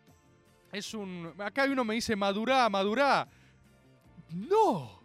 Es 0.73 0.95
un. 0.95 1.33
Acá 1.39 1.65
uno 1.65 1.85
me 1.85 1.95
dice 1.95 2.17
madurá, 2.17 2.69
madurá. 2.69 3.29
No. 4.31 5.01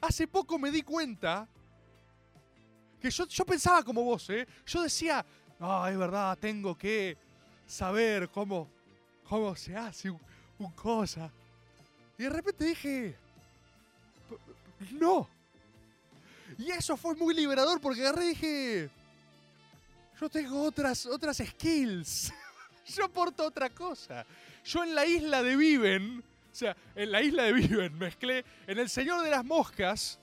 Hace 0.00 0.28
poco 0.28 0.58
me 0.60 0.70
di 0.70 0.82
cuenta 0.82 1.48
Que 3.00 3.10
yo, 3.10 3.26
yo 3.26 3.44
pensaba 3.44 3.82
como 3.82 4.04
vos, 4.04 4.30
¿eh? 4.30 4.46
Yo 4.64 4.82
decía, 4.82 5.24
ah, 5.60 5.88
es 5.90 5.98
verdad, 5.98 6.36
tengo 6.38 6.76
que 6.76 7.16
saber 7.66 8.28
cómo, 8.30 8.68
cómo 9.28 9.54
se 9.56 9.76
hace 9.76 10.10
un, 10.10 10.20
cosa. 10.74 11.30
Y 12.16 12.24
de 12.24 12.30
repente 12.30 12.64
dije, 12.64 13.14
"P- 14.28 14.92
no. 14.92 15.28
Y 16.58 16.70
eso 16.70 16.96
fue 16.96 17.14
muy 17.14 17.34
liberador 17.34 17.80
porque 17.80 18.00
agarré 18.00 18.24
y 18.26 18.28
dije, 18.30 18.90
yo 20.20 20.28
tengo 20.28 20.62
otras, 20.62 21.06
otras 21.06 21.36
skills. 21.38 22.32
yo 22.86 23.04
aporto 23.04 23.44
otra 23.44 23.70
cosa. 23.70 24.26
Yo 24.64 24.82
en 24.82 24.94
la 24.94 25.06
isla 25.06 25.42
de 25.42 25.54
Viven, 25.56 26.18
o 26.20 26.54
sea, 26.54 26.76
en 26.96 27.12
la 27.12 27.22
isla 27.22 27.44
de 27.44 27.52
Viven 27.52 27.96
mezclé, 27.96 28.44
en 28.66 28.78
El 28.78 28.88
Señor 28.88 29.22
de 29.22 29.30
las 29.30 29.44
Moscas, 29.44 30.18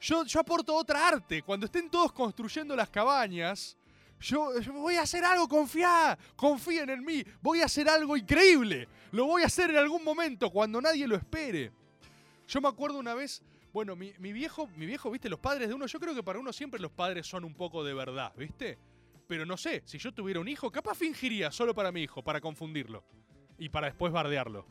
yo, 0.00 0.24
yo 0.24 0.40
aporto 0.40 0.74
otra 0.74 1.06
arte. 1.08 1.42
Cuando 1.42 1.66
estén 1.66 1.90
todos 1.90 2.12
construyendo 2.12 2.74
las 2.74 2.88
cabañas, 2.88 3.76
yo, 4.20 4.52
voy 4.72 4.96
a 4.96 5.02
hacer 5.02 5.24
algo, 5.24 5.48
confía, 5.48 6.16
confíen 6.36 6.90
en 6.90 7.04
mí, 7.04 7.24
voy 7.42 7.60
a 7.60 7.66
hacer 7.66 7.88
algo 7.88 8.16
increíble. 8.16 8.88
Lo 9.12 9.26
voy 9.26 9.42
a 9.42 9.46
hacer 9.46 9.70
en 9.70 9.76
algún 9.76 10.02
momento, 10.02 10.50
cuando 10.50 10.80
nadie 10.80 11.06
lo 11.06 11.16
espere. 11.16 11.72
Yo 12.48 12.60
me 12.60 12.68
acuerdo 12.68 12.98
una 12.98 13.14
vez, 13.14 13.42
bueno, 13.72 13.96
mi, 13.96 14.12
mi 14.18 14.32
viejo, 14.32 14.68
mi 14.76 14.86
viejo, 14.86 15.10
viste, 15.10 15.28
los 15.28 15.38
padres 15.38 15.68
de 15.68 15.74
uno, 15.74 15.86
yo 15.86 16.00
creo 16.00 16.14
que 16.14 16.22
para 16.22 16.38
uno 16.38 16.52
siempre 16.52 16.80
los 16.80 16.90
padres 16.90 17.26
son 17.26 17.44
un 17.44 17.54
poco 17.54 17.84
de 17.84 17.94
verdad, 17.94 18.32
¿viste? 18.36 18.78
Pero 19.26 19.46
no 19.46 19.56
sé, 19.56 19.82
si 19.86 19.98
yo 19.98 20.12
tuviera 20.12 20.40
un 20.40 20.48
hijo, 20.48 20.70
capaz 20.70 20.96
fingiría 20.96 21.50
solo 21.50 21.74
para 21.74 21.90
mi 21.92 22.02
hijo, 22.02 22.22
para 22.22 22.40
confundirlo. 22.40 23.04
Y 23.58 23.68
para 23.68 23.86
después 23.86 24.12
bardearlo. 24.12 24.66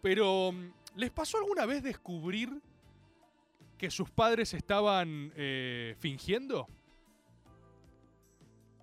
Pero, 0.00 0.52
mm, 0.52 0.72
¿les 0.96 1.10
pasó 1.10 1.38
alguna 1.38 1.66
vez 1.66 1.82
descubrir 1.82 2.60
que 3.76 3.90
sus 3.90 4.10
padres 4.10 4.54
estaban 4.54 5.32
eh, 5.36 5.96
fingiendo? 5.98 6.68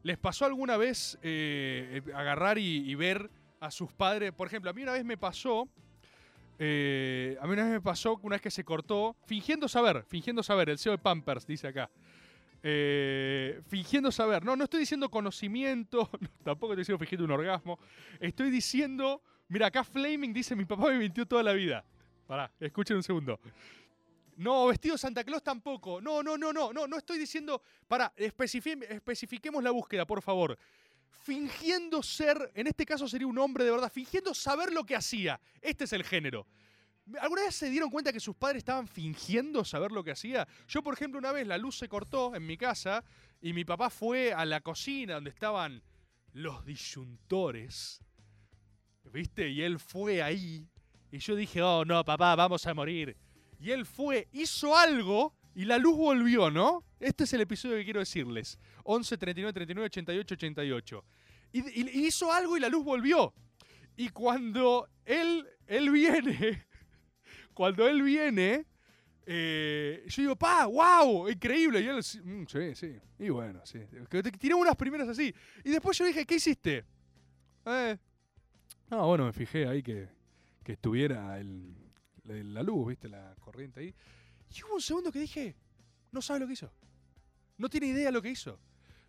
¿Les 0.04 0.18
pasó 0.18 0.46
alguna 0.46 0.78
vez 0.78 1.18
eh, 1.22 2.02
eh, 2.06 2.14
agarrar 2.14 2.58
y, 2.58 2.96
ver 2.96 3.30
a 3.60 3.70
sus 3.70 3.92
padres? 3.92 4.32
Por 4.32 4.48
ejemplo, 4.48 4.72
a 4.72 4.74
mí 4.74 4.84
una 4.84 4.94
vez 4.94 5.04
me 5.04 5.18
pasó. 5.18 5.68
eh, 6.58 7.38
a 7.42 7.48
mí 7.48 7.54
una 7.54 7.64
vez 7.64 7.74
me 7.74 7.82
pasó 7.82 8.20
una 8.24 8.36
vez 8.36 8.42
que 8.42 8.52
se 8.52 8.64
cortó, 8.64 9.16
fingiendo 9.26 9.68
saber, 9.68 10.06
fingiendo 10.08 10.42
saber, 10.42 10.70
el 10.70 10.80
CEO 10.80 10.94
de 10.94 10.98
Pampers 11.00 11.46
dice 11.46 11.68
acá. 11.68 11.90
Fingiendo 13.68 14.12
saber, 14.12 14.44
no, 14.44 14.56
no 14.56 14.66
estoy 14.66 14.82
diciendo 14.82 15.10
conocimiento, 15.10 16.10
no, 16.20 16.30
tampoco 16.44 16.74
estoy 16.74 16.82
diciendo 16.82 17.00
fingiendo 17.00 17.26
un 17.26 17.32
orgasmo. 17.32 17.80
Estoy 18.20 18.52
diciendo, 18.52 19.22
mira, 19.50 19.68
acá 19.68 19.84
Flaming 19.84 20.34
dice: 20.34 20.56
Mi 20.56 20.66
papá 20.66 20.90
me 20.90 20.98
mintió 20.98 21.26
toda 21.26 21.44
la 21.44 21.54
vida. 21.54 21.84
Pará, 22.26 22.52
escuchen 22.60 22.96
un 22.96 23.04
segundo. 23.04 23.40
No, 24.40 24.68
vestido 24.68 24.98
Santa 24.98 25.26
Claus 25.26 25.44
tampoco. 25.44 26.00
No, 26.00 26.24
no, 26.24 26.38
no, 26.38 26.54
no, 26.54 26.72
no, 26.72 26.88
no 26.88 26.98
estoy 26.98 27.20
diciendo. 27.20 27.62
Para, 27.90 28.14
especifiquemos 28.16 29.62
la 29.62 29.72
búsqueda, 29.72 30.08
por 30.08 30.22
favor. 30.22 30.58
Fingiendo 31.10 32.02
ser, 32.02 32.50
en 32.56 32.68
este 32.68 32.86
caso 32.86 33.06
sería 33.10 33.28
un 33.28 33.38
hombre 33.38 33.66
de 33.66 33.72
verdad, 33.72 33.92
fingiendo 33.92 34.34
saber 34.34 34.72
lo 34.72 34.86
que 34.86 34.96
hacía. 34.96 35.42
Este 35.60 35.84
es 35.84 35.92
el 35.92 36.06
género. 36.06 36.48
¿Alguna 37.20 37.42
vez 37.42 37.56
se 37.56 37.70
dieron 37.70 37.90
cuenta 37.90 38.14
que 38.14 38.22
sus 38.22 38.34
padres 38.34 38.60
estaban 38.60 38.88
fingiendo 38.88 39.66
saber 39.66 39.92
lo 39.92 40.06
que 40.06 40.12
hacía? 40.12 40.48
Yo, 40.70 40.82
por 40.82 40.94
ejemplo, 40.94 41.20
una 41.20 41.34
vez 41.34 41.46
la 41.46 41.58
luz 41.58 41.78
se 41.78 41.90
cortó 41.90 42.34
en 42.34 42.46
mi 42.46 42.56
casa 42.56 43.04
y 43.42 43.52
mi 43.52 43.66
papá 43.66 43.90
fue 43.90 44.32
a 44.32 44.46
la 44.46 44.62
cocina 44.62 45.16
donde 45.16 45.32
estaban 45.32 45.84
los 46.32 46.64
disyuntores. 46.64 48.00
¿Viste? 49.04 49.50
Y 49.50 49.64
él 49.64 49.80
fue 49.80 50.24
ahí. 50.24 50.66
Y 51.12 51.18
yo 51.18 51.36
dije, 51.36 51.62
oh 51.62 51.84
no, 51.84 52.06
papá, 52.06 52.38
vamos 52.38 52.66
a 52.66 52.74
morir. 52.74 53.18
Y 53.60 53.72
él 53.72 53.86
fue, 53.86 54.28
hizo 54.32 54.78
algo 54.78 55.34
y 55.54 55.66
la 55.66 55.78
luz 55.78 55.98
volvió, 55.98 56.50
¿no? 56.50 56.86
Este 57.00 57.26
es 57.26 57.34
el 57.34 57.42
episodio 57.42 57.76
que 57.78 57.84
quiero 57.84 58.00
decirles. 58.00 58.58
11, 58.84 59.18
39, 59.18 59.54
39, 59.54 59.86
88, 59.88 60.34
88. 60.36 61.06
Y, 61.52 61.60
y- 61.82 62.06
hizo 62.08 62.32
algo 62.32 62.56
y 62.56 62.60
la 62.60 62.70
luz 62.70 62.84
volvió. 62.86 63.34
Y 63.98 64.10
cuando 64.10 64.88
él, 65.06 65.46
él 65.68 65.90
viene, 65.92 66.66
cuando 67.54 67.88
él 67.88 68.02
viene, 68.02 68.66
eh, 69.26 70.04
yo 70.08 70.22
digo, 70.22 70.36
pa, 70.38 70.66
wow, 70.66 71.28
increíble. 71.30 71.82
Y 71.82 71.88
él, 71.88 72.02
"Sí, 72.04 72.20
mm, 72.22 72.46
sí, 72.48 72.76
sí. 72.76 72.96
Y 73.20 73.30
bueno, 73.30 73.62
sí. 73.66 73.80
Tiré 74.40 74.54
unas 74.54 74.76
primeras 74.76 75.10
así. 75.10 75.34
Y 75.64 75.72
después 75.72 75.98
yo 75.98 76.06
dije, 76.06 76.26
¿qué 76.26 76.36
hiciste? 76.36 76.86
Eh, 77.66 77.98
no, 78.90 79.08
bueno, 79.08 79.26
me 79.26 79.34
fijé 79.34 79.68
ahí 79.68 79.84
que, 79.84 80.08
que 80.64 80.72
estuviera 80.74 81.38
el, 81.40 81.76
la- 82.26 82.64
luz, 82.64 82.88
¿viste? 82.90 83.08
La 83.10 83.36
corriente 83.40 83.80
ahí. 83.82 83.94
Y 84.56 84.64
hubo 84.64 84.76
un 84.76 84.82
segundo 84.82 85.12
que 85.12 85.20
dije, 85.20 85.56
no 86.12 86.22
sabe 86.22 86.40
lo 86.42 86.48
que 86.48 86.54
hizo. 86.54 86.72
No 87.58 87.70
tiene 87.70 87.88
idea 87.88 88.12
lo 88.12 88.22
que 88.22 88.30
hizo. 88.30 88.60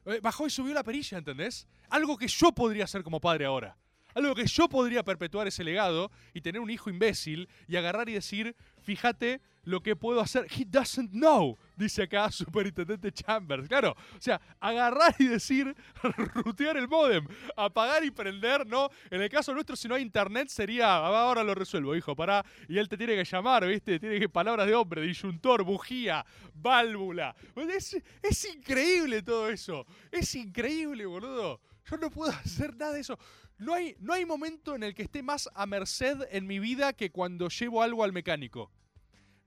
Eh, 0.07 0.21
Bajó 0.23 0.47
y 0.47 0.51
subió 0.51 0.75
la 0.75 0.83
perilla, 0.83 1.19
¿entendés? 1.19 1.67
Algo 1.89 2.17
que 2.17 2.27
yo 2.29 2.53
podría 2.53 2.85
hacer 2.85 3.03
como 3.03 3.21
padre 3.21 3.45
ahora. 3.45 3.77
Algo 4.15 4.35
que 4.35 4.47
yo 4.47 4.69
podría 4.69 5.05
perpetuar 5.05 5.47
ese 5.47 5.63
legado 5.63 6.11
y 6.35 6.41
tener 6.41 6.61
un 6.61 6.69
hijo 6.71 6.91
imbécil 6.91 7.49
y 7.69 7.77
agarrar 7.77 8.09
y 8.09 8.15
decir, 8.15 8.57
fíjate 8.83 9.41
lo 9.63 9.83
que 9.83 9.95
puedo 9.95 10.21
hacer. 10.21 10.47
He 10.51 10.65
doesn't 10.65 11.11
know, 11.13 11.57
dice 11.81 12.03
acá 12.03 12.31
Superintendente 12.31 13.11
Chambers. 13.11 13.66
Claro, 13.68 13.91
o 13.93 14.20
sea, 14.20 14.41
agarrar 14.61 15.14
y 15.18 15.26
decir, 15.26 15.74
rutear 16.35 16.76
el 16.76 16.87
modem, 16.89 17.26
apagar 17.57 18.05
y 18.05 18.11
prender, 18.11 18.66
¿no? 18.66 18.89
En 19.11 19.22
el 19.22 19.28
caso 19.28 19.53
nuestro, 19.55 19.74
si 19.76 19.89
no 19.89 19.95
hay 19.95 20.03
internet, 20.03 20.49
sería, 20.49 20.87
"Ah, 20.97 21.22
ahora 21.22 21.43
lo 21.43 21.55
resuelvo, 21.55 21.97
hijo, 21.97 22.14
pará. 22.14 22.45
Y 22.68 22.78
él 22.78 22.89
te 22.89 22.97
tiene 22.97 23.16
que 23.16 23.24
llamar, 23.24 23.66
¿viste? 23.66 23.99
Tiene 23.99 24.20
que 24.20 24.28
palabras 24.28 24.66
de 24.66 24.74
hombre, 24.74 25.03
disyuntor, 25.03 25.64
bujía, 25.64 26.24
válvula. 26.55 27.35
Es, 27.57 27.97
es 28.22 28.55
increíble 28.55 29.22
todo 29.22 29.49
eso. 29.49 29.87
Es 30.11 30.35
increíble, 30.35 31.07
boludo. 31.07 31.61
Yo 31.91 31.97
no 31.97 32.11
puedo 32.11 32.33
hacer 32.45 32.76
nada 32.76 32.93
de 32.93 33.01
eso. 33.01 33.18
No 33.59 33.74
hay, 33.74 33.95
no 34.01 34.14
hay 34.14 34.24
momento 34.24 34.74
en 34.74 34.83
el 34.83 34.95
que 34.95 35.03
esté 35.03 35.22
más 35.22 35.49
a 35.55 35.66
merced 35.66 36.16
en 36.31 36.47
mi 36.47 36.59
vida 36.59 36.93
que 36.93 37.11
cuando 37.11 37.49
llevo 37.49 37.83
algo 37.83 38.05
al 38.05 38.12
mecánico. 38.12 38.70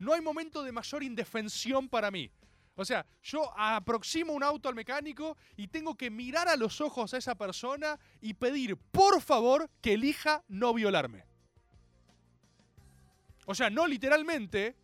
No 0.03 0.13
hay 0.13 0.21
momento 0.21 0.63
de 0.63 0.71
mayor 0.71 1.03
indefensión 1.03 1.87
para 1.87 2.11
mí. 2.11 2.29
O 2.75 2.83
sea, 2.83 3.05
yo 3.21 3.51
aproximo 3.55 4.33
un 4.33 4.43
auto 4.43 4.67
al 4.67 4.75
mecánico 4.75 5.37
y 5.55 5.67
tengo 5.67 5.95
que 5.95 6.09
mirar 6.09 6.47
a 6.47 6.55
los 6.55 6.81
ojos 6.81 7.13
a 7.13 7.17
esa 7.17 7.35
persona 7.35 7.99
y 8.19 8.33
pedir, 8.33 8.75
por 8.77 9.21
favor, 9.21 9.69
que 9.81 9.93
elija 9.93 10.43
no 10.47 10.73
violarme. 10.73 11.23
O 13.45 13.53
sea, 13.53 13.69
no 13.69 13.85
literalmente, 13.85 14.75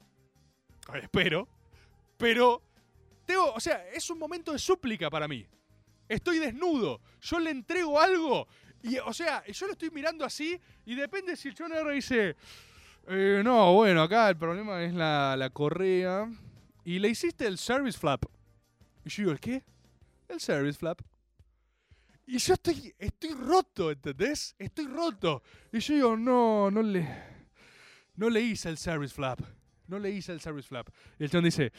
espero, 1.01 1.47
pero 2.17 2.61
tengo, 3.25 3.53
o 3.53 3.59
sea, 3.59 3.87
es 3.89 4.09
un 4.09 4.19
momento 4.19 4.51
de 4.51 4.59
súplica 4.59 5.09
para 5.09 5.27
mí. 5.27 5.47
Estoy 6.07 6.39
desnudo, 6.39 7.01
yo 7.21 7.39
le 7.39 7.51
entrego 7.51 7.99
algo 7.99 8.47
y, 8.83 8.97
o 8.97 9.13
sea, 9.13 9.43
yo 9.45 9.65
lo 9.65 9.73
estoy 9.73 9.89
mirando 9.89 10.25
así 10.25 10.59
y 10.85 10.95
depende 10.95 11.35
si 11.35 11.47
el 11.47 11.55
chon 11.55 11.71
R 11.71 11.93
dice, 11.93 12.35
"Eh, 13.11 13.41
no, 13.43 13.73
bueno, 13.73 14.03
acá 14.03 14.29
el 14.29 14.37
problema 14.37 14.83
es 14.83 14.93
la, 14.93 15.35
la 15.35 15.49
correa 15.49 16.29
y 16.83 16.99
le 16.99 17.09
hiciste 17.09 17.47
el 17.47 17.57
service 17.57 17.97
flap. 17.97 18.23
Y 19.03 19.09
yo 19.09 19.23
digo, 19.23 19.31
¿el 19.31 19.39
qué? 19.39 19.63
El 20.27 20.39
service 20.39 20.77
flap. 20.77 21.01
Y 22.27 22.37
yo 22.37 22.53
estoy, 22.53 22.93
estoy 22.99 23.33
roto, 23.33 23.89
¿entendés? 23.89 24.55
Estoy 24.59 24.85
roto. 24.85 25.41
Y 25.71 25.79
yo 25.79 25.93
digo, 25.95 26.17
no, 26.17 26.69
no 26.69 26.83
le, 26.83 27.07
no 28.15 28.29
le 28.29 28.41
hice 28.41 28.69
el 28.69 28.77
service 28.77 29.15
flap. 29.15 29.39
No 29.87 29.97
le 29.97 30.11
hice 30.11 30.31
el 30.31 30.39
service 30.39 30.67
flap. 30.67 30.87
Y 31.17 31.23
el 31.23 31.31
chon 31.31 31.43
dice, 31.43 31.73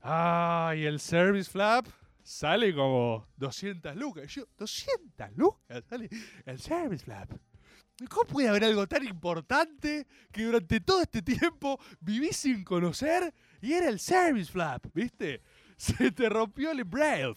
ay, 0.00 0.84
el 0.84 1.00
service 1.00 1.50
flap 1.50 1.88
sale 2.22 2.72
como 2.72 3.26
200 3.36 3.96
lucas. 3.96 4.24
Y 4.26 4.28
yo, 4.28 4.46
200 4.56 5.36
lucas 5.36 5.82
sale 5.88 6.08
el 6.46 6.60
service 6.60 7.04
flap. 7.04 7.32
¿Y 8.00 8.06
¿Cómo 8.06 8.24
puede 8.28 8.48
haber 8.48 8.64
algo 8.64 8.86
tan 8.86 9.04
importante 9.04 10.06
que 10.30 10.44
durante 10.44 10.80
todo 10.80 11.02
este 11.02 11.20
tiempo 11.22 11.80
viví 12.00 12.32
sin 12.32 12.62
conocer 12.62 13.34
y 13.60 13.72
era 13.72 13.88
el 13.88 13.98
service 13.98 14.52
flap, 14.52 14.86
¿viste? 14.94 15.42
Se 15.76 16.10
te 16.12 16.28
rompió 16.28 16.70
el 16.70 16.80
embrague. 16.80 17.34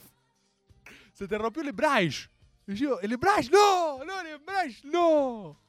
Se 1.13 1.27
te 1.27 1.37
rompió 1.37 1.63
el 1.63 1.69
embrague. 1.69 2.29
Y 2.67 2.75
yo, 2.75 2.99
el 3.01 3.11
embrague, 3.11 3.49
no, 3.49 4.03
no, 4.05 4.21
el 4.21 4.27
embrague, 4.27 4.75
no. 4.83 5.59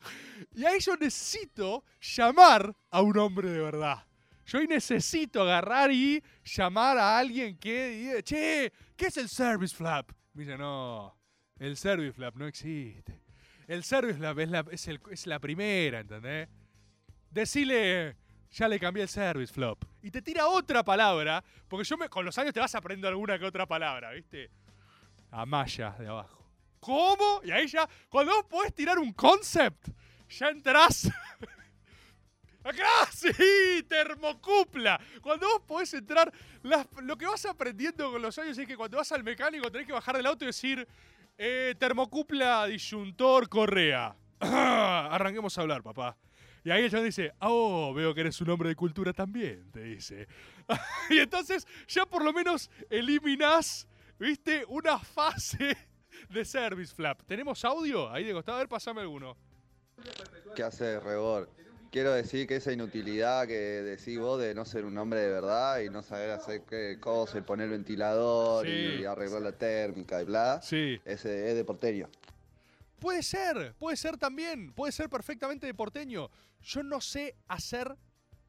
Y 0.54 0.64
ahí 0.64 0.78
yo 0.80 0.94
necesito 0.96 1.84
llamar 2.00 2.74
a 2.90 3.00
un 3.00 3.16
hombre 3.16 3.50
de 3.50 3.60
verdad. 3.60 4.04
Yo 4.44 4.58
ahí 4.58 4.66
necesito 4.66 5.42
agarrar 5.42 5.90
y 5.90 6.22
llamar 6.44 6.98
a 6.98 7.18
alguien 7.18 7.56
que 7.56 7.88
diga, 7.88 8.22
che, 8.22 8.72
¿qué 8.94 9.06
es 9.06 9.16
el 9.16 9.28
service 9.28 9.74
flap? 9.74 10.10
Me 10.34 10.44
dice, 10.44 10.58
no, 10.58 11.16
el 11.58 11.76
service 11.76 12.12
flap 12.12 12.36
no 12.36 12.46
existe. 12.46 13.21
El 13.72 13.84
service 13.84 14.18
flap 14.18 14.38
es 14.38 14.50
la, 14.50 14.64
es 14.70 14.86
el- 14.86 15.40
primera, 15.40 16.00
¿entendés? 16.00 16.46
Decile, 17.30 18.18
ya 18.50 18.68
le 18.68 18.78
cambié 18.78 19.02
el 19.02 19.08
service 19.08 19.50
flop. 19.50 19.82
Y 20.02 20.10
te 20.10 20.20
tira 20.20 20.46
otra 20.46 20.84
palabra, 20.84 21.42
porque 21.68 21.84
yo 21.84 21.96
me, 21.96 22.10
con 22.10 22.22
los 22.22 22.36
años 22.36 22.52
te 22.52 22.60
vas 22.60 22.74
aprendiendo 22.74 23.08
alguna 23.08 23.38
que 23.38 23.46
otra 23.46 23.64
palabra, 23.64 24.10
¿viste? 24.10 24.50
Amaya 25.30 25.96
de 25.98 26.06
abajo. 26.06 26.46
¿Cómo? 26.80 27.40
Y 27.44 27.50
ahí 27.50 27.66
ya, 27.66 27.88
cuando 28.10 28.34
vos 28.34 28.44
podés 28.44 28.74
tirar 28.74 28.98
un 28.98 29.14
concept, 29.14 29.88
ya 30.28 30.50
entrás. 30.50 31.10
Acá, 32.64 33.10
sí, 33.10 33.82
termocupla. 33.88 35.00
Cuando 35.22 35.48
vos 35.48 35.62
podés 35.66 35.94
entrar, 35.94 36.30
lo 37.02 37.16
que 37.16 37.24
vas 37.26 37.46
aprendiendo 37.46 38.12
con 38.12 38.20
los 38.20 38.38
años 38.38 38.58
es 38.58 38.66
que 38.68 38.76
cuando 38.76 38.98
vas 38.98 39.10
al 39.12 39.24
mecánico 39.24 39.72
tenés 39.72 39.86
que 39.86 39.94
bajar 39.94 40.14
del 40.14 40.26
auto 40.26 40.44
y 40.44 40.48
decir, 40.48 40.86
eh, 41.38 41.74
termocupla, 41.78 42.66
disyuntor, 42.66 43.48
correa. 43.48 44.14
Arranquemos 44.40 45.56
a 45.56 45.60
hablar, 45.62 45.82
papá. 45.82 46.16
Y 46.64 46.70
ahí 46.70 46.84
el 46.84 46.90
chabón 46.90 47.06
dice, 47.06 47.32
oh, 47.40 47.92
veo 47.92 48.14
que 48.14 48.20
eres 48.20 48.40
un 48.40 48.50
hombre 48.50 48.68
de 48.68 48.76
cultura 48.76 49.12
también, 49.12 49.70
te 49.72 49.82
dice. 49.82 50.28
y 51.10 51.18
entonces 51.18 51.66
ya 51.88 52.06
por 52.06 52.24
lo 52.24 52.32
menos 52.32 52.70
eliminás, 52.88 53.88
viste, 54.18 54.64
una 54.68 54.98
fase 54.98 55.76
de 56.28 56.44
service 56.44 56.94
flap. 56.94 57.22
¿Tenemos 57.26 57.64
audio? 57.64 58.10
Ahí 58.10 58.24
de 58.24 58.32
costado, 58.32 58.58
a 58.58 58.60
ver, 58.60 58.68
pasame 58.68 59.00
alguno. 59.00 59.36
¿Qué 60.54 60.62
hace 60.62 61.00
Rebor? 61.00 61.50
Quiero 61.92 62.12
decir 62.14 62.46
que 62.46 62.56
esa 62.56 62.72
inutilidad 62.72 63.46
que 63.46 63.52
decís 63.52 64.18
vos 64.18 64.40
de 64.40 64.54
no 64.54 64.64
ser 64.64 64.86
un 64.86 64.96
hombre 64.96 65.20
de 65.20 65.28
verdad 65.28 65.78
y 65.80 65.90
no 65.90 66.02
saber 66.02 66.30
hacer 66.30 66.62
qué 66.62 66.96
cosa, 66.98 67.36
y 67.36 67.42
poner 67.42 67.68
ventilador 67.68 68.64
Sí. 68.64 68.72
y 69.00 69.04
arreglar 69.04 69.42
la 69.42 69.52
térmica 69.52 70.22
y 70.22 70.24
bla, 70.24 70.62
Sí. 70.62 70.98
ese 71.04 71.50
es 71.50 71.54
de 71.54 71.64
porteño. 71.66 72.08
Puede 72.98 73.22
ser, 73.22 73.74
puede 73.78 73.98
ser 73.98 74.16
también, 74.16 74.72
puede 74.72 74.90
ser 74.90 75.10
perfectamente 75.10 75.66
de 75.66 75.74
porteño. 75.74 76.30
Yo 76.62 76.82
no 76.82 76.98
sé 77.02 77.36
hacer 77.46 77.94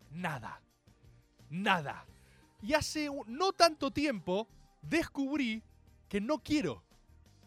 nada. 0.10 0.62
Nada. 1.50 2.06
Y 2.62 2.74
hace 2.76 3.10
no 3.28 3.52
tanto 3.52 3.91
tiempo 3.91 4.48
descubrí 4.82 5.62
que 6.08 6.22
no 6.22 6.39
quiero. 6.39 6.82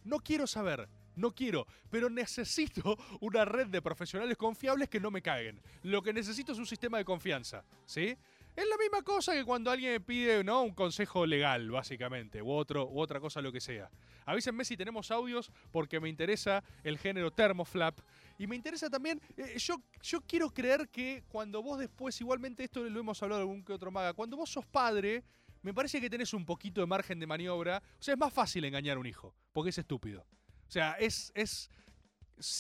No 0.05 0.19
quiero 0.19 0.47
saber. 0.47 0.89
No 1.17 1.35
quiero, 1.35 1.67
pero 1.91 2.09
necesito 2.09 2.97
una 3.21 3.45
red 3.45 3.67
de 3.67 3.83
profesionales 3.83 4.37
confiables 4.37 4.89
que 4.89 5.01
no 5.01 5.11
me 5.11 5.23
caguen. 5.23 5.61
Lo 5.83 6.03
que 6.03 6.12
necesito 6.12 6.53
es 6.53 6.59
un 6.59 6.67
sistema 6.67 6.99
de 6.99 7.05
confianza, 7.05 7.64
¿sí? 7.87 8.17
Es 8.57 8.64
la 8.67 8.79
misma 8.79 9.03
cosa 9.03 9.35
que 9.35 9.45
cuando 9.45 9.71
alguien 9.71 9.93
me 9.93 10.01
pide, 10.01 10.43
¿no? 10.43 10.62
Un 10.62 10.73
consejo 10.73 11.27
legal, 11.27 11.71
básicamente, 11.71 12.41
u, 12.41 12.51
otro, 12.51 12.89
u 12.89 13.01
otra 13.01 13.21
cosa, 13.21 13.43
lo 13.43 13.53
que 13.53 13.61
sea. 13.61 13.91
Avísenme 14.25 14.64
si 14.64 14.79
tenemos 14.79 15.11
audios, 15.11 15.53
porque 15.71 16.01
me 16.01 16.09
interesa 16.09 16.64
el 16.83 16.97
género 16.97 17.31
thermoflap. 17.31 17.99
Y 18.39 18.47
me 18.47 18.57
interesa 18.57 18.89
también, 18.89 19.21
eh, 19.37 19.59
yo, 19.59 19.77
yo 20.03 20.23
quiero 20.23 20.49
creer 20.49 20.89
que 20.89 21.25
cuando 21.29 21.62
vos 21.62 21.79
después, 21.79 22.19
igualmente 22.23 22.64
esto 22.64 22.83
lo 22.83 22.99
hemos 22.99 23.23
hablado 23.23 23.43
algún 23.43 23.62
que 23.62 23.75
otro 23.75 23.91
maga, 23.91 24.14
cuando 24.14 24.39
vos 24.39 24.49
sos 24.49 24.64
padre, 24.64 25.23
me 25.61 25.75
parece 25.75 26.01
que 26.01 26.09
tenés 26.09 26.33
un 26.33 26.47
poquito 26.47 26.81
de 26.81 26.87
margen 26.87 27.21
de 27.21 27.27
maniobra. 27.27 27.83
O 27.99 28.03
sea, 28.03 28.14
es 28.14 28.19
más 28.19 28.33
fácil 28.33 28.64
engañar 28.64 28.97
a 28.97 29.01
un 29.01 29.07
hijo, 29.07 29.35
porque 29.53 29.69
es 29.69 29.77
estúpido. 29.79 30.25
O 30.69 30.71
sea, 30.71 30.93
es, 30.99 31.33
es, 31.35 31.71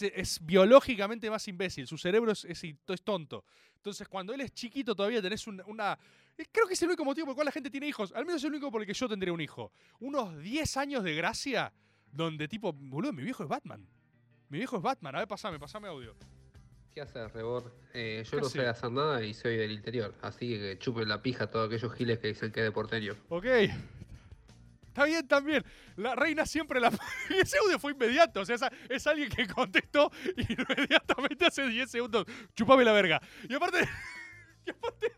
es 0.00 0.44
biológicamente 0.44 1.28
más 1.30 1.46
imbécil. 1.48 1.86
Su 1.86 1.98
cerebro 1.98 2.32
es, 2.32 2.44
es, 2.44 2.62
tonto. 3.04 3.44
Entonces, 3.76 4.08
cuando 4.08 4.32
él 4.34 4.40
es 4.40 4.52
chiquito, 4.52 4.94
todavía 4.94 5.20
tenés 5.22 5.46
un- 5.46 5.62
una. 5.66 5.98
eh, 6.38 6.44
Creo 6.50 6.66
que 6.66 6.74
es 6.74 6.82
el 6.82 6.88
único 6.88 7.04
motivo 7.04 7.26
por 7.26 7.32
el 7.32 7.36
cual 7.36 7.44
la 7.46 7.52
gente 7.52 7.70
tiene 7.70 7.86
hijos. 7.88 8.12
Al 8.12 8.24
menos 8.26 8.40
es 8.40 8.44
el 8.44 8.50
único 8.52 8.70
por 8.70 8.80
el 8.80 8.86
que 8.86 8.94
yo 8.94 9.08
tendría 9.08 9.32
un 9.32 9.40
hijo. 9.40 9.72
Unos 10.00 10.38
10 10.38 10.76
años 10.76 11.04
de 11.04 11.14
gracia 11.14 11.72
donde, 12.10 12.48
tipo, 12.48 12.72
boludo, 12.72 13.12
mi 13.12 13.22
viejo 13.22 13.42
es 13.42 13.48
Batman. 13.48 13.86
Mi 14.48 14.58
viejo 14.58 14.76
es 14.76 14.82
Batman. 14.82 15.14
A 15.14 15.18
ver, 15.18 15.28
pasame, 15.28 15.58
pasame 15.58 15.88
audio. 15.88 16.14
¿Qué 16.94 17.02
haces, 17.02 17.30
Rebor? 17.32 17.76
Eh, 17.92 18.22
yo 18.24 18.30
¿Qué 18.30 18.36
no 18.38 18.48
sé 18.48 18.66
hacer 18.66 18.90
nada 18.90 19.22
y 19.22 19.34
soy 19.34 19.56
del 19.58 19.70
interior, 19.72 20.14
así 20.22 20.48
que 20.48 20.78
chupen 20.78 21.06
la 21.08 21.20
pija 21.20 21.44
a 21.44 21.50
todos 21.50 21.66
aquellos 21.66 21.92
giles 21.94 22.18
que 22.20 22.28
dicen 22.28 22.50
que 22.50 22.60
es 22.60 22.64
de 22.64 22.72
porteño. 22.72 23.14
Ok. 23.28 23.44
Está 24.96 25.04
bien 25.04 25.28
también. 25.28 25.62
La 25.96 26.14
reina 26.14 26.46
siempre 26.46 26.80
la. 26.80 26.88
Ese 27.28 27.58
audio 27.58 27.78
fue 27.78 27.92
inmediato. 27.92 28.40
O 28.40 28.46
sea, 28.46 28.56
es 28.88 29.06
alguien 29.06 29.28
que 29.28 29.46
contestó 29.46 30.10
inmediatamente 30.38 31.44
hace 31.44 31.68
10 31.68 31.90
segundos. 31.90 32.24
Chupame 32.54 32.82
la 32.82 32.92
verga. 32.92 33.20
Y 33.46 33.54
aparte. 33.54 33.86
Y 34.66 34.70
aparte. 34.70 35.12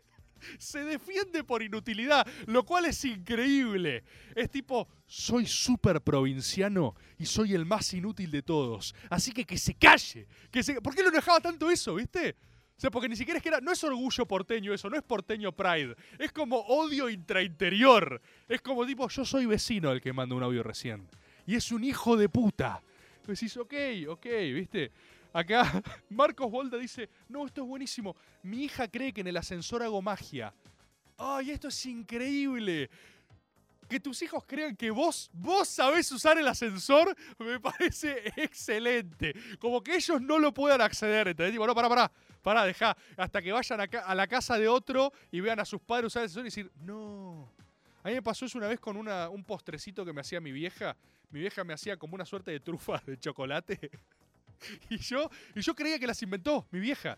Se 0.59 0.83
defiende 0.83 1.43
por 1.43 1.63
inutilidad, 1.63 2.27
lo 2.45 2.63
cual 2.65 2.85
es 2.85 3.03
increíble. 3.03 4.03
Es 4.35 4.51
tipo, 4.51 4.87
soy 5.07 5.47
súper 5.47 6.01
provinciano 6.01 6.93
y 7.17 7.25
soy 7.25 7.55
el 7.55 7.65
más 7.65 7.93
inútil 7.93 8.29
de 8.29 8.43
todos. 8.43 8.93
Así 9.09 9.31
que 9.31 9.45
que 9.45 9.57
se 9.57 9.73
calle. 9.73 10.27
Que 10.51 10.61
se... 10.61 10.81
¿Por 10.81 10.93
qué 10.93 11.01
lo 11.01 11.09
enojaba 11.09 11.39
tanto 11.39 11.71
eso, 11.71 11.95
viste? 11.95 12.35
Sea, 12.79 12.89
porque 12.89 13.09
ni 13.09 13.17
siquiera 13.17 13.39
es 13.39 13.43
que 13.43 13.49
era. 13.49 13.59
No 13.59 13.73
es 13.73 13.83
orgullo 13.83 14.25
porteño 14.25 14.73
eso, 14.73 14.89
no 14.89 14.95
es 14.95 15.03
porteño 15.03 15.51
pride. 15.51 15.97
Es 16.17 16.31
como 16.31 16.59
odio 16.59 17.09
intrainterior. 17.09 18.21
Es 18.47 18.61
como 18.61 18.85
tipo, 18.85 19.09
yo 19.09 19.25
soy 19.25 19.45
vecino 19.45 19.91
el 19.91 19.99
que 19.99 20.13
manda 20.13 20.33
un 20.33 20.43
audio 20.43 20.63
recién. 20.63 21.05
Y 21.45 21.55
es 21.55 21.73
un 21.73 21.83
hijo 21.83 22.15
de 22.15 22.29
puta. 22.29 22.81
Y 23.27 23.31
decís, 23.31 23.57
ok, 23.57 23.73
ok, 24.07 24.25
¿viste? 24.53 24.93
Acá 25.33 25.83
Marcos 26.09 26.49
Bolda 26.49 26.77
dice, 26.77 27.09
no, 27.27 27.45
esto 27.45 27.63
es 27.63 27.67
buenísimo. 27.67 28.15
Mi 28.43 28.63
hija 28.63 28.87
cree 28.87 29.11
que 29.11 29.19
en 29.19 29.27
el 29.27 29.35
ascensor 29.35 29.83
hago 29.83 30.01
magia. 30.01 30.53
¡Ay, 31.17 31.51
esto 31.51 31.67
es 31.67 31.85
increíble! 31.85 32.89
Que 33.89 33.99
tus 33.99 34.21
hijos 34.21 34.43
crean 34.45 34.75
que 34.75 34.91
vos, 34.91 35.29
vos 35.33 35.67
sabés 35.67 36.11
usar 36.11 36.37
el 36.37 36.47
ascensor, 36.47 37.15
me 37.39 37.59
parece 37.59 38.31
excelente. 38.37 39.33
Como 39.57 39.81
que 39.81 39.95
ellos 39.95 40.21
no 40.21 40.37
lo 40.37 40.53
puedan 40.53 40.79
acceder, 40.79 41.29
¿entendés? 41.29 41.53
Tipo, 41.53 41.65
no, 41.65 41.73
pará, 41.73 41.89
pará, 41.89 42.11
pará, 42.43 42.63
dejá. 42.65 42.95
Hasta 43.17 43.41
que 43.41 43.51
vayan 43.51 43.81
a, 43.81 44.15
la 44.15 44.27
casa 44.27 44.59
de 44.59 44.67
otro 44.67 45.11
y 45.31 45.41
vean 45.41 45.59
a 45.59 45.65
sus 45.65 45.81
padres 45.81 46.07
usar 46.07 46.21
el 46.21 46.25
ascensor 46.27 46.43
y 46.43 46.45
decir, 46.45 46.71
no. 46.81 47.51
A 48.03 48.09
mí 48.09 48.13
me 48.13 48.21
pasó 48.21 48.45
eso 48.45 48.57
una 48.57 48.67
vez 48.67 48.79
con 48.79 48.95
un 48.95 49.43
postrecito 49.43 50.05
que 50.05 50.13
me 50.13 50.21
hacía 50.21 50.39
mi 50.39 50.51
vieja. 50.51 50.95
Mi 51.31 51.39
vieja 51.39 51.63
me 51.63 51.73
hacía 51.73 51.97
como 51.97 52.15
una 52.15 52.25
suerte 52.25 52.51
de 52.51 52.59
trufa 52.59 53.01
de 53.05 53.17
chocolate. 53.17 53.91
Y 54.89 54.97
yo, 54.97 55.29
y 55.55 55.61
yo 55.61 55.73
creía 55.73 55.97
que 55.97 56.05
las 56.05 56.21
inventó, 56.21 56.67
mi 56.71 56.81
vieja. 56.81 57.17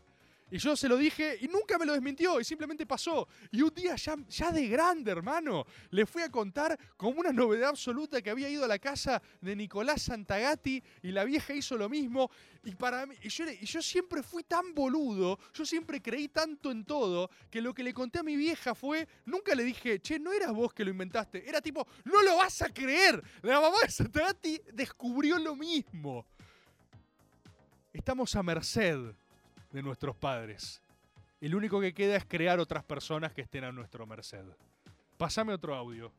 Y 0.51 0.57
yo 0.57 0.75
se 0.75 0.89
lo 0.89 0.97
dije 0.97 1.37
y 1.39 1.47
nunca 1.47 1.77
me 1.77 1.85
lo 1.85 1.93
desmintió 1.93 2.37
y 2.37 2.43
simplemente 2.43 2.85
pasó. 2.85 3.25
Y 3.51 3.61
un 3.61 3.73
día 3.73 3.95
ya, 3.95 4.17
ya 4.27 4.51
de 4.51 4.67
grande, 4.67 5.09
hermano, 5.09 5.65
le 5.91 6.05
fui 6.05 6.21
a 6.21 6.29
contar 6.29 6.77
como 6.97 7.21
una 7.21 7.31
novedad 7.31 7.69
absoluta 7.69 8.21
que 8.21 8.29
había 8.29 8.49
ido 8.49 8.65
a 8.65 8.67
la 8.67 8.77
casa 8.77 9.21
de 9.39 9.55
Nicolás 9.55 10.01
Santagati 10.01 10.83
y 11.03 11.11
la 11.11 11.23
vieja 11.23 11.53
hizo 11.53 11.77
lo 11.77 11.87
mismo. 11.87 12.29
Y 12.65 12.75
para 12.75 13.05
mí, 13.05 13.15
yo, 13.23 13.45
y 13.49 13.65
yo 13.65 13.81
siempre 13.81 14.21
fui 14.21 14.43
tan 14.43 14.75
boludo, 14.75 15.39
yo 15.53 15.65
siempre 15.65 16.01
creí 16.01 16.27
tanto 16.27 16.69
en 16.69 16.83
todo, 16.83 17.29
que 17.49 17.61
lo 17.61 17.73
que 17.73 17.83
le 17.83 17.93
conté 17.93 18.19
a 18.19 18.23
mi 18.23 18.35
vieja 18.35 18.75
fue, 18.75 19.07
nunca 19.25 19.55
le 19.55 19.63
dije, 19.63 20.01
che, 20.01 20.19
no 20.19 20.33
eras 20.33 20.51
vos 20.51 20.73
que 20.73 20.83
lo 20.83 20.91
inventaste. 20.91 21.47
Era 21.47 21.61
tipo, 21.61 21.87
no 22.03 22.21
lo 22.23 22.35
vas 22.35 22.61
a 22.61 22.73
creer. 22.73 23.23
La 23.41 23.61
mamá 23.61 23.77
de 23.83 23.89
Santagati 23.89 24.61
descubrió 24.73 25.39
lo 25.39 25.55
mismo. 25.55 26.25
Estamos 27.93 28.35
a 28.35 28.43
merced 28.43 29.15
de 29.71 29.81
nuestros 29.81 30.15
padres. 30.15 30.81
El 31.39 31.55
único 31.55 31.79
que 31.81 31.93
queda 31.93 32.15
es 32.15 32.25
crear 32.25 32.59
otras 32.59 32.83
personas 32.83 33.33
que 33.33 33.41
estén 33.41 33.63
a 33.63 33.71
nuestro 33.71 34.05
merced. 34.05 34.45
Pásame 35.17 35.53
otro 35.53 35.75
audio. 35.75 36.11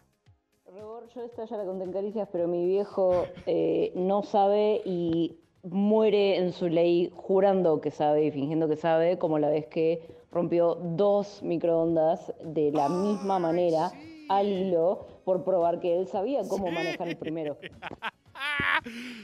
Rebor, 0.67 1.09
yo 1.15 1.25
esta 1.25 1.45
ya 1.45 1.57
la 1.57 1.65
conté 1.65 1.85
en 1.85 1.93
Caricias, 1.93 2.29
pero 2.33 2.49
mi 2.49 2.67
viejo 2.67 3.27
eh, 3.47 3.93
no 3.95 4.23
sabe 4.23 4.81
y 4.85 5.37
muere 5.63 6.37
en 6.39 6.53
su 6.53 6.69
ley 6.69 7.13
jurando 7.15 7.81
que 7.81 7.91
sabe 7.91 8.27
y 8.27 8.31
fingiendo 8.31 8.69
que 8.69 8.77
sabe, 8.77 9.19
como 9.19 9.39
la 9.39 9.49
vez 9.49 9.67
que 9.67 10.03
rompió 10.33 10.75
dos 10.75 11.43
microondas 11.43 12.33
de 12.43 12.73
la 12.73 12.89
misma 12.89 13.39
manera 13.39 13.93
al 14.29 14.49
hilo 14.49 15.07
por 15.25 15.45
probar 15.45 15.79
que 15.79 15.99
él 15.99 16.09
sabía 16.09 16.41
cómo 16.49 16.71
manejar 16.71 17.09
el 17.09 17.17
primero. 17.17 17.57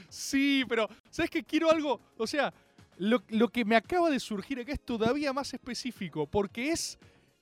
Sí, 0.07 0.63
pero 0.69 0.87
¿sabes 1.09 1.29
qué? 1.29 1.43
Quiero 1.43 1.69
algo, 1.69 1.99
o 2.17 2.25
sea, 2.25 2.53
lo, 2.99 3.23
lo 3.29 3.47
que 3.47 3.65
me 3.65 3.77
acaba 3.77 4.09
de 4.09 4.19
surgir 4.19 4.59
acá 4.59 4.73
es 4.73 4.81
todavía 4.81 5.31
más 5.31 5.53
específico, 5.53 6.27
porque 6.27 6.71
es, 6.71 6.99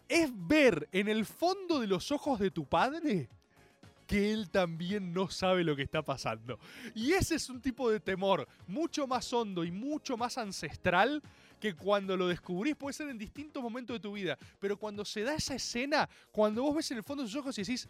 es 0.08 0.30
ver 0.34 0.88
en 0.92 1.08
el 1.08 1.26
fondo 1.26 1.80
de 1.80 1.88
los 1.88 2.12
ojos 2.12 2.40
de 2.40 2.52
tu 2.52 2.66
padre 2.66 3.28
que 4.06 4.32
él 4.32 4.50
también 4.50 5.12
no 5.14 5.30
sabe 5.30 5.64
lo 5.64 5.76
que 5.76 5.82
está 5.82 6.02
pasando. 6.02 6.60
Y 6.96 7.12
ese 7.12 7.36
es 7.36 7.50
un 7.50 7.60
tipo 7.60 7.90
de 7.90 8.00
temor 8.00 8.48
mucho 8.68 9.06
más 9.06 9.34
hondo 9.34 9.66
y 9.66 9.72
mucho 9.72 10.16
más 10.16 10.38
ancestral 10.38 11.22
que 11.60 11.74
cuando 11.74 12.16
lo 12.16 12.28
descubrís 12.28 12.76
puede 12.76 12.94
ser 12.94 13.10
en 13.10 13.18
distintos 13.18 13.62
momentos 13.62 13.96
de 13.96 14.00
tu 14.00 14.14
vida. 14.14 14.38
Pero 14.60 14.78
cuando 14.78 15.04
se 15.04 15.24
da 15.24 15.34
esa 15.34 15.56
escena, 15.56 16.08
cuando 16.32 16.62
vos 16.62 16.76
ves 16.76 16.92
en 16.92 16.98
el 16.98 17.04
fondo 17.04 17.24
de 17.24 17.30
sus 17.30 17.40
ojos 17.40 17.58
y 17.58 17.64
decís, 17.64 17.90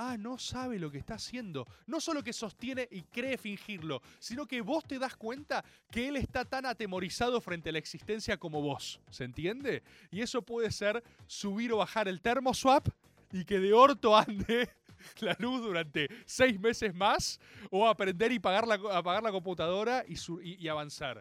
ah, 0.00 0.16
no 0.16 0.38
sabe 0.38 0.78
lo 0.78 0.90
que 0.90 0.98
está 0.98 1.14
haciendo. 1.14 1.66
No 1.86 2.00
solo 2.00 2.22
que 2.22 2.32
sostiene 2.32 2.88
y 2.90 3.02
cree 3.02 3.36
fingirlo, 3.36 4.00
sino 4.18 4.46
que 4.46 4.62
vos 4.62 4.84
te 4.84 4.98
das 4.98 5.14
cuenta 5.14 5.62
que 5.90 6.08
él 6.08 6.16
está 6.16 6.44
tan 6.44 6.64
atemorizado 6.64 7.40
frente 7.40 7.68
a 7.68 7.72
la 7.72 7.78
existencia 7.78 8.38
como 8.38 8.62
vos. 8.62 9.00
¿Se 9.10 9.24
entiende? 9.24 9.82
Y 10.10 10.22
eso 10.22 10.40
puede 10.40 10.70
ser 10.70 11.02
subir 11.26 11.72
o 11.72 11.78
bajar 11.78 12.08
el 12.08 12.22
termoswap 12.22 12.88
y 13.30 13.44
que 13.44 13.58
de 13.58 13.74
orto 13.74 14.16
ande 14.16 14.70
la 15.20 15.36
luz 15.38 15.62
durante 15.62 16.08
seis 16.24 16.58
meses 16.58 16.94
más 16.94 17.38
o 17.70 17.86
aprender 17.86 18.32
y 18.32 18.38
pagar 18.38 18.66
la, 18.66 18.74
apagar 18.74 19.22
la 19.22 19.30
computadora 19.30 20.04
y, 20.08 20.16
y 20.42 20.68
avanzar. 20.68 21.20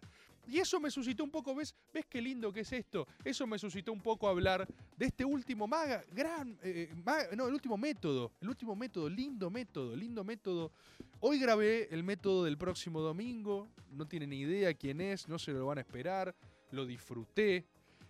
Y 0.50 0.60
eso 0.60 0.80
me 0.80 0.90
suscitó 0.90 1.24
un 1.24 1.30
poco, 1.30 1.54
¿ves? 1.54 1.76
¿Ves 1.94 2.06
qué 2.08 2.22
lindo 2.22 2.52
que 2.52 2.62
es 2.62 2.72
esto? 2.74 3.08
Eso 3.24 3.46
me 3.46 3.60
suscitó 3.60 3.94
un 3.94 4.02
poco 4.02 4.28
hablar 4.28 4.68
de 4.98 5.06
este 5.06 5.24
último 5.24 5.68
maga, 5.68 6.04
gran, 6.12 6.58
eh, 6.64 6.92
maga- 7.06 7.36
no, 7.36 7.48
el 7.48 7.54
último 7.54 7.78
método, 7.78 8.32
el 8.42 8.50
último 8.50 8.76
método, 8.76 9.10
lindo 9.10 9.50
método, 9.50 9.96
lindo 9.96 10.24
método. 10.24 10.72
Hoy 11.20 11.40
grabé 11.40 11.88
el 11.92 12.04
método 12.04 12.44
del 12.46 12.58
próximo 12.58 13.00
domingo, 13.02 13.68
no 13.92 14.08
tienen 14.08 14.34
idea 14.34 14.74
quién 14.74 15.02
es, 15.02 15.28
no 15.28 15.38
se 15.38 15.52
lo 15.52 15.66
van 15.68 15.78
a 15.78 15.82
esperar, 15.82 16.36
lo 16.72 16.86
disfruté. 16.86 17.66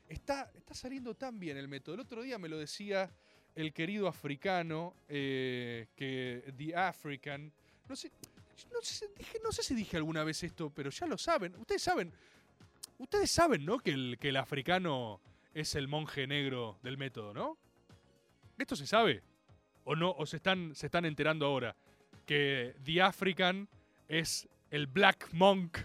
está, 0.08 0.50
está 0.56 0.74
saliendo 0.74 1.14
tan 1.16 1.40
bien 1.40 1.58
el 1.58 1.68
método. 1.68 1.96
El 1.96 2.02
otro 2.02 2.22
día 2.22 2.38
me 2.40 2.50
lo 2.50 2.58
decía 2.58 3.12
el 3.56 3.74
querido 3.74 4.08
africano, 4.08 4.94
eh, 5.08 5.88
que 5.96 6.54
The 6.58 6.76
African. 6.76 7.52
No 7.88 7.96
sé, 7.96 8.12
no 9.44 9.52
sé, 9.52 9.64
si 9.64 9.76
dije 9.76 9.98
alguna 9.98 10.24
vez 10.24 10.44
esto, 10.44 10.70
pero 10.70 10.90
ya 10.90 11.08
lo 11.08 11.18
saben. 11.18 11.56
Ustedes 11.56 11.82
saben, 11.82 12.12
ustedes 12.98 13.32
saben, 13.32 13.66
¿no? 13.66 13.80
Que 13.80 13.92
el, 13.92 14.18
que 14.20 14.30
el 14.30 14.38
africano 14.38 15.22
es 15.54 15.76
el 15.76 15.88
monje 15.88 16.28
negro 16.28 16.78
del 16.84 16.98
método, 16.98 17.34
¿no? 17.34 17.58
¿Esto 18.58 18.76
se 18.76 18.88
sabe? 18.88 19.24
¿O 19.84 19.96
no? 19.96 20.12
¿O 20.12 20.26
se 20.26 20.38
están, 20.38 20.76
se 20.76 20.88
están 20.88 21.06
enterando 21.06 21.46
ahora? 21.46 21.76
Que 22.26 22.76
The 22.84 23.02
African 23.02 23.68
es 24.08 24.48
el 24.70 24.88
Black 24.88 25.30
Monk. 25.32 25.80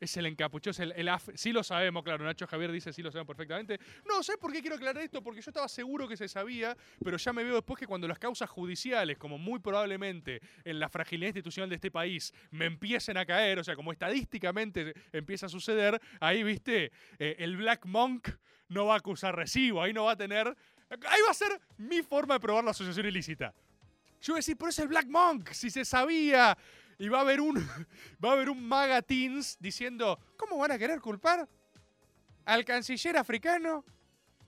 Es 0.00 0.16
el 0.16 0.26
encapuchado, 0.26 0.70
es 0.72 0.80
el, 0.80 1.08
af- 1.08 1.32
Sí 1.36 1.52
lo 1.52 1.62
sabemos, 1.62 2.02
claro. 2.02 2.24
Nacho 2.24 2.46
Javier 2.46 2.70
dice 2.70 2.92
sí 2.92 3.02
lo 3.02 3.10
sabemos 3.10 3.28
perfectamente. 3.28 3.78
No, 4.06 4.22
¿sabes 4.22 4.38
por 4.40 4.52
qué 4.52 4.60
quiero 4.60 4.76
aclarar 4.76 5.02
esto? 5.02 5.22
Porque 5.22 5.40
yo 5.40 5.50
estaba 5.50 5.68
seguro 5.68 6.06
que 6.06 6.16
se 6.16 6.28
sabía, 6.28 6.76
pero 7.02 7.16
ya 7.16 7.32
me 7.32 7.42
veo 7.44 7.54
después 7.54 7.78
que 7.78 7.86
cuando 7.86 8.06
las 8.06 8.18
causas 8.18 8.50
judiciales, 8.50 9.16
como 9.18 9.38
muy 9.38 9.58
probablemente 9.58 10.40
en 10.64 10.78
la 10.78 10.88
fragilidad 10.88 11.28
institucional 11.28 11.68
de 11.70 11.76
este 11.76 11.90
país, 11.90 12.32
me 12.50 12.66
empiecen 12.66 13.16
a 13.16 13.24
caer, 13.24 13.58
o 13.58 13.64
sea, 13.64 13.74
como 13.74 13.92
estadísticamente 13.92 14.94
empieza 15.12 15.46
a 15.46 15.48
suceder, 15.48 16.00
ahí, 16.20 16.42
viste, 16.42 16.92
Eh, 17.18 17.36
el 17.38 17.56
Black 17.56 17.86
Monk 17.86 18.28
no 18.68 18.86
va 18.86 18.94
a 18.94 18.98
acusar 18.98 19.34
recibo, 19.34 19.82
ahí 19.82 19.92
no 19.92 20.04
va 20.04 20.12
a 20.12 20.16
tener... 20.16 20.46
Ahí 20.88 21.20
va 21.24 21.30
a 21.30 21.34
ser 21.34 21.60
mi 21.78 22.02
forma 22.02 22.34
de 22.34 22.40
probar 22.40 22.62
la 22.64 22.70
asociación 22.70 23.06
ilícita. 23.06 23.52
Yo 24.20 24.32
voy 24.34 24.38
a 24.38 24.40
decir, 24.40 24.56
pero 24.56 24.68
es 24.70 24.78
el 24.78 24.88
Black 24.88 25.06
Monk, 25.08 25.50
si 25.52 25.68
se 25.70 25.84
sabía. 25.84 26.56
Y 26.98 27.08
va 27.08 27.18
a 27.18 27.20
haber 27.22 27.40
un, 27.40 27.56
va 28.24 28.30
a 28.30 28.32
haber 28.32 28.48
un 28.48 28.66
Maga 28.66 29.02
Teens 29.02 29.56
diciendo, 29.60 30.18
¿cómo 30.36 30.58
van 30.58 30.72
a 30.72 30.78
querer 30.78 31.00
culpar 31.00 31.48
al 32.44 32.64
canciller 32.64 33.16
africano 33.16 33.84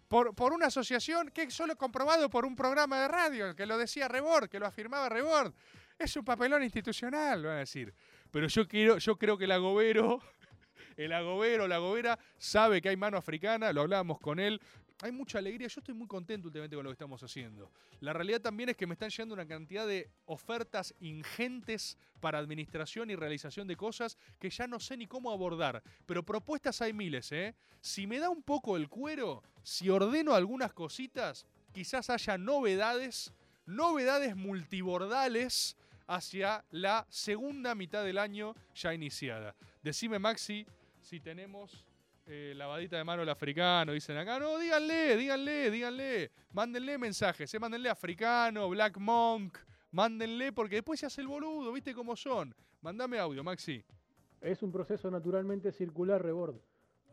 por, 0.08 0.34
por 0.34 0.52
una 0.52 0.66
asociación 0.66 1.30
que 1.30 1.42
es 1.42 1.54
solo 1.54 1.76
comprobado 1.76 2.30
por 2.30 2.46
un 2.46 2.56
programa 2.56 3.02
de 3.02 3.08
radio, 3.08 3.54
que 3.54 3.66
lo 3.66 3.76
decía 3.76 4.08
Rebord, 4.08 4.48
que 4.48 4.58
lo 4.58 4.66
afirmaba 4.66 5.08
Rebord? 5.08 5.52
Es 5.98 6.16
un 6.16 6.24
papelón 6.24 6.62
institucional, 6.62 7.42
van 7.42 7.56
a 7.56 7.58
decir. 7.58 7.92
Pero 8.30 8.46
yo, 8.46 8.68
quiero, 8.68 8.98
yo 8.98 9.16
creo 9.16 9.36
que 9.36 9.44
el 9.44 9.52
agobero, 9.52 10.22
el 10.96 11.12
agobero, 11.12 11.66
la 11.66 11.76
agobera, 11.76 12.18
sabe 12.38 12.80
que 12.80 12.88
hay 12.88 12.96
mano 12.96 13.16
africana, 13.18 13.72
lo 13.72 13.82
hablábamos 13.82 14.20
con 14.20 14.38
él. 14.38 14.60
Hay 15.00 15.12
mucha 15.12 15.38
alegría, 15.38 15.68
yo 15.68 15.78
estoy 15.78 15.94
muy 15.94 16.08
contento 16.08 16.48
últimamente 16.48 16.74
con 16.74 16.84
lo 16.84 16.90
que 16.90 16.94
estamos 16.94 17.22
haciendo. 17.22 17.70
La 18.00 18.12
realidad 18.12 18.40
también 18.40 18.70
es 18.70 18.76
que 18.76 18.86
me 18.86 18.94
están 18.94 19.10
llegando 19.10 19.34
una 19.34 19.46
cantidad 19.46 19.86
de 19.86 20.10
ofertas 20.26 20.92
ingentes 20.98 21.96
para 22.20 22.38
administración 22.38 23.08
y 23.08 23.14
realización 23.14 23.68
de 23.68 23.76
cosas 23.76 24.18
que 24.40 24.50
ya 24.50 24.66
no 24.66 24.80
sé 24.80 24.96
ni 24.96 25.06
cómo 25.06 25.30
abordar. 25.30 25.84
Pero 26.04 26.24
propuestas 26.24 26.82
hay 26.82 26.92
miles, 26.92 27.30
¿eh? 27.30 27.54
Si 27.80 28.08
me 28.08 28.18
da 28.18 28.28
un 28.28 28.42
poco 28.42 28.76
el 28.76 28.88
cuero, 28.88 29.44
si 29.62 29.88
ordeno 29.88 30.34
algunas 30.34 30.72
cositas, 30.72 31.46
quizás 31.72 32.10
haya 32.10 32.36
novedades, 32.36 33.32
novedades 33.66 34.34
multibordales 34.34 35.76
hacia 36.08 36.64
la 36.72 37.06
segunda 37.08 37.76
mitad 37.76 38.02
del 38.02 38.18
año 38.18 38.56
ya 38.74 38.92
iniciada. 38.92 39.54
Decime, 39.80 40.18
Maxi, 40.18 40.66
si 41.00 41.20
tenemos 41.20 41.84
eh, 42.30 42.52
lavadita 42.54 42.98
de 42.98 43.04
mano 43.04 43.22
el 43.22 43.28
africano, 43.28 43.92
dicen 43.92 44.18
acá. 44.18 44.38
No, 44.38 44.58
díganle, 44.58 45.16
díganle, 45.16 45.70
díganle. 45.70 46.30
Mándenle 46.52 46.98
mensajes, 46.98 47.52
eh, 47.54 47.58
mándenle 47.58 47.88
africano, 47.88 48.68
Black 48.68 48.98
Monk. 48.98 49.56
Mándenle 49.90 50.52
porque 50.52 50.76
después 50.76 51.00
se 51.00 51.06
hace 51.06 51.22
el 51.22 51.28
boludo, 51.28 51.72
¿viste 51.72 51.94
cómo 51.94 52.14
son? 52.16 52.54
Mandame 52.82 53.18
audio, 53.18 53.42
Maxi. 53.42 53.82
Es 54.42 54.62
un 54.62 54.70
proceso 54.70 55.10
naturalmente 55.10 55.72
circular, 55.72 56.22
Rebord. 56.22 56.56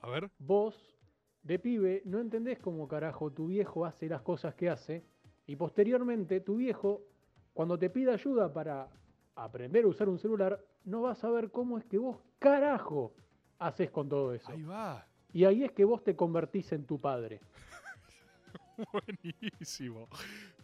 A 0.02 0.10
ver. 0.10 0.30
Vos, 0.38 1.00
de 1.44 1.60
pibe, 1.60 2.02
no 2.06 2.20
entendés 2.20 2.60
cómo 2.60 2.88
carajo 2.88 3.32
tu 3.32 3.48
viejo 3.48 3.86
hace 3.86 4.10
las 4.10 4.22
cosas 4.22 4.54
que 4.56 4.70
hace. 4.70 5.06
Y 5.48 5.56
posteriormente, 5.56 6.42
tu 6.42 6.58
viejo, 6.58 7.08
cuando 7.54 7.80
te 7.80 7.90
pida 7.90 8.14
ayuda 8.14 8.52
para 8.52 8.90
aprender 9.36 9.86
a 9.86 9.88
usar 9.88 10.10
un 10.10 10.20
celular, 10.20 10.62
no 10.84 11.04
vas 11.04 11.24
a 11.24 11.30
ver 11.30 11.52
cómo 11.52 11.78
es 11.78 11.86
que 11.86 11.98
vos, 11.98 12.18
carajo, 12.38 13.14
haces 13.60 13.90
con 13.92 14.10
todo 14.10 14.34
eso. 14.34 14.52
Ahí 14.52 14.64
va. 14.64 15.06
Y 15.34 15.46
ahí 15.46 15.64
es 15.64 15.72
que 15.72 15.84
vos 15.84 16.04
te 16.04 16.16
convertís 16.16 16.72
en 16.72 16.86
tu 16.86 17.00
padre. 17.00 17.42
Buenísimo. 18.94 20.08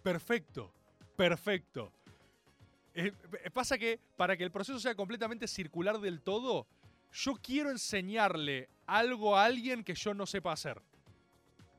Perfecto. 0.02 0.72
Perfecto. 1.16 1.92
Eh, 2.94 3.12
eh, 3.44 3.50
pasa 3.52 3.78
que 3.78 4.00
para 4.18 4.36
que 4.36 4.44
el 4.44 4.52
proceso 4.52 4.80
sea 4.80 4.96
completamente 4.96 5.48
circular 5.48 6.00
del 6.00 6.22
todo, 6.22 6.68
yo 7.12 7.36
quiero 7.36 7.70
enseñarle 7.70 8.70
algo 8.86 9.38
a 9.38 9.46
alguien 9.46 9.84
que 9.84 9.96
yo 9.96 10.14
no 10.14 10.26
sepa 10.26 10.54
hacer. 10.54 10.82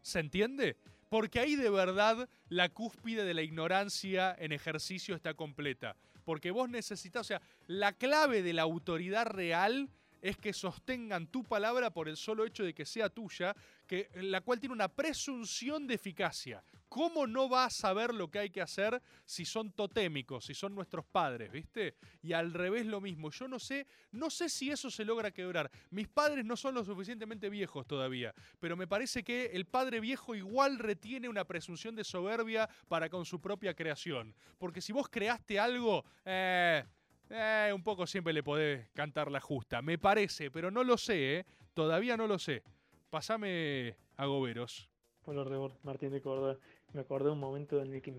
¿Se 0.03 0.21
entiende? 0.21 0.77
Porque 1.09 1.41
ahí 1.41 1.57
de 1.57 1.71
verdad 1.71 2.29
la 2.49 2.69
cúspide 2.69 3.25
de 3.25 3.35
la 3.35 3.43
ignorancia 3.43 4.35
en 4.39 4.53
ejercicio 4.53 5.15
está 5.15 5.35
completa. 5.35 5.97
Porque 6.25 6.51
vos 6.51 6.69
necesitas, 6.69 7.23
o 7.23 7.25
sea, 7.25 7.43
la 7.67 7.93
clave 7.93 8.43
de 8.43 8.53
la 8.53 8.63
autoridad 8.63 9.27
real 9.27 9.91
es 10.23 10.37
que 10.39 10.53
sostengan 10.53 11.27
tu 11.27 11.43
palabra 11.45 11.91
por 11.91 12.09
el 12.09 12.17
solo 12.17 12.47
hecho 12.47 12.65
de 12.65 12.73
que 12.73 12.87
sea 12.87 13.11
tuya, 13.11 13.55
que, 13.87 14.09
la 14.15 14.41
cual 14.41 14.61
tiene 14.61 14.73
una 14.73 14.89
presunción 14.89 15.87
de 15.87 15.95
eficacia. 15.95 16.63
¿Cómo 16.89 17.27
no 17.27 17.49
va 17.49 17.65
a 17.65 17.71
saber 17.71 18.15
lo 18.15 18.31
que 18.31 18.39
hay 18.39 18.51
que 18.51 18.61
hacer 18.61 19.03
si 19.25 19.45
son 19.45 19.73
totémicos, 19.73 20.45
si 20.45 20.55
son 20.55 20.75
nuestros 20.75 21.05
padres, 21.07 21.51
viste? 21.51 21.97
Y 22.23 22.35
al 22.35 22.53
revés 22.53 22.87
lo 22.87 23.01
mismo. 23.01 23.31
Yo 23.31 23.49
no 23.49 23.59
sé, 23.59 23.87
no 24.13 24.31
sé 24.31 24.49
si 24.49 24.71
eso 24.71 24.91
se 24.91 25.05
logra 25.05 25.31
quebrar. 25.31 25.71
Mis 25.91 26.07
padres 26.07 26.45
no 26.45 26.57
son 26.57 26.75
lo 26.75 26.85
suficientemente 26.85 27.51
viejos 27.51 27.87
todavía, 27.87 28.35
pero 28.61 28.77
me 28.77 28.87
parece 28.87 29.25
que 29.25 29.47
el 29.47 29.65
padre 29.65 30.01
viejo 30.01 30.35
igual 30.35 30.79
retiene 30.79 31.29
una 31.29 31.45
presunción 31.45 31.97
de 31.97 32.05
soberbia 32.05 32.69
para 32.89 33.09
con 33.09 33.25
su 33.25 33.41
propia 33.41 33.75
creación. 33.75 34.35
Porque 34.59 34.81
si 34.81 34.93
vos 34.93 35.09
creaste 35.09 35.59
algo, 35.59 36.05
eh, 36.27 36.85
eh, 37.33 37.73
un 37.75 37.83
poco 37.83 38.07
siempre 38.07 38.33
le 38.33 38.43
podés 38.43 38.89
cantar 38.95 39.31
la 39.31 39.41
justa. 39.41 39.83
Me 39.83 39.99
parece, 39.99 40.51
pero 40.51 40.71
no 40.71 40.85
lo 40.85 40.97
sé, 40.99 41.39
¿eh? 41.39 41.47
Todavía 41.75 42.17
no 42.17 42.27
lo 42.27 42.39
sé. 42.39 42.63
Pasame 43.11 43.95
a 44.17 44.27
Goberos. 44.27 44.89
Hola, 45.25 45.45
Martín 45.83 46.11
de 46.11 46.21
Córdoba. 46.21 46.57
Me 46.93 47.01
acordé 47.01 47.27
de 47.27 47.33
un 47.33 47.41
momento 47.41 47.81
en 47.81 47.95
el 47.95 48.03
que 48.03 48.13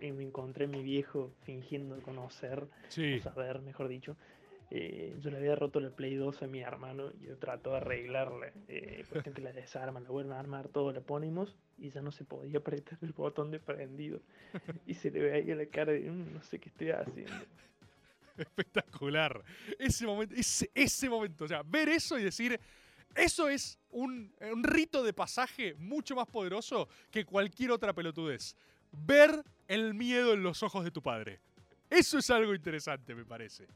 me 0.00 0.22
encontré 0.22 0.66
a 0.66 0.68
mi 0.68 0.82
viejo 0.82 1.32
fingiendo 1.44 2.00
conocer, 2.02 2.66
Sí. 2.88 3.14
o 3.18 3.22
saber, 3.22 3.60
mejor 3.60 3.88
dicho. 3.88 4.16
Eh, 4.70 5.16
yo 5.20 5.30
le 5.30 5.38
había 5.38 5.54
roto 5.56 5.78
el 5.78 5.90
Play 5.92 6.16
2 6.16 6.42
a 6.42 6.46
mi 6.46 6.60
hermano 6.60 7.10
y 7.22 7.26
yo 7.26 7.38
trato 7.38 7.70
de 7.70 7.76
arreglarle. 7.78 8.52
Eh, 8.68 9.02
por 9.08 9.18
ejemplo, 9.18 9.44
la 9.44 9.52
desarman, 9.52 10.04
la 10.04 10.10
vuelven 10.10 10.32
a 10.34 10.40
armar, 10.40 10.68
todo 10.68 10.92
le 10.92 11.00
ponemos 11.00 11.56
y 11.78 11.88
ya 11.90 12.02
no 12.02 12.12
se 12.12 12.24
podía 12.24 12.58
apretar 12.58 12.98
el 13.00 13.12
botón 13.12 13.50
de 13.50 13.60
prendido. 13.60 14.20
Y 14.86 14.92
se 14.94 15.10
le 15.10 15.20
ve 15.20 15.32
ahí 15.32 15.50
a 15.50 15.54
la 15.56 15.64
cara 15.66 15.92
de, 15.92 16.00
"Mm, 16.10 16.34
no 16.34 16.42
sé 16.42 16.58
qué 16.58 16.68
estoy 16.68 16.90
haciendo. 16.90 17.32
Espectacular. 18.42 19.42
Ese 19.78 20.06
momento, 20.06 20.34
ese, 20.74 21.08
momento, 21.08 21.44
o 21.44 21.48
sea, 21.48 21.62
ver 21.62 21.88
eso 21.88 22.18
y 22.18 22.24
decir, 22.24 22.58
eso 23.14 23.48
es 23.48 23.78
un, 23.90 24.32
un 24.52 24.64
rito 24.64 25.02
de 25.02 25.12
pasaje 25.12 25.74
mucho 25.74 26.14
más 26.14 26.26
poderoso 26.26 26.88
que 27.10 27.24
cualquier 27.24 27.72
otra 27.72 27.92
pelotudez. 27.92 28.54
Ver 28.92 29.44
el 29.66 29.94
miedo 29.94 30.32
en 30.32 30.42
los 30.42 30.62
ojos 30.62 30.84
de 30.84 30.90
tu 30.90 31.02
padre. 31.02 31.40
Eso 31.90 32.18
es 32.18 32.30
algo 32.30 32.54
interesante, 32.54 33.14
me 33.14 33.24
parece. 33.24 33.66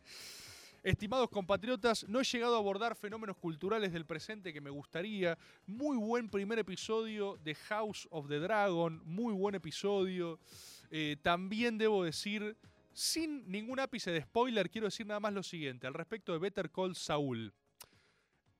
Estimados 0.82 1.30
compatriotas, 1.30 2.08
no 2.08 2.20
he 2.20 2.24
llegado 2.24 2.56
a 2.56 2.58
abordar 2.58 2.96
fenómenos 2.96 3.36
culturales 3.36 3.92
del 3.92 4.04
presente 4.04 4.52
que 4.52 4.60
me 4.60 4.68
gustaría. 4.68 5.38
Muy 5.64 5.96
buen 5.96 6.28
primer 6.28 6.58
episodio 6.58 7.38
de 7.44 7.54
House 7.54 8.08
of 8.10 8.28
the 8.28 8.40
Dragon, 8.40 9.00
muy 9.04 9.32
buen 9.32 9.54
episodio. 9.54 10.40
Eh, 10.90 11.16
también 11.22 11.78
debo 11.78 12.02
decir, 12.02 12.56
sin 12.92 13.50
ningún 13.50 13.80
ápice 13.80 14.10
de 14.10 14.22
spoiler, 14.22 14.70
quiero 14.70 14.86
decir 14.86 15.06
nada 15.06 15.20
más 15.20 15.32
lo 15.32 15.42
siguiente 15.42 15.86
al 15.86 15.94
respecto 15.94 16.32
de 16.32 16.38
Better 16.38 16.70
Call 16.70 16.94
Saul. 16.94 17.52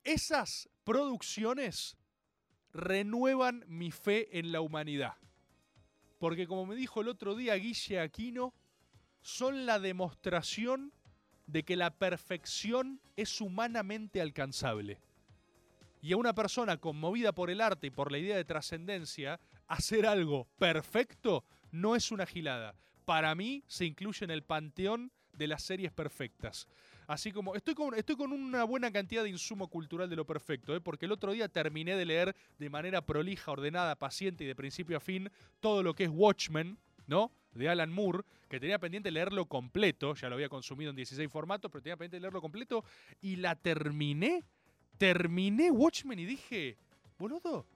Esas 0.05 0.69
producciones 0.85 1.97
renuevan 2.73 3.65
mi 3.69 3.91
fe 3.91 4.39
en 4.39 4.53
la 4.53 4.61
humanidad. 4.61 5.15
Porque 6.19 6.47
como 6.47 6.67
me 6.67 6.77
dijo 6.77 7.01
el 7.01 7.09
otro 7.09 7.35
día 7.35 7.55
Guille 7.55 8.01
Aquino, 8.01 8.55
son 9.21 9.67
la 9.67 9.79
demostración 9.79 10.93
de 11.47 11.65
que 11.65 11.77
la 11.77 11.91
perfección 11.91 13.01
es 13.17 13.41
humanamente 13.41 14.21
alcanzable. 14.21 15.01
Y 16.01 16.13
a 16.13 16.17
una 16.17 16.35
persona 16.35 16.79
conmovida 16.79 17.33
por 17.33 17.51
el 17.51 17.61
arte 17.61 17.89
y 17.89 17.91
por 17.91 18.11
la 18.11 18.19
idea 18.19 18.37
de 18.37 18.45
trascendencia, 18.45 19.39
hacer 19.69 20.07
algo 20.07 20.49
perfecto 20.59 21.45
no 21.71 21.95
es 21.95 22.11
una 22.11 22.27
gilada. 22.27 22.75
Para 23.05 23.35
mí 23.35 23.65
se 23.67 23.85
incluye 23.85 24.25
en 24.25 24.31
el 24.31 24.43
panteón 24.43 25.11
de 25.33 25.47
las 25.47 25.63
series 25.63 25.93
perfectas. 25.93 26.67
Así 27.07 27.33
como 27.33 27.55
estoy 27.55 27.75
con, 27.75 27.95
estoy 27.95 28.17
con 28.17 28.33
una 28.33 28.65
buena 28.65 28.91
cantidad 28.91 29.23
de 29.23 29.29
insumo 29.29 29.69
cultural 29.69 30.09
de 30.09 30.17
lo 30.17 30.25
perfecto, 30.25 30.75
¿eh? 30.75 30.81
porque 30.81 31.07
el 31.07 31.13
otro 31.13 31.33
día 31.33 31.49
terminé 31.49 31.97
de 31.97 32.05
leer 32.05 32.37
de 32.59 32.71
manera 32.71 33.05
prolija, 33.05 33.51
ordenada, 33.51 33.97
paciente 33.97 34.45
y 34.45 34.47
de 34.47 34.55
principio 34.55 34.97
a 34.97 35.01
fin 35.01 35.31
todo 35.61 35.83
lo 35.83 35.95
que 35.95 36.05
es 36.05 36.11
Watchmen, 36.11 36.79
¿no? 37.07 37.33
De 37.53 37.69
Alan 37.69 37.93
Moore, 37.93 38.21
que 38.49 38.61
tenía 38.61 38.79
pendiente 38.79 39.11
leerlo 39.11 39.47
completo, 39.47 40.15
ya 40.15 40.29
lo 40.29 40.37
había 40.37 40.49
consumido 40.49 40.91
en 40.91 40.97
16 40.97 41.31
formatos, 41.31 41.71
pero 41.71 41.83
tenía 41.83 41.97
pendiente 41.97 42.21
leerlo 42.21 42.41
completo, 42.41 42.85
y 43.21 43.37
la 43.37 43.57
terminé, 43.57 44.45
terminé 44.97 45.71
Watchmen 45.71 46.19
y 46.19 46.25
dije, 46.25 46.79
boludo, 47.19 47.67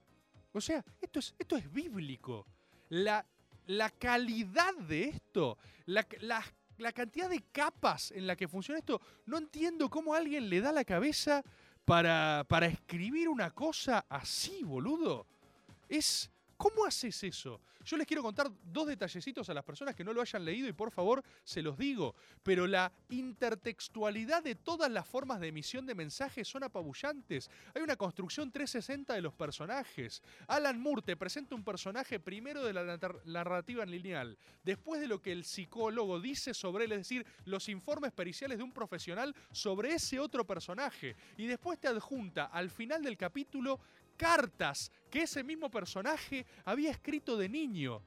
O 0.53 0.61
sea, 0.61 0.83
esto 1.03 1.19
es, 1.19 1.35
esto 1.39 1.57
es 1.57 1.71
bíblico. 1.71 2.47
La, 2.89 3.27
la 3.67 3.91
calidad 3.91 4.75
de 4.75 5.05
esto, 5.05 5.59
la, 5.87 6.07
la- 6.21 6.93
cantidad 6.93 7.29
de 7.29 7.43
capas 7.53 8.11
en 8.13 8.27
la 8.27 8.37
que 8.37 8.49
funciona 8.49 8.79
esto, 8.79 9.01
no 9.27 9.39
entiendo 9.39 9.89
cómo 9.89 10.15
alguien 10.15 10.49
le 10.49 10.61
da 10.61 10.73
la 10.73 10.85
cabeza 10.85 11.43
para, 11.85 12.45
para 12.49 12.67
escribir 12.67 13.29
una 13.29 13.51
cosa 13.51 14.05
así, 14.09 14.63
boludo. 14.63 15.27
Es. 15.89 16.31
¿Cómo 16.57 16.87
haces 16.87 17.23
eso? 17.23 17.61
Yo 17.87 17.97
les 17.97 18.07
quiero 18.07 18.23
contar 18.23 18.51
dos 18.65 18.89
detallecitos 18.89 19.49
a 19.49 19.55
las 19.55 19.65
personas 19.65 19.95
que 19.95 20.03
no 20.03 20.13
lo 20.13 20.21
hayan 20.21 20.45
leído 20.45 20.67
y 20.67 20.73
por 20.73 20.91
favor 20.91 21.23
se 21.45 21.63
los 21.63 21.79
digo. 21.79 22.17
Pero 22.43 22.67
la 22.67 22.93
intertextualidad 23.11 24.43
de 24.43 24.57
todas 24.57 24.91
las 24.91 25.07
formas 25.07 25.39
de 25.39 25.49
emisión 25.49 25.87
de 25.87 25.95
mensajes 25.95 26.49
son 26.49 26.65
apabullantes. 26.65 27.49
Hay 27.75 27.83
una 27.83 27.95
construcción 27.95 28.51
360 28.51 29.15
de 29.15 29.23
los 29.23 29.33
personajes. 29.35 30.21
Alan 30.49 30.81
Moore 30.81 31.03
te 31.03 31.17
presenta 31.17 31.55
un 31.55 31.63
personaje 31.63 32.19
primero 32.19 32.65
de 32.65 32.73
la 32.73 32.99
narrativa 33.25 33.87
lineal, 33.87 34.37
después 34.65 35.01
de 35.01 35.07
lo 35.07 35.23
que 35.23 35.31
el 35.31 35.45
psicólogo 35.45 36.19
dice 36.19 36.55
sobre 36.55 36.87
él, 36.87 36.93
es 36.93 36.99
decir, 36.99 37.25
los 37.45 37.69
informes 37.69 38.11
periciales 38.11 38.59
de 38.59 38.65
un 38.65 38.73
profesional 38.73 39.33
sobre 39.53 39.95
ese 39.95 40.19
otro 40.19 40.45
personaje. 40.45 41.15
Y 41.37 41.47
después 41.47 41.79
te 41.79 41.87
adjunta 41.87 42.47
al 42.47 42.69
final 42.69 43.05
del 43.05 43.17
capítulo 43.17 43.79
cartas 44.17 44.91
que 45.11 45.23
ese 45.23 45.45
mismo 45.45 45.71
personaje 45.71 46.47
había 46.65 46.91
escrito 46.91 47.37
de 47.37 47.49
niño. 47.49 48.03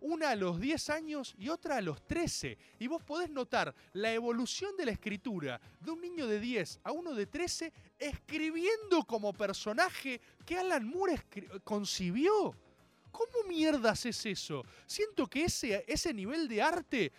Una 0.00 0.30
a 0.30 0.36
los 0.36 0.60
10 0.60 0.90
años 0.90 1.34
y 1.38 1.48
otra 1.48 1.76
a 1.76 1.80
los 1.80 2.06
13. 2.06 2.56
Y 2.78 2.86
vos 2.86 3.02
podés 3.02 3.30
notar 3.30 3.74
la 3.94 4.12
evolución 4.12 4.76
de 4.76 4.86
la 4.86 4.92
escritura 4.92 5.60
de 5.80 5.90
un 5.90 6.00
niño 6.00 6.26
de 6.28 6.38
10 6.38 6.80
a 6.84 6.92
uno 6.92 7.14
de 7.14 7.26
13 7.26 7.72
escribiendo 7.98 9.02
como 9.04 9.32
personaje 9.32 10.20
que 10.46 10.56
Alan 10.56 10.86
Moore 10.86 11.20
concibió. 11.64 12.54
¿Cómo 13.10 13.48
mierdas 13.48 14.06
es 14.06 14.24
eso? 14.26 14.64
Siento 14.86 15.26
que 15.26 15.44
ese, 15.44 15.84
ese 15.88 16.14
nivel 16.14 16.46
de 16.46 16.62
arte 16.62 17.12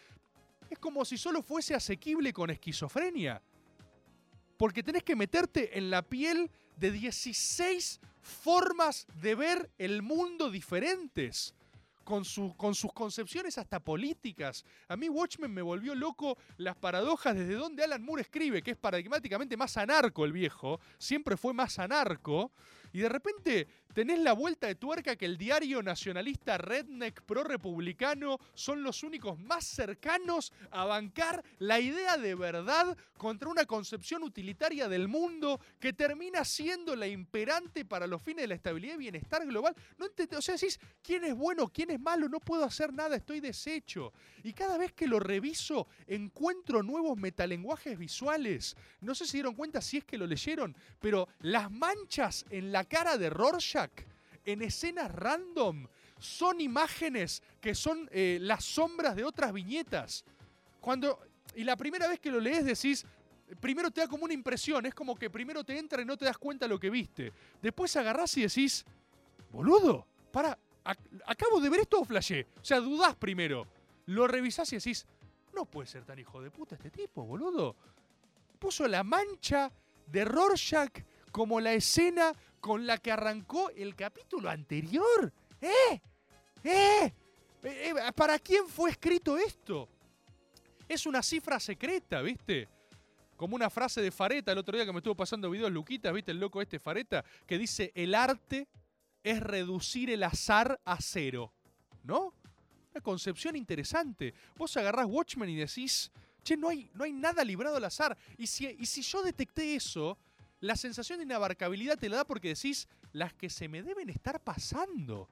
es 0.69 0.79
como 0.79 1.03
si 1.03 1.17
solo 1.17 1.41
fuese 1.41 1.75
asequible 1.75 2.31
con 2.31 2.49
esquizofrenia. 2.49 3.41
Porque 4.57 4.83
tenés 4.83 5.03
que 5.03 5.15
meterte 5.15 5.77
en 5.77 5.89
la 5.89 6.01
piel 6.01 6.49
de 6.77 6.91
16 6.91 7.99
formas 8.21 9.07
de 9.21 9.35
ver 9.35 9.69
el 9.77 10.01
mundo 10.01 10.49
diferentes. 10.49 11.53
Con, 12.05 12.25
su- 12.25 12.55
con 12.57 12.73
sus 12.73 12.91
concepciones 12.91 13.59
hasta 13.59 13.79
políticas. 13.79 14.65
A 14.87 14.97
mí 14.97 15.09
Watchmen 15.09 15.53
me 15.53 15.61
volvió 15.61 15.93
loco 15.93 16.39
las 16.57 16.75
paradojas 16.75 17.35
desde 17.35 17.53
donde 17.53 17.83
Alan 17.83 18.01
Moore 18.01 18.23
escribe, 18.23 18.63
que 18.63 18.71
es 18.71 18.77
paradigmáticamente 18.77 19.55
más 19.55 19.77
anarco 19.77 20.25
el 20.25 20.31
viejo, 20.31 20.79
siempre 20.97 21.37
fue 21.37 21.53
más 21.53 21.77
anarco, 21.77 22.51
y 22.91 22.99
de 22.99 23.09
repente 23.09 23.67
tenés 23.93 24.19
la 24.19 24.33
vuelta 24.33 24.67
de 24.67 24.75
tuerca 24.75 25.15
que 25.15 25.25
el 25.25 25.37
diario 25.37 25.81
nacionalista 25.81 26.57
redneck 26.57 27.21
pro-republicano 27.23 28.37
son 28.53 28.83
los 28.83 29.03
únicos 29.03 29.39
más 29.39 29.65
cercanos 29.65 30.53
a 30.71 30.85
bancar 30.85 31.43
la 31.57 31.79
idea 31.79 32.17
de 32.17 32.35
verdad 32.35 32.97
contra 33.17 33.49
una 33.49 33.65
concepción 33.65 34.23
utilitaria 34.23 34.87
del 34.87 35.07
mundo 35.07 35.59
que 35.79 35.93
termina 35.93 36.45
siendo 36.45 36.95
la 36.95 37.07
imperante 37.07 37.83
para 37.83 38.07
los 38.07 38.21
fines 38.21 38.43
de 38.43 38.47
la 38.47 38.55
estabilidad 38.55 38.95
y 38.95 38.99
bienestar 38.99 39.45
global. 39.45 39.75
No 39.97 40.07
o 40.37 40.41
sea, 40.41 40.55
decís, 40.55 40.79
¿quién 41.01 41.25
es 41.25 41.35
bueno, 41.35 41.67
quién 41.67 41.91
es 41.91 41.99
malo? 41.99 42.29
No 42.29 42.39
puedo 42.39 42.63
hacer 42.63 42.93
nada, 42.93 43.15
estoy 43.15 43.39
deshecho. 43.39 44.13
Y 44.43 44.53
cada 44.53 44.77
vez 44.77 44.93
que 44.93 45.07
lo 45.07 45.19
reviso, 45.19 45.87
encuentro 46.07 46.83
nuevos 46.83 47.17
metalenguajes 47.17 47.97
visuales. 47.97 48.77
No 49.01 49.15
sé 49.15 49.25
si 49.25 49.37
dieron 49.37 49.55
cuenta 49.55 49.81
si 49.81 49.97
es 49.97 50.05
que 50.05 50.17
lo 50.17 50.25
leyeron, 50.25 50.75
pero 50.99 51.27
las 51.39 51.69
manchas 51.69 52.45
en 52.49 52.71
la 52.71 52.78
cara 52.83 53.17
de 53.17 53.29
Rorschach, 53.29 53.91
en 54.45 54.61
escenas 54.61 55.11
random, 55.13 55.87
son 56.19 56.59
imágenes 56.61 57.41
que 57.61 57.75
son 57.75 58.09
eh, 58.11 58.37
las 58.41 58.63
sombras 58.65 59.15
de 59.15 59.23
otras 59.23 59.53
viñetas. 59.53 60.25
Cuando. 60.81 61.19
Y 61.55 61.63
la 61.63 61.75
primera 61.75 62.07
vez 62.07 62.19
que 62.19 62.31
lo 62.31 62.39
lees 62.39 62.65
decís. 62.65 63.05
Primero 63.59 63.89
te 63.89 64.01
da 64.01 64.07
como 64.07 64.25
una 64.25 64.33
impresión, 64.35 64.85
es 64.85 64.93
como 64.93 65.15
que 65.15 65.27
primero 65.31 65.63
te 65.63 65.75
entra 65.75 66.03
y 66.03 66.05
no 66.05 66.15
te 66.15 66.25
das 66.25 66.37
cuenta 66.37 66.67
lo 66.67 66.79
que 66.79 66.91
viste. 66.91 67.33
Después 67.59 67.95
agarrás 67.95 68.37
y 68.37 68.43
decís, 68.43 68.85
boludo, 69.51 70.05
para, 70.31 70.55
ac- 70.85 71.23
acabo 71.25 71.59
de 71.59 71.67
ver 71.69 71.79
esto 71.79 71.99
o 71.99 72.05
flashé. 72.05 72.45
O 72.61 72.63
sea, 72.63 72.79
dudás 72.79 73.15
primero. 73.15 73.65
Lo 74.05 74.27
revisás 74.27 74.71
y 74.73 74.75
decís, 74.75 75.07
no 75.51 75.65
puede 75.65 75.87
ser 75.87 76.05
tan 76.05 76.19
hijo 76.19 76.39
de 76.43 76.51
puta 76.51 76.75
este 76.75 76.91
tipo, 76.91 77.25
boludo. 77.25 77.75
Puso 78.59 78.87
la 78.87 79.03
mancha 79.03 79.71
de 80.05 80.25
Rorschach 80.25 81.03
como 81.31 81.59
la 81.59 81.73
escena 81.73 82.31
con 82.59 82.85
la 82.85 82.97
que 82.97 83.11
arrancó 83.11 83.69
el 83.71 83.95
capítulo 83.95 84.49
anterior. 84.49 85.31
¿Eh? 85.61 86.01
¿Eh? 86.63 87.13
Eh, 87.63 87.93
eh, 87.93 87.93
¿Para 88.15 88.39
quién 88.39 88.67
fue 88.67 88.91
escrito 88.91 89.37
esto? 89.37 89.87
Es 90.87 91.05
una 91.05 91.21
cifra 91.21 91.59
secreta, 91.59 92.21
¿viste? 92.21 92.67
Como 93.35 93.55
una 93.55 93.69
frase 93.69 94.01
de 94.01 94.11
Fareta 94.11 94.51
el 94.51 94.57
otro 94.57 94.75
día 94.75 94.85
que 94.85 94.91
me 94.91 94.99
estuvo 94.99 95.15
pasando 95.15 95.49
videos 95.49 95.71
Luquita, 95.71 96.11
¿viste? 96.11 96.31
El 96.31 96.39
loco 96.39 96.61
este 96.61 96.79
Fareta, 96.79 97.23
que 97.45 97.57
dice, 97.57 97.91
el 97.95 98.15
arte 98.15 98.67
es 99.23 99.39
reducir 99.39 100.09
el 100.09 100.23
azar 100.23 100.79
a 100.83 101.01
cero. 101.01 101.53
¿No? 102.03 102.33
Una 102.91 103.01
concepción 103.01 103.55
interesante. 103.55 104.33
Vos 104.57 104.75
agarrás 104.77 105.05
Watchmen 105.05 105.49
y 105.49 105.55
decís, 105.55 106.11
che, 106.43 106.57
no 106.57 106.69
hay, 106.69 106.89
no 106.93 107.03
hay 107.03 107.11
nada 107.11 107.43
librado 107.43 107.77
al 107.77 107.83
azar. 107.83 108.17
Y 108.37 108.47
si, 108.47 108.65
y 108.79 108.85
si 108.85 109.01
yo 109.01 109.21
detecté 109.21 109.75
eso, 109.75 110.17
la 110.61 110.75
sensación 110.75 111.19
de 111.19 111.25
inabarcabilidad 111.25 111.97
te 111.97 112.09
la 112.09 112.17
da 112.17 112.25
porque 112.25 112.49
decís, 112.49 112.87
las 113.13 113.33
que 113.33 113.49
se 113.49 113.67
me 113.67 113.81
deben 113.83 114.09
estar 114.09 114.43
pasando. 114.43 115.29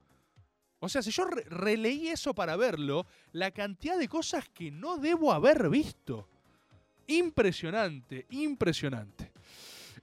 O 0.79 0.87
sea, 0.89 1.01
si 1.01 1.11
yo 1.11 1.25
re- 1.25 1.43
releí 1.49 2.07
eso 2.09 2.33
para 2.33 2.55
verlo, 2.55 3.05
la 3.31 3.51
cantidad 3.51 3.97
de 3.97 4.07
cosas 4.07 4.47
que 4.49 4.69
no 4.71 4.97
debo 4.97 5.33
haber 5.33 5.69
visto. 5.69 6.27
Impresionante, 7.07 8.25
impresionante. 8.31 9.31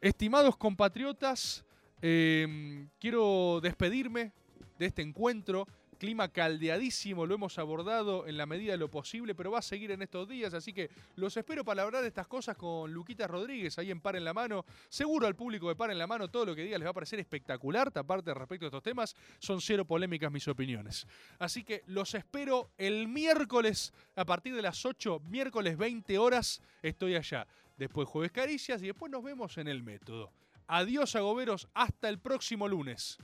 Estimados 0.01 0.57
compatriotas, 0.57 1.65
eh, 2.03 2.87
quiero 2.99 3.61
despedirme 3.63 4.33
de 4.79 4.87
este 4.87 5.03
encuentro. 5.03 5.69
Clima 5.97 6.29
caldeadísimo, 6.29 7.27
lo 7.27 7.35
hemos 7.35 7.59
abordado 7.59 8.27
en 8.27 8.37
la 8.37 8.47
medida 8.47 8.73
de 8.73 8.79
lo 8.79 8.91
posible, 8.91 9.35
pero 9.35 9.51
va 9.51 9.61
a 9.61 9.63
seguir 9.63 9.91
en 9.91 10.03
estos 10.03 10.29
días, 10.29 10.55
así 10.55 10.73
que 10.73 10.91
los 11.17 11.37
espero 11.37 11.65
para 11.65 11.83
hablar 11.83 12.03
de 12.03 12.09
estas 12.09 12.27
cosas 12.27 12.57
con 12.57 12.93
Luquita 12.93 13.27
Rodríguez 13.27 13.79
ahí 13.79 13.91
en 13.91 14.01
Par 14.01 14.17
en 14.17 14.25
la 14.25 14.35
Mano. 14.35 14.65
Seguro 14.89 15.27
al 15.27 15.35
público 15.35 15.69
de 15.69 15.77
Par 15.77 15.91
en 15.91 15.99
la 15.99 16.07
Mano 16.07 16.29
todo 16.29 16.47
lo 16.47 16.55
que 16.55 16.63
diga 16.63 16.79
les 16.79 16.87
va 16.87 16.91
a 16.91 16.95
parecer 16.95 17.21
espectacular, 17.21 17.93
aparte 17.95 18.35
respecto 18.35 18.67
a 18.67 18.69
estos 18.69 18.83
temas, 18.83 19.15
son 19.39 19.61
cero 19.61 19.85
polémicas 19.85 20.31
mis 20.31 20.47
opiniones. 20.49 21.07
Así 21.39 21.65
que 21.65 21.83
los 21.87 22.15
espero 22.15 22.71
el 22.79 23.09
miércoles 23.09 23.93
a 24.17 24.25
partir 24.25 24.55
de 24.55 24.63
las 24.63 24.85
8, 24.85 25.21
miércoles 25.29 25.77
20 25.77 26.19
horas, 26.19 26.63
estoy 26.83 27.15
allá. 27.15 27.47
Después 27.77 28.09
jueves 28.09 28.33
caricias 28.33 28.83
y 28.83 28.87
después 28.87 29.11
nos 29.11 29.23
vemos 29.23 29.59
en 29.59 29.69
el 29.69 29.83
método. 29.83 30.33
Adiós 30.67 31.15
agoberos, 31.17 31.69
hasta 31.75 32.09
el 32.09 32.19
próximo 32.19 32.69
lunes. 32.69 33.19